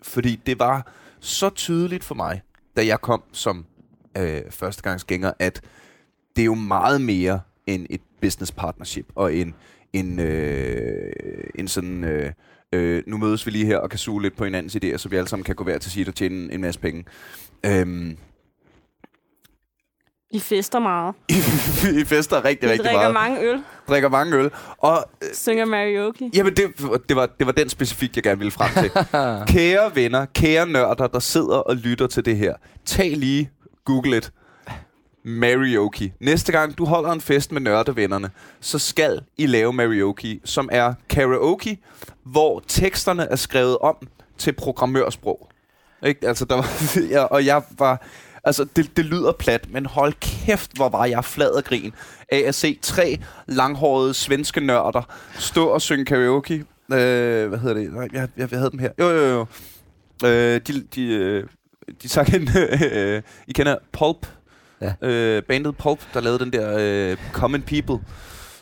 Fordi 0.02 0.40
det 0.46 0.58
var 0.58 0.86
så 1.20 1.50
tydeligt 1.50 2.04
for 2.04 2.14
mig, 2.14 2.42
da 2.76 2.86
jeg 2.86 3.00
kom 3.00 3.22
som 3.32 3.64
øh, 4.18 4.40
førstegangsgænger, 4.50 5.32
at 5.38 5.60
det 6.36 6.42
er 6.42 6.46
jo 6.46 6.54
meget 6.54 7.00
mere 7.00 7.40
end 7.66 7.86
et 7.90 8.00
business 8.20 8.52
partnership 8.52 9.06
og 9.14 9.34
en, 9.34 9.54
en, 9.92 10.20
øh, 10.20 11.12
en 11.54 11.68
sådan... 11.68 12.04
Øh, 12.04 12.32
øh, 12.72 13.02
nu 13.06 13.16
mødes 13.16 13.46
vi 13.46 13.50
lige 13.50 13.66
her 13.66 13.78
og 13.78 13.90
kan 13.90 13.98
suge 13.98 14.22
lidt 14.22 14.36
på 14.36 14.44
hinandens 14.44 14.76
idéer, 14.76 14.96
så 14.96 15.08
vi 15.08 15.16
alle 15.16 15.28
sammen 15.28 15.44
kan 15.44 15.54
gå 15.54 15.64
hver 15.64 15.78
til 15.78 15.90
sit 15.90 16.08
og 16.08 16.14
tjene 16.14 16.52
en, 16.52 16.60
masse 16.60 16.80
penge. 16.80 17.04
Øhm, 17.66 18.16
I 20.30 20.40
fester 20.40 20.78
meget. 20.78 21.14
I 22.02 22.04
fester 22.04 22.44
rigtig, 22.44 22.68
I 22.68 22.72
rigtig 22.72 22.84
drikker 22.84 23.12
meget. 23.12 23.14
mange 23.14 23.40
øl. 23.40 23.62
Drikker 23.88 24.08
mange 24.08 24.36
øl. 24.36 24.50
Og 24.78 25.04
øh, 25.22 25.28
Synger 25.34 25.66
karaoke. 25.66 26.30
jamen, 26.34 26.56
det, 26.56 26.64
det, 27.08 27.16
var, 27.16 27.26
det 27.26 27.46
var 27.46 27.52
den 27.52 27.68
specifikt, 27.68 28.16
jeg 28.16 28.22
gerne 28.22 28.38
ville 28.38 28.50
frem 28.50 28.70
til. 28.82 28.90
kære 29.54 29.96
venner, 29.96 30.26
kære 30.34 30.66
nørder, 30.66 31.06
der 31.06 31.18
sidder 31.18 31.56
og 31.56 31.76
lytter 31.76 32.06
til 32.06 32.24
det 32.24 32.36
her. 32.36 32.54
Tag 32.84 33.16
lige, 33.16 33.50
google 33.84 34.16
it. 34.16 34.32
Marioki. 35.24 36.12
Næste 36.20 36.52
gang 36.52 36.78
du 36.78 36.84
holder 36.84 37.12
en 37.12 37.20
fest 37.20 37.52
med 37.52 37.60
nørdevennerne, 37.60 38.30
så 38.60 38.78
skal 38.78 39.20
I 39.38 39.46
lave 39.46 39.72
Marioki, 39.72 40.40
som 40.44 40.68
er 40.72 40.94
karaoke, 41.08 41.78
hvor 42.22 42.62
teksterne 42.68 43.22
er 43.22 43.36
skrevet 43.36 43.78
om 43.78 43.96
til 44.38 44.52
programmørsprog. 44.52 45.48
Ikke? 46.02 46.28
Altså, 46.28 46.44
der 46.44 46.54
var, 46.54 46.68
ja, 47.14 47.24
og 47.24 47.46
jeg 47.46 47.62
var... 47.78 48.06
Altså, 48.46 48.66
det, 48.76 48.96
det 48.96 49.04
lyder 49.04 49.32
plat, 49.32 49.70
men 49.70 49.86
hold 49.86 50.12
kæft, 50.20 50.76
hvor 50.76 50.88
var 50.88 51.04
jeg 51.04 51.24
flad 51.24 51.54
af 51.54 51.64
grin 51.64 51.92
af 52.28 52.42
at 52.46 52.54
se 52.54 52.78
tre 52.82 53.18
langhårede 53.46 54.14
svenske 54.14 54.60
nørder 54.60 55.02
stå 55.38 55.66
og 55.66 55.82
synge 55.82 56.04
karaoke. 56.04 56.54
Øh, 56.92 57.48
hvad 57.48 57.58
hedder 57.58 57.74
det? 57.74 57.92
Nej, 57.92 58.08
jeg, 58.12 58.28
jeg, 58.36 58.50
jeg 58.50 58.58
havde 58.58 58.70
dem 58.70 58.78
her. 58.78 58.90
Jo, 58.98 59.10
jo, 59.10 59.24
jo. 59.24 59.46
Øh, 60.28 60.60
de, 60.66 60.82
de, 60.94 61.06
øh, 61.06 61.44
de 62.02 62.08
sang 62.08 62.34
en... 62.34 62.48
Øh, 62.92 63.22
I 63.46 63.52
kender 63.52 63.76
Pulp? 63.92 64.26
Ja. 64.80 65.08
Øh, 65.08 65.42
bandet 65.42 65.76
Pulp, 65.76 66.00
der 66.14 66.20
lavede 66.20 66.38
den 66.44 66.52
der 66.52 66.76
øh, 66.78 67.16
Common 67.32 67.62
People. 67.62 67.98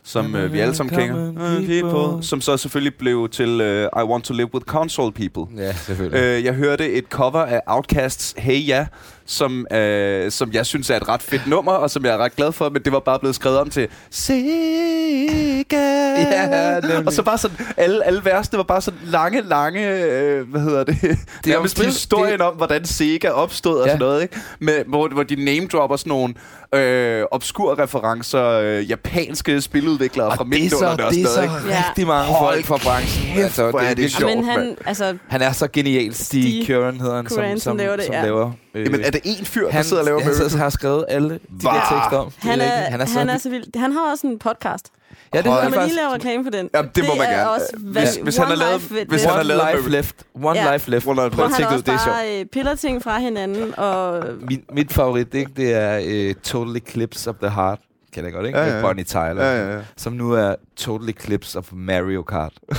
som 0.04 0.36
øh, 0.36 0.52
vi 0.52 0.58
alle 0.60 0.74
sammen 0.74 0.96
kender. 0.96 1.14
Common 1.34 1.66
people. 1.66 2.22
Som 2.22 2.40
så 2.40 2.56
selvfølgelig 2.56 2.94
blev 2.94 3.28
til 3.28 3.60
øh, 3.60 3.88
I 3.96 4.02
Want 4.04 4.24
to 4.24 4.34
Live 4.34 4.54
with 4.54 4.64
Console 4.64 5.12
People. 5.12 5.62
Ja, 5.64 5.72
selvfølgelig. 5.72 6.20
Øh, 6.20 6.44
jeg 6.44 6.54
hørte 6.54 6.92
et 6.92 7.04
cover 7.10 7.40
af 7.40 7.60
Outcasts 7.66 8.34
Hey 8.38 8.68
Ja, 8.68 8.86
som, 9.26 9.66
øh, 9.72 10.30
som 10.30 10.52
jeg 10.52 10.66
synes 10.66 10.90
er 10.90 10.96
et 10.96 11.08
ret 11.08 11.22
fedt 11.22 11.46
nummer, 11.46 11.72
og 11.72 11.90
som 11.90 12.04
jeg 12.04 12.12
er 12.14 12.18
ret 12.18 12.36
glad 12.36 12.52
for, 12.52 12.68
men 12.68 12.82
det 12.82 12.92
var 12.92 13.00
bare 13.00 13.18
blevet 13.18 13.34
skrevet 13.34 13.58
om 13.58 13.70
til 13.70 13.88
Sega. 14.10 15.76
Ja, 16.16 16.80
nemlig. 16.80 17.06
og 17.06 17.12
så 17.12 17.22
bare 17.22 17.38
sådan, 17.38 17.56
alle, 17.76 18.06
alle 18.06 18.24
versene 18.24 18.56
var 18.56 18.62
bare 18.64 18.80
sådan 18.80 18.98
lange, 19.04 19.40
lange, 19.42 19.90
øh, 19.94 20.48
hvad 20.50 20.60
hedder 20.60 20.84
det? 20.84 21.00
Det 21.44 21.52
er 21.52 21.54
jo 21.78 21.84
historien 21.84 22.32
det- 22.38 22.46
om, 22.46 22.54
hvordan 22.54 22.84
Sega 22.84 23.28
opstod 23.30 23.78
og 23.80 23.86
Ja. 23.86 23.92
sådan 23.92 24.00
noget, 24.06 24.22
ikke? 24.22 24.36
Med, 24.60 24.84
hvor, 24.88 25.08
hvor 25.08 25.22
de 25.22 25.44
name-dropper 25.44 25.96
sådan 25.96 26.10
nogle 26.10 26.34
øh, 26.74 27.24
obskur 27.30 27.78
referencer, 27.78 28.44
øh, 28.48 28.90
japanske 28.90 29.60
spiludviklere 29.60 30.36
fra 30.36 30.44
det 30.44 30.54
er 30.54 30.56
så, 30.56 30.60
midtdunderne 30.62 31.06
og 31.06 31.12
det 31.12 31.22
er 31.22 31.26
sådan 31.26 31.48
så 31.48 31.54
noget, 31.54 31.64
ikke? 31.66 31.84
Rigtig 31.88 32.06
mange 32.06 32.32
Hold 32.32 32.54
folk 32.64 32.82
fra 32.82 32.90
branchen. 32.90 33.34
kæft, 33.34 33.56
hvor 33.58 33.66
er 33.66 33.88
det 33.88 33.88
virkelig 33.88 34.10
sjovt. 34.10 34.34
Men 34.36 34.44
han, 34.44 34.76
altså, 34.86 35.16
Han 35.28 35.42
er 35.42 35.52
så 35.52 35.68
genial. 35.72 36.14
Steve, 36.14 36.42
Steve 36.42 36.66
Curran 36.66 37.00
hedder 37.00 37.16
han, 37.16 37.28
som, 37.28 37.44
som, 37.44 37.58
som 37.58 37.76
laver 37.76 37.96
det, 37.96 38.04
som 38.04 38.14
ja. 38.14 38.22
laver... 38.22 38.52
Øh, 38.74 38.84
Jamen, 38.86 39.00
er 39.00 39.10
det 39.10 39.20
én 39.26 39.44
fyr, 39.44 39.64
der 39.64 39.70
han, 39.72 39.84
sidder 39.84 40.02
og 40.02 40.06
laver 40.06 40.18
han 40.20 40.26
Miracle? 40.28 40.50
sidder- 40.50 40.62
har 40.64 40.70
skrevet 40.70 41.04
alle 41.08 41.30
de 41.34 41.38
Hva? 41.48 41.70
der 41.70 41.74
tekster 41.80 42.16
om. 42.18 42.30
Det 42.30 42.42
han 42.50 42.60
er, 42.60 42.64
han 42.66 43.00
er, 43.00 43.06
han 43.18 43.28
er 43.28 43.38
så 43.38 43.50
vild. 43.50 43.78
Han 43.78 43.92
har 43.92 44.10
også 44.10 44.26
en 44.26 44.38
podcast. 44.38 44.88
Ja, 45.34 45.38
det 45.38 45.46
Hold 45.46 45.62
Kan 45.62 45.70
han 45.72 45.78
man 45.78 45.88
lige 45.88 45.96
lave 45.96 46.14
reklame 46.14 46.44
for 46.44 46.50
den? 46.50 46.70
Jamen, 46.74 46.90
det 46.96 47.04
må 47.08 47.14
man 47.14 47.26
er 47.26 47.30
gerne. 47.36 47.50
Også, 47.50 47.66
hvad, 47.78 48.02
Hvis- 48.02 48.16
hvis 48.22 48.36
han 48.36 48.46
har 48.46 48.54
lavet- 48.54 48.80
life, 48.82 49.04
hvis 49.08 49.22
han 49.22 49.30
har 49.32 49.38
One 49.38 49.48
lavet 49.48 49.76
life 49.76 49.90
left. 49.90 50.16
One 50.34 50.58
Ja. 50.58 50.72
life 50.72 50.90
left. 50.90 51.06
One 51.06 51.24
life 51.24 51.34
hvor 51.34 51.44
left. 51.44 51.56
han 51.56 51.64
Prøv 51.64 51.72
at 51.72 51.72
også 51.72 51.92
det 51.92 51.94
er 51.94 52.06
bare 52.06 52.40
øh, 52.40 52.46
piller 52.46 52.74
ting 52.74 53.02
fra 53.02 53.18
hinanden, 53.18 53.74
og 53.78 54.24
Min, 54.40 54.62
mit 54.72 54.92
favorit, 54.92 55.34
ikke, 55.34 55.50
det 55.56 55.74
er 55.74 56.28
uh, 56.30 56.34
Total 56.42 56.76
Eclipse 56.76 57.30
of 57.30 57.36
the 57.42 57.50
Heart. 57.50 57.78
Kan 58.12 58.24
jeg 58.24 58.32
godt, 58.32 58.46
ikke? 58.46 58.58
Ja, 58.58 58.64
Ja, 58.64 58.70
ja, 58.70 58.74
ja. 58.74 58.78
ja. 58.78 58.82
Med 58.82 58.90
Bonnie 58.90 59.04
Tyler. 59.04 59.44
Ja, 59.44 59.66
ja, 59.66 59.74
ja. 59.76 59.80
Som 59.96 60.12
nu 60.12 60.32
er 60.32 60.54
Total 60.76 61.08
Eclipse 61.08 61.58
of 61.58 61.68
Mario 61.72 62.22
Kart. 62.22 62.52
det 62.68 62.76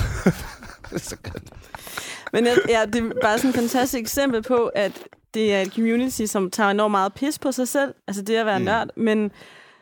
er 0.95 0.99
så 1.09 1.15
godt. 1.23 1.43
Men 2.33 2.45
ja, 2.45 2.51
ja, 2.69 2.85
det 2.85 2.95
er 3.03 3.09
bare 3.21 3.37
sådan 3.37 3.49
et 3.49 3.55
fantastisk 3.55 4.01
eksempel 4.01 4.41
på, 4.43 4.71
at 4.75 4.91
det 5.33 5.53
er 5.53 5.61
et 5.61 5.73
community, 5.73 6.25
som 6.25 6.51
tager 6.51 6.69
enormt 6.69 6.91
meget 6.91 7.13
pis 7.13 7.39
på 7.39 7.51
sig 7.51 7.67
selv, 7.67 7.93
altså 8.07 8.21
det 8.21 8.35
at 8.35 8.45
være 8.45 8.59
Mm. 8.59 8.65
nørd, 8.65 8.87
men 8.97 9.31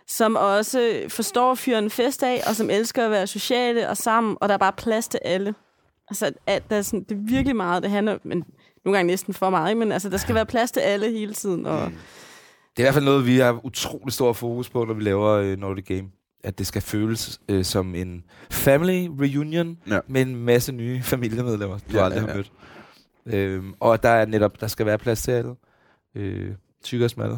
som 0.08 0.36
også 0.36 1.02
forstår 1.10 1.52
at 1.52 1.58
fyre 1.58 1.80
en 1.80 1.89
fest 1.89 2.24
af, 2.24 2.41
og 2.49 2.56
som 2.56 2.70
elsker 2.70 3.06
at 3.06 3.12
være 3.12 3.28
sociale 3.28 3.89
og 3.89 3.97
sammen, 3.97 4.38
og 4.41 4.49
der 4.49 4.54
er 4.54 4.58
bare 4.60 4.74
plads 4.74 5.08
til 5.08 5.20
alle. 5.26 5.56
Altså, 6.10 6.32
at 6.47 6.70
der 6.70 6.76
er 6.76 6.82
sådan, 6.82 7.04
det 7.10 7.12
er 7.12 7.20
virkelig 7.22 7.56
meget, 7.56 7.84
det 7.84 7.91
handler, 7.91 8.18
men 8.24 8.43
nogle 8.86 8.97
gange 8.97 9.08
næsten 9.08 9.34
for 9.34 9.49
meget, 9.49 9.78
men 9.78 9.91
altså, 9.91 10.10
der 10.10 10.18
skal 10.18 10.36
være 10.36 10.45
plads 10.45 10.72
til 10.72 10.80
alle 10.80 11.12
hele 11.12 11.34
tiden. 11.34 11.66
Og, 11.66 11.88
Mm. 11.88 11.95
Det 12.78 12.80
er 12.80 12.84
i 12.84 12.86
hvert 12.86 12.93
fald 12.93 13.06
noget, 13.06 13.26
vi 13.28 13.38
har 13.38 13.66
utrolig 13.66 14.14
stor 14.14 14.34
fokus 14.34 14.70
på, 14.70 14.86
når 14.86 14.93
vi 14.93 15.04
laver 15.04 15.30
øh, 15.30 15.58
Nordic 15.58 15.86
Game. 15.86 16.04
At 16.43 16.60
det 16.60 16.68
skal 16.68 16.82
føles 16.82 17.41
øh, 17.49 17.66
som 17.66 17.95
en 17.95 18.24
family 18.52 19.08
reunion 19.22 19.78
Ja. 19.88 19.99
med 20.08 20.22
en 20.22 20.36
masse 20.36 20.72
nye 20.72 21.02
familiemedlemmer, 21.04 21.78
du 21.91 21.97
Ja, 21.97 22.04
aldrig 22.04 22.18
ja, 22.20 22.22
har 22.22 22.30
ja. 22.30 22.36
mødt. 22.36 22.52
Øhm, 23.26 23.74
og 23.80 24.03
der 24.03 24.09
er 24.09 24.26
netop, 24.26 24.61
der 24.61 24.67
skal 24.67 24.86
være 24.86 24.97
plads 24.97 25.22
til 25.22 25.32
alle. 25.32 25.55
Øh, 26.15 26.51
tyk 26.84 27.01
og 27.01 27.09
smalle. 27.09 27.38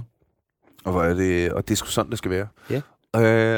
Og, 0.84 0.91
hvor 0.91 1.03
er 1.03 1.13
det, 1.13 1.51
og 1.53 1.67
det 1.67 1.73
er 1.73 1.75
sgu 1.75 1.88
sådan, 1.88 2.09
det 2.09 2.17
skal 2.17 2.31
være. 2.31 2.47
Ja. 2.69 2.81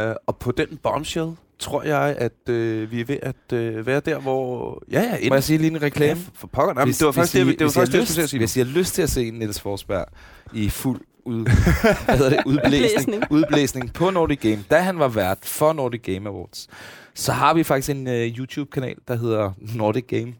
Øh, 0.09 0.15
og 0.27 0.37
på 0.37 0.51
den 0.51 0.77
bombshell 0.83 1.31
tror 1.59 1.83
jeg, 1.83 2.15
at 2.17 2.49
øh, 2.49 2.91
vi 2.91 3.01
er 3.01 3.05
ved 3.05 3.17
at 3.21 3.53
øh, 3.53 3.85
være 3.85 3.99
der, 3.99 4.19
hvor... 4.19 4.83
Ja, 4.91 5.01
ja, 5.01 5.09
Må 5.11 5.15
inden, 5.17 5.33
jeg 5.33 5.43
sige 5.43 5.57
lige 5.57 5.71
en 5.71 5.81
reklame? 5.81 6.19
ja, 6.19 6.25
for 6.33 6.47
pokker. 6.47 6.73
Jamen, 6.81 6.93
det 6.93 7.05
var 7.05 7.11
faktisk 7.11 7.33
det, 7.33 7.39
I- 7.39 7.51
det, 7.51 7.59
var 7.59 7.65
hvis 7.65 7.73
faktisk 7.73 7.91
det, 7.91 7.97
jeg 7.99 8.07
skulle 8.07 8.27
sige. 8.27 8.39
Hvis 8.39 8.55
I 8.55 8.59
har 8.59 8.65
lyst 8.79 8.93
til 8.93 9.01
at 9.01 9.09
se 9.09 9.31
Niels 9.31 9.61
Forsberg 9.61 10.05
i 10.53 10.69
fuld 10.69 11.01
ud, 11.25 11.41
hvad 12.05 12.17
hedder 12.17 12.29
det, 12.29 12.43
udblæsning, 12.45 12.91
Blæsning. 12.95 13.23
udblæsning 13.31 13.93
på 13.93 14.09
Nordic 14.09 14.39
Game, 14.41 14.63
da 14.71 14.79
han 14.79 14.99
var 14.99 15.07
vært 15.07 15.37
for 15.43 15.73
Nordic 15.73 16.01
Game 16.01 16.29
Awards, 16.29 16.67
så 17.13 17.31
har 17.31 17.53
vi 17.53 17.63
faktisk 17.63 17.89
en 17.89 18.07
uh, 18.07 18.13
YouTube-kanal, 18.13 18.95
der 19.07 19.15
hedder 19.15 19.51
Nordic 19.75 20.05
Game. 20.07 20.33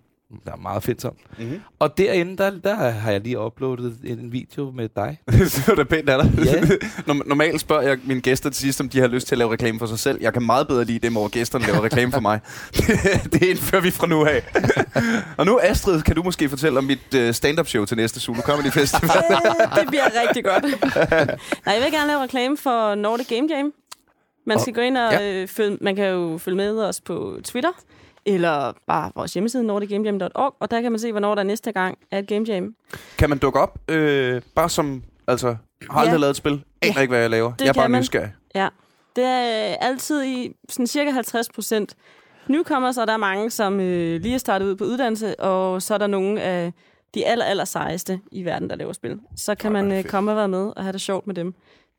Der 0.45 0.51
er 0.51 0.55
meget 0.57 0.83
fedt 0.83 1.01
som. 1.01 1.15
Mm-hmm. 1.39 1.59
Og 1.79 1.97
derinde, 1.97 2.37
der, 2.37 2.51
der 2.63 2.75
har 2.75 3.11
jeg 3.11 3.21
lige 3.21 3.39
uploadet 3.39 3.97
en 4.03 4.31
video 4.31 4.71
med 4.71 4.89
dig. 4.95 5.19
det 5.31 5.67
var 5.67 5.75
da 5.75 5.83
pænt 5.83 6.09
af 6.09 6.23
dig. 6.23 6.31
Norm- 7.07 7.27
Normalt 7.27 7.61
spørger 7.61 7.81
jeg 7.81 7.97
mine 8.05 8.21
gæster 8.21 8.49
til 8.49 8.61
sidst, 8.61 8.81
om 8.81 8.89
de 8.89 8.99
har 8.99 9.07
lyst 9.07 9.27
til 9.27 9.35
at 9.35 9.39
lave 9.39 9.51
reklame 9.51 9.79
for 9.79 9.85
sig 9.85 9.99
selv. 9.99 10.17
Jeg 10.21 10.33
kan 10.33 10.43
meget 10.43 10.67
bedre 10.67 10.83
lide 10.85 10.99
dem, 10.99 11.13
hvor 11.13 11.27
gæsterne 11.27 11.65
laver 11.65 11.83
reklame 11.83 12.11
for 12.11 12.19
mig. 12.19 12.39
det 13.33 13.43
indfører 13.43 13.81
vi 13.81 13.91
fra 13.91 14.07
nu 14.07 14.25
af. 14.25 14.43
og 15.37 15.45
nu, 15.45 15.59
Astrid, 15.63 16.01
kan 16.01 16.15
du 16.15 16.23
måske 16.23 16.49
fortælle 16.49 16.77
om 16.77 16.83
mit 16.83 17.13
uh, 17.15 17.31
stand-up 17.31 17.67
show 17.67 17.85
til 17.85 17.97
næste 17.97 18.19
Zulu 18.19 18.41
Comedy 18.41 18.71
Festival. 18.71 19.09
Øh, 19.31 19.79
det 19.79 19.87
bliver 19.87 20.07
rigtig 20.27 20.43
godt. 20.45 20.63
Nej, 21.65 21.75
jeg 21.75 21.83
vil 21.83 21.91
gerne 21.91 22.07
lave 22.07 22.23
reklame 22.23 22.57
for 22.57 22.95
Nordic 22.95 23.27
Game 23.27 23.47
Jam. 23.49 23.73
Man 24.47 24.59
skal 24.59 24.73
gå 24.73 24.81
ind 24.81 24.97
og 24.97 25.11
ja. 25.11 25.41
øh, 25.41 25.47
følge, 25.47 25.77
man 25.81 25.95
kan 25.95 26.05
jo 26.07 26.37
følge 26.37 26.55
med 26.57 26.77
os 26.83 27.01
på 27.01 27.37
Twitter, 27.43 27.71
eller 28.25 28.73
bare 28.87 29.11
vores 29.15 29.33
hjemmeside, 29.33 29.63
nordicgamejam.org, 29.63 30.55
og 30.59 30.71
der 30.71 30.81
kan 30.81 30.91
man 30.91 30.99
se, 30.99 31.11
hvornår 31.11 31.35
der 31.35 31.43
næste 31.43 31.71
gang 31.71 31.97
er 32.11 32.19
et 32.19 32.27
Game 32.27 32.45
Jam. 32.47 32.75
kan 33.17 33.29
man 33.29 33.37
dukke 33.37 33.59
op, 33.59 33.79
øh, 33.91 34.41
bare 34.55 34.69
som... 34.69 35.03
Altså, 35.27 35.55
har 35.91 35.99
aldrig 35.99 36.13
Ja. 36.13 36.17
lavet 36.19 36.29
et 36.31 36.35
spil. 36.35 36.51
Aner 36.81 36.93
Ja. 36.95 37.01
ikke, 37.01 37.11
hvad 37.11 37.19
jeg 37.21 37.29
laver. 37.29 37.51
Det 37.53 37.61
jeg 37.61 37.69
er 37.69 37.73
bare 37.73 37.89
man. 37.89 38.01
nysgerrig. 38.01 38.33
Ja, 38.55 38.67
det 39.15 39.23
er 39.23 39.75
altid 39.81 40.23
i 40.23 40.53
sådan 40.69 40.87
cirka 40.87 41.09
50 41.11 41.49
procent 41.49 41.95
og 42.97 43.07
der 43.07 43.13
er 43.13 43.17
mange, 43.17 43.49
som 43.49 43.79
øh, 43.79 44.21
lige 44.21 44.33
er 44.33 44.37
startet 44.37 44.65
ud 44.65 44.75
på 44.75 44.83
uddannelse, 44.83 45.39
og 45.39 45.81
så 45.81 45.93
er 45.93 45.97
der 45.97 46.07
nogle 46.07 46.41
af 46.41 46.73
de 47.15 47.25
aller, 47.25 47.45
aller 47.45 47.65
sejeste 47.65 48.19
i 48.31 48.45
verden, 48.45 48.69
der 48.69 48.75
laver 48.75 48.93
spil. 48.93 49.19
Så 49.37 49.55
kan 49.55 49.75
Ej, 49.75 49.81
man 49.83 49.97
øh, 49.97 50.03
komme 50.03 50.31
og 50.31 50.37
være 50.37 50.47
med 50.47 50.73
og 50.75 50.83
have 50.83 50.93
det 50.93 51.01
sjovt 51.01 51.27
med 51.27 51.35
dem. 51.35 51.53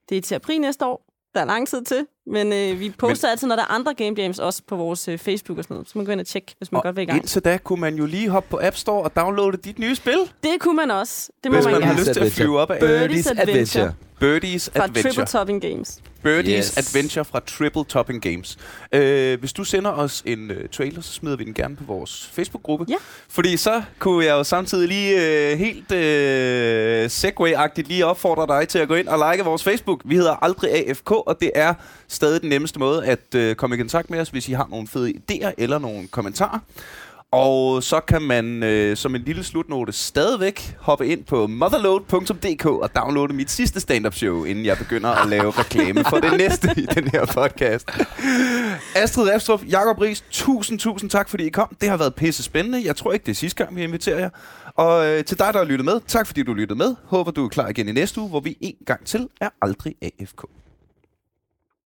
Det 0.08 0.18
er 0.18 0.22
til 0.22 0.34
april 0.34 0.60
næste 0.60 0.86
år. 0.86 1.02
Der 1.36 1.42
er 1.42 1.46
lang 1.46 1.68
tid 1.68 1.84
til, 1.84 2.06
men 2.26 2.52
øh, 2.52 2.80
vi 2.80 2.90
poster 2.98 3.28
men, 3.28 3.30
altid, 3.30 3.48
når 3.48 3.56
der 3.56 3.62
er 3.62 3.70
andre 3.70 3.94
game 3.94 4.14
jams, 4.18 4.38
også 4.38 4.62
på 4.68 4.76
vores 4.76 5.08
øh, 5.08 5.18
Facebook 5.18 5.58
og 5.58 5.64
sådan 5.64 5.74
noget. 5.74 5.88
Så 5.88 5.92
man 5.98 6.04
kan 6.04 6.06
gå 6.06 6.12
ind 6.12 6.20
og 6.20 6.26
tjekke, 6.26 6.54
hvis 6.58 6.72
man 6.72 6.76
Og 6.78 6.82
godt 6.82 6.96
vil 6.96 7.02
i 7.02 7.06
gang. 7.06 7.18
indtil 7.18 7.44
da 7.44 7.58
kunne 7.58 7.80
man 7.80 7.94
jo 7.96 8.06
lige 8.06 8.28
hoppe 8.28 8.48
på 8.50 8.58
App 8.62 8.76
Store 8.76 9.02
og 9.02 9.16
downloade 9.16 9.56
dit 9.56 9.78
nye 9.78 9.94
spil. 9.94 10.18
Det 10.42 10.50
kunne 10.60 10.76
man 10.76 10.90
også. 10.90 11.30
Det 11.44 11.52
må 11.52 11.56
Hvis 11.56 11.64
man, 11.64 11.72
man 11.74 11.82
har 11.82 11.88
gerne. 11.88 12.00
lyst 12.00 12.12
til 12.12 12.20
at 12.24 12.32
flyve 12.32 12.58
op 12.60 12.70
af. 12.70 12.80
Birdies 12.80 13.26
Adventure. 13.26 13.92
Birdies 14.20 14.70
Fra 14.76 14.84
Adventure. 14.84 15.12
Triple 15.12 15.26
Topping 15.26 15.62
Games. 15.62 16.00
Birdies 16.22 16.66
Yes. 16.66 16.76
Adventure 16.76 17.24
fra 17.24 17.40
Triple 17.40 17.84
Topping 17.84 18.22
Games. 18.22 18.58
Øh, 18.92 19.40
hvis 19.40 19.52
du 19.52 19.64
sender 19.64 19.90
os 19.90 20.22
en 20.26 20.50
øh, 20.50 20.68
trailer, 20.68 21.00
så 21.00 21.12
smider 21.12 21.36
vi 21.36 21.44
den 21.44 21.54
gerne 21.54 21.76
på 21.76 21.84
vores 21.84 22.30
Facebook-gruppe. 22.32 22.86
Ja. 22.88 22.94
Fordi 23.28 23.56
så 23.56 23.82
kunne 23.98 24.24
jeg 24.24 24.32
jo 24.32 24.44
samtidig 24.44 24.88
lige 24.88 25.50
øh, 25.52 25.58
helt 25.58 25.92
øh, 25.92 27.06
segway-agtigt 27.10 27.88
lige 27.88 28.06
opfordre 28.06 28.58
dig 28.60 28.68
til 28.68 28.78
at 28.78 28.88
gå 28.88 28.94
ind 28.94 29.08
og 29.08 29.30
like 29.32 29.44
vores 29.44 29.64
Facebook. 29.64 30.00
Vi 30.04 30.16
hedder 30.16 30.44
Aldrig 30.44 30.70
AFK, 30.88 31.10
og 31.10 31.36
det 31.40 31.50
er 31.54 31.74
stadig 32.08 32.40
den 32.40 32.48
nemmeste 32.48 32.78
måde 32.78 33.06
at 33.06 33.34
øh, 33.34 33.54
komme 33.56 33.76
i 33.76 33.78
kontakt 33.78 34.10
med 34.10 34.20
os, 34.20 34.28
hvis 34.28 34.48
I 34.48 34.52
har 34.52 34.66
nogle 34.70 34.88
fede 34.88 35.12
idéer 35.30 35.50
eller 35.58 35.78
nogle 35.78 36.06
kommentarer. 36.08 36.58
Og 37.32 37.82
så 37.82 38.00
kan 38.00 38.22
man 38.22 38.62
øh, 38.62 38.96
som 38.96 39.14
en 39.14 39.22
lille 39.22 39.44
slutnote 39.44 39.92
stadigvæk 39.92 40.76
hoppe 40.80 41.06
ind 41.06 41.24
på 41.24 41.46
motherload.dk 41.46 42.66
og 42.66 42.96
downloade 42.96 43.32
mit 43.34 43.50
sidste 43.50 43.80
stand-up 43.80 44.14
show, 44.14 44.44
inden 44.44 44.64
jeg 44.64 44.78
begynder 44.78 45.10
at 45.10 45.28
lave 45.28 45.50
reklame 45.50 46.04
for 46.04 46.16
det 46.16 46.36
næste 46.38 46.68
i 46.76 46.86
den 46.94 47.08
her 47.08 47.26
podcast. 47.26 47.90
Astrid 48.96 49.30
Refstrup, 49.34 49.64
Jakob 49.68 50.00
Ries, 50.00 50.24
tusind, 50.30 50.78
tusind 50.78 51.10
tak, 51.10 51.28
fordi 51.28 51.46
I 51.46 51.50
kom. 51.50 51.76
Det 51.80 51.88
har 51.88 51.96
været 51.96 52.14
pisse 52.14 52.42
spændende. 52.42 52.82
Jeg 52.84 52.96
tror 52.96 53.12
ikke, 53.12 53.24
det 53.26 53.30
er 53.30 53.36
sidste 53.36 53.64
gang, 53.64 53.76
vi 53.76 53.82
inviterer 53.82 54.18
jer. 54.18 54.30
Og 54.74 55.06
øh, 55.06 55.24
til 55.24 55.38
dig, 55.38 55.48
der 55.52 55.58
har 55.58 55.64
lyttet 55.66 55.84
med, 55.84 56.00
tak 56.06 56.26
fordi 56.26 56.42
du 56.42 56.54
lyttede 56.54 56.78
med. 56.78 56.94
Håber, 57.04 57.30
du 57.30 57.44
er 57.44 57.48
klar 57.48 57.68
igen 57.68 57.88
i 57.88 57.92
næste 57.92 58.20
uge, 58.20 58.28
hvor 58.28 58.40
vi 58.40 58.56
en 58.60 58.74
gang 58.86 59.06
til 59.06 59.28
er 59.40 59.48
aldrig 59.62 59.94
AFK. 60.02 60.44